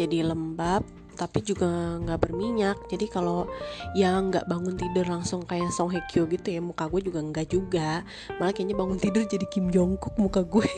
jadi 0.00 0.32
lembab 0.32 0.86
tapi 1.18 1.42
juga 1.42 1.66
nggak 1.98 2.18
berminyak. 2.22 2.78
Jadi 2.86 3.10
kalau 3.10 3.50
yang 3.98 4.30
nggak 4.30 4.46
bangun 4.46 4.78
tidur 4.78 5.10
langsung 5.10 5.42
kayak 5.42 5.74
Song 5.74 5.90
Hye 5.90 6.06
Kyo 6.06 6.30
gitu 6.30 6.54
ya 6.54 6.62
muka 6.62 6.86
gue 6.86 7.10
juga 7.10 7.18
nggak 7.18 7.46
juga. 7.50 8.06
Malah 8.38 8.54
kayaknya 8.54 8.78
bangun 8.78 9.02
tidur 9.02 9.26
jadi 9.26 9.46
Kim 9.50 9.74
Jong 9.74 9.98
Kook 9.98 10.14
muka 10.22 10.46
gue. 10.46 10.70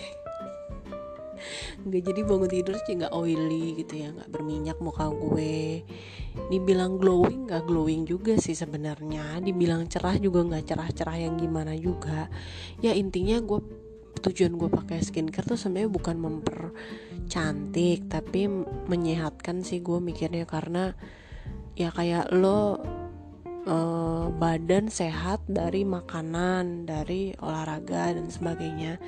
Nggak 1.80 2.02
jadi 2.12 2.20
bangun 2.24 2.50
tidur 2.52 2.76
sih 2.84 2.96
nggak 3.00 3.12
oily 3.16 3.80
gitu 3.80 3.94
ya 4.00 4.12
nggak 4.12 4.28
berminyak 4.32 4.78
muka 4.80 5.12
gue. 5.12 5.84
Dibilang 6.48 6.96
glowing 6.96 7.48
nggak 7.48 7.64
glowing 7.68 8.08
juga 8.08 8.36
sih 8.40 8.56
sebenarnya. 8.56 9.44
Dibilang 9.44 9.88
cerah 9.88 10.16
juga 10.16 10.44
nggak 10.44 10.64
cerah-cerah 10.64 11.16
yang 11.28 11.36
gimana 11.36 11.76
juga. 11.76 12.32
Ya 12.80 12.96
intinya 12.96 13.40
gue 13.40 13.60
tujuan 14.18 14.58
gue 14.58 14.68
pakai 14.68 14.98
skincare 15.00 15.46
tuh 15.46 15.58
sebenarnya 15.58 15.90
bukan 15.90 16.16
memper 16.18 16.74
cantik 17.30 18.10
tapi 18.10 18.50
menyehatkan 18.90 19.62
sih 19.62 19.80
gue 19.80 19.98
mikirnya. 20.02 20.44
Karena 20.44 20.92
ya 21.78 21.94
kayak 21.94 22.34
lo 22.34 22.82
uh, 23.64 24.26
badan 24.34 24.90
sehat 24.90 25.40
dari 25.48 25.86
makanan 25.86 26.84
dari 26.84 27.32
olahraga 27.38 28.12
dan 28.12 28.28
sebagainya. 28.28 28.98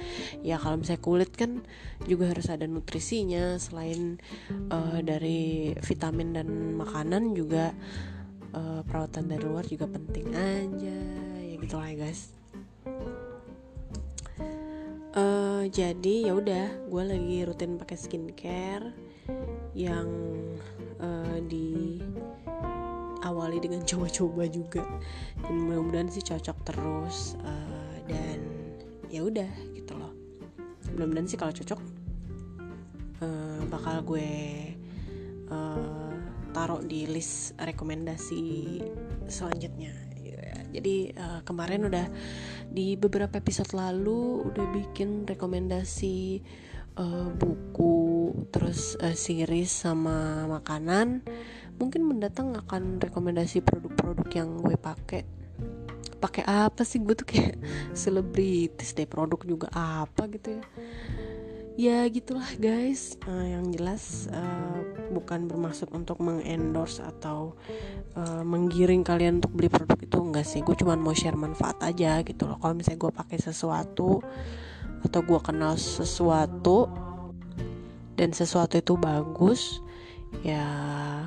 Ya 0.40 0.56
kalau 0.56 0.80
misalnya 0.80 1.02
kulit 1.04 1.30
kan 1.34 1.66
juga 2.06 2.32
harus 2.32 2.48
ada 2.48 2.64
nutrisinya. 2.64 3.58
Selain 3.58 4.22
uh, 4.70 4.98
dari 5.02 5.74
vitamin 5.82 6.32
dan 6.32 6.48
makanan 6.78 7.36
juga 7.36 7.74
uh, 8.56 8.80
perawatan 8.86 9.28
dari 9.28 9.44
luar 9.44 9.64
juga 9.68 9.90
penting 9.90 10.32
aja. 10.32 10.98
Ya 11.42 11.56
gitu 11.60 11.76
lah 11.78 11.90
ya 11.92 12.08
guys 12.08 12.32
uh, 15.16 15.64
jadi 15.68 16.30
ya 16.30 16.32
udah 16.36 16.88
gue 16.88 17.02
lagi 17.04 17.36
rutin 17.44 17.76
pakai 17.80 17.96
skincare 17.96 18.92
yang 19.76 20.08
uh, 21.00 21.38
di 21.48 22.00
awali 23.24 23.62
dengan 23.62 23.84
coba-coba 23.88 24.48
juga. 24.48 24.84
Dan 25.44 25.68
mudah-mudahan 25.68 26.08
sih 26.10 26.24
cocok 26.24 26.58
terus 26.66 27.36
uh, 27.44 27.96
dan 28.08 28.40
ya 29.12 29.24
udah 29.24 29.50
gitu 29.76 29.92
loh. 29.96 30.12
Mudah-mudahan 30.92 31.28
sih 31.28 31.38
kalau 31.40 31.52
cocok 31.54 31.80
uh, 33.22 33.60
bakal 33.70 34.02
gue 34.04 34.30
uh, 35.48 36.12
taruh 36.52 36.84
di 36.84 37.08
list 37.08 37.56
rekomendasi 37.56 38.80
selanjutnya 39.24 40.01
jadi 40.72 40.96
uh, 41.14 41.40
kemarin 41.44 41.86
udah 41.86 42.06
di 42.72 42.96
beberapa 42.96 43.36
episode 43.36 43.76
lalu 43.76 44.48
udah 44.48 44.66
bikin 44.72 45.28
rekomendasi 45.28 46.40
uh, 46.96 47.28
buku 47.36 48.32
terus 48.48 48.96
uh, 49.04 49.12
series 49.12 49.68
sama 49.68 50.48
makanan. 50.48 51.20
Mungkin 51.76 52.04
mendatang 52.04 52.56
akan 52.56 53.00
rekomendasi 53.00 53.60
produk-produk 53.60 54.28
yang 54.32 54.48
gue 54.60 54.76
pakai. 54.80 55.22
Pakai 56.22 56.44
apa 56.46 56.86
sih? 56.86 57.02
Gue 57.02 57.18
tuh 57.18 57.28
kayak 57.28 57.60
selebritis 58.00 58.96
deh 58.96 59.04
produk 59.04 59.40
juga 59.44 59.68
apa 59.76 60.24
gitu 60.32 60.56
ya 60.60 60.64
ya 61.76 62.04
gitulah 62.08 62.48
guys. 62.60 63.16
Uh, 63.24 63.58
yang 63.58 63.64
jelas 63.72 64.28
uh, 64.32 64.80
bukan 65.12 65.48
bermaksud 65.48 65.88
untuk 65.92 66.20
mengendorse 66.20 67.00
atau 67.00 67.56
uh, 68.16 68.42
menggiring 68.44 69.04
kalian 69.04 69.40
untuk 69.40 69.52
beli 69.56 69.68
produk 69.72 69.98
itu 70.00 70.18
enggak 70.20 70.46
sih. 70.46 70.60
Gue 70.60 70.76
cuma 70.76 70.96
mau 70.96 71.16
share 71.16 71.38
manfaat 71.38 71.80
aja 71.80 72.20
gitu 72.24 72.48
loh. 72.48 72.60
Kalau 72.60 72.74
misalnya 72.76 73.00
gue 73.08 73.12
pakai 73.12 73.38
sesuatu 73.40 74.20
atau 75.02 75.20
gue 75.24 75.40
kenal 75.42 75.74
sesuatu 75.80 76.86
dan 78.14 78.30
sesuatu 78.30 78.78
itu 78.78 78.94
bagus 78.94 79.82
ya 80.46 80.64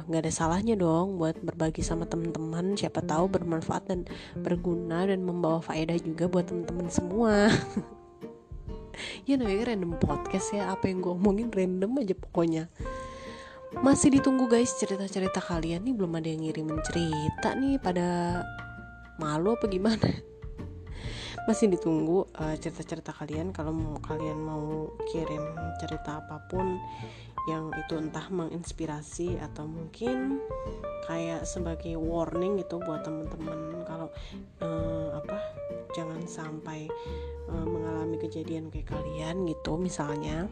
nggak 0.09 0.21
ada 0.25 0.33
salahnya 0.33 0.73
dong 0.73 1.21
buat 1.21 1.37
berbagi 1.41 1.85
sama 1.85 2.09
teman-teman. 2.09 2.73
Siapa 2.77 3.01
tahu 3.05 3.29
bermanfaat 3.29 3.83
dan 3.89 4.01
berguna 4.37 5.05
dan 5.05 5.21
membawa 5.21 5.61
faedah 5.61 5.97
juga 6.01 6.25
buat 6.25 6.49
teman-teman 6.49 6.87
semua 6.89 7.49
ya 9.27 9.39
namanya 9.39 9.73
random 9.73 9.97
podcast 9.97 10.53
ya. 10.53 10.71
Apa 10.71 10.91
yang 10.91 11.01
gue 11.03 11.13
omongin 11.13 11.49
random 11.49 12.01
aja 12.01 12.15
pokoknya. 12.15 12.63
Masih 13.81 14.13
ditunggu 14.19 14.47
guys 14.47 14.75
cerita-cerita 14.79 15.43
kalian. 15.43 15.83
Nih 15.83 15.95
belum 15.95 16.15
ada 16.15 16.27
yang 16.27 16.45
ngirimin 16.45 16.79
cerita 16.85 17.55
nih. 17.55 17.79
Pada 17.79 18.41
malu 19.15 19.55
apa 19.55 19.65
gimana 19.71 20.34
masih 21.45 21.69
ditunggu 21.69 22.25
uh, 22.35 22.55
cerita-cerita 22.57 23.13
kalian. 23.13 23.53
Kalau 23.53 23.71
mau 23.73 24.01
kalian 24.01 24.39
mau 24.41 24.89
kirim 25.09 25.43
cerita 25.77 26.21
apa 26.21 26.41
pun 26.49 26.81
yang 27.45 27.69
itu 27.77 27.93
entah 28.01 28.25
menginspirasi 28.33 29.37
atau 29.37 29.69
mungkin 29.69 30.41
kayak 31.05 31.45
sebagai 31.45 31.93
warning 32.01 32.57
gitu 32.57 32.81
buat 32.81 33.05
teman-teman. 33.05 33.85
Kalau 33.85 34.09
uh, 34.65 35.21
apa 35.21 35.37
jangan 35.93 36.25
sampai 36.25 36.89
uh, 37.47 37.65
mengalami 37.65 38.17
kejadian 38.17 38.73
kayak 38.73 38.89
kalian 38.89 39.45
gitu 39.45 39.77
misalnya 39.77 40.49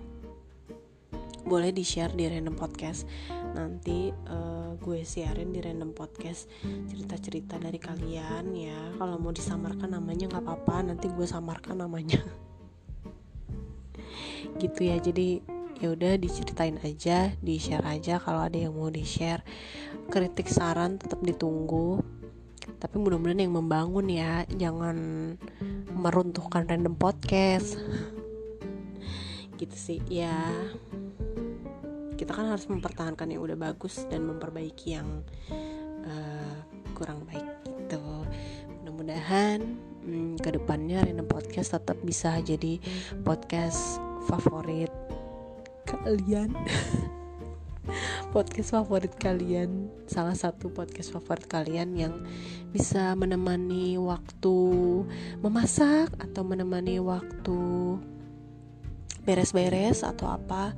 boleh 1.44 1.76
di 1.76 1.84
share 1.84 2.16
di 2.16 2.28
random 2.28 2.56
podcast. 2.56 3.04
Nanti 3.54 4.10
uh, 4.10 4.80
gue 4.80 5.04
siarin 5.04 5.52
di 5.52 5.60
random 5.60 5.92
podcast 5.92 6.48
cerita-cerita 6.64 7.60
dari 7.60 7.78
kalian 7.78 8.46
ya. 8.56 8.80
Kalau 8.96 9.20
mau 9.20 9.36
disamarkan 9.36 9.92
namanya 9.92 10.32
nggak 10.32 10.44
apa-apa 10.44 10.94
nanti 10.94 11.12
gue 11.12 11.28
samarkan 11.28 11.84
namanya. 11.84 12.18
Gitu 14.62 14.80
ya 14.88 14.96
jadi 15.04 15.44
ya 15.84 15.92
udah 15.92 16.16
diceritain 16.16 16.80
aja 16.80 17.36
di 17.44 17.60
share 17.60 17.84
aja 17.84 18.16
kalau 18.22 18.48
ada 18.48 18.56
yang 18.56 18.72
mau 18.72 18.88
di 18.88 19.04
share 19.04 19.44
kritik 20.08 20.48
saran 20.48 20.96
tetap 20.96 21.20
ditunggu. 21.20 22.00
Tapi 22.80 22.96
mudah-mudahan 22.96 23.44
yang 23.44 23.56
membangun 23.56 24.08
ya 24.08 24.48
jangan 24.56 24.96
meruntuhkan 25.92 26.64
random 26.64 26.96
podcast. 26.96 27.76
Gitu 29.60 29.76
sih 29.76 30.00
ya 30.08 30.32
kita 32.14 32.32
kan 32.34 32.50
harus 32.50 32.70
mempertahankan 32.70 33.28
yang 33.30 33.42
udah 33.42 33.58
bagus 33.58 34.06
dan 34.08 34.26
memperbaiki 34.30 34.98
yang 34.98 35.26
uh, 36.06 36.58
kurang 36.94 37.26
baik 37.26 37.46
gitu. 37.66 38.02
Mudah-mudahan 38.82 39.60
hmm, 40.06 40.38
ke 40.40 40.50
depannya 40.54 41.02
Random 41.02 41.28
Podcast 41.28 41.74
tetap 41.74 41.98
bisa 42.06 42.38
jadi 42.42 42.78
podcast 43.26 43.98
favorit 44.30 44.94
kalian. 45.90 46.54
Podcast 48.34 48.74
favorit 48.74 49.14
kalian. 49.20 49.92
Salah 50.10 50.34
satu 50.34 50.72
podcast 50.72 51.14
favorit 51.14 51.46
kalian 51.46 51.94
yang 51.94 52.16
bisa 52.74 53.14
menemani 53.14 54.00
waktu 54.02 54.58
memasak 55.44 56.10
atau 56.18 56.42
menemani 56.42 56.98
waktu 56.98 57.62
beres-beres 59.24 60.04
atau 60.04 60.32
apa 60.32 60.76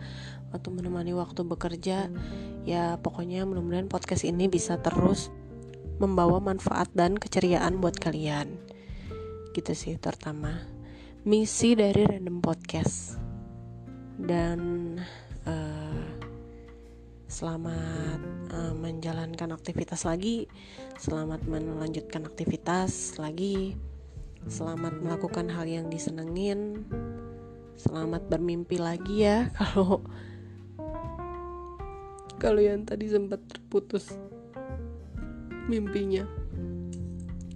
atau 0.56 0.72
menemani 0.72 1.12
waktu 1.12 1.43
bekerja 1.43 2.10
ya 2.66 2.97
pokoknya 2.99 3.43
mudah-mudahan 3.43 3.91
podcast 3.91 4.24
ini 4.24 4.49
bisa 4.49 4.80
terus 4.82 5.30
membawa 5.99 6.43
manfaat 6.43 6.91
dan 6.91 7.16
keceriaan 7.16 7.80
buat 7.80 7.95
kalian. 7.99 8.56
Gitu 9.56 9.72
sih 9.72 9.95
terutama 9.99 10.60
misi 11.24 11.76
dari 11.76 12.03
random 12.03 12.39
podcast. 12.43 13.20
Dan 14.16 14.95
uh, 15.43 16.26
selamat 17.36 18.20
uh, 18.56 18.74
menjalankan 18.80 19.51
aktivitas 19.51 20.08
lagi 20.08 20.47
selamat 20.95 21.43
melanjutkan 21.49 22.24
aktivitas 22.24 23.20
lagi 23.20 23.76
selamat 24.47 25.03
melakukan 25.03 25.51
hal 25.51 25.68
yang 25.68 25.91
disenengin 25.91 26.88
selamat 27.76 28.32
bermimpi 28.32 28.80
lagi 28.80 29.28
ya 29.28 29.49
kalau 29.60 30.06
kalau 32.38 32.62
yang 32.62 32.84
tadi 32.84 33.08
sempat 33.10 33.42
terputus 33.48 34.16
mimpinya 35.66 36.28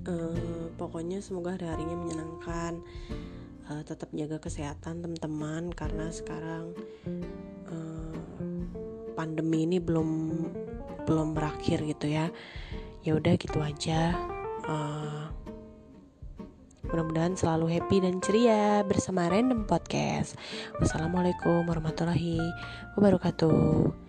uh, 0.10 0.66
pokoknya 0.80 1.22
semoga 1.22 1.56
hari 1.56 1.70
harinya 1.70 1.98
menyenangkan 2.00 2.82
uh, 3.70 3.82
tetap 3.86 4.10
jaga 4.16 4.42
kesehatan 4.42 5.06
teman-teman 5.06 5.70
karena 5.76 6.10
sekarang 6.10 6.74
uh, 7.70 8.18
pandemi 9.14 9.68
ini 9.68 9.78
belum 9.78 10.10
belum 11.06 11.38
berakhir 11.38 11.86
gitu 11.86 12.10
ya 12.10 12.32
ya 13.06 13.16
udah 13.16 13.34
gitu 13.38 13.60
aja 13.62 14.16
uh, 14.66 15.30
Mudah-mudahan 16.90 17.38
selalu 17.38 17.78
happy 17.78 18.02
dan 18.02 18.18
ceria 18.18 18.82
bersama 18.82 19.30
Random 19.30 19.62
Podcast. 19.70 20.34
Wassalamualaikum 20.82 21.70
warahmatullahi 21.70 22.42
wabarakatuh. 22.98 24.09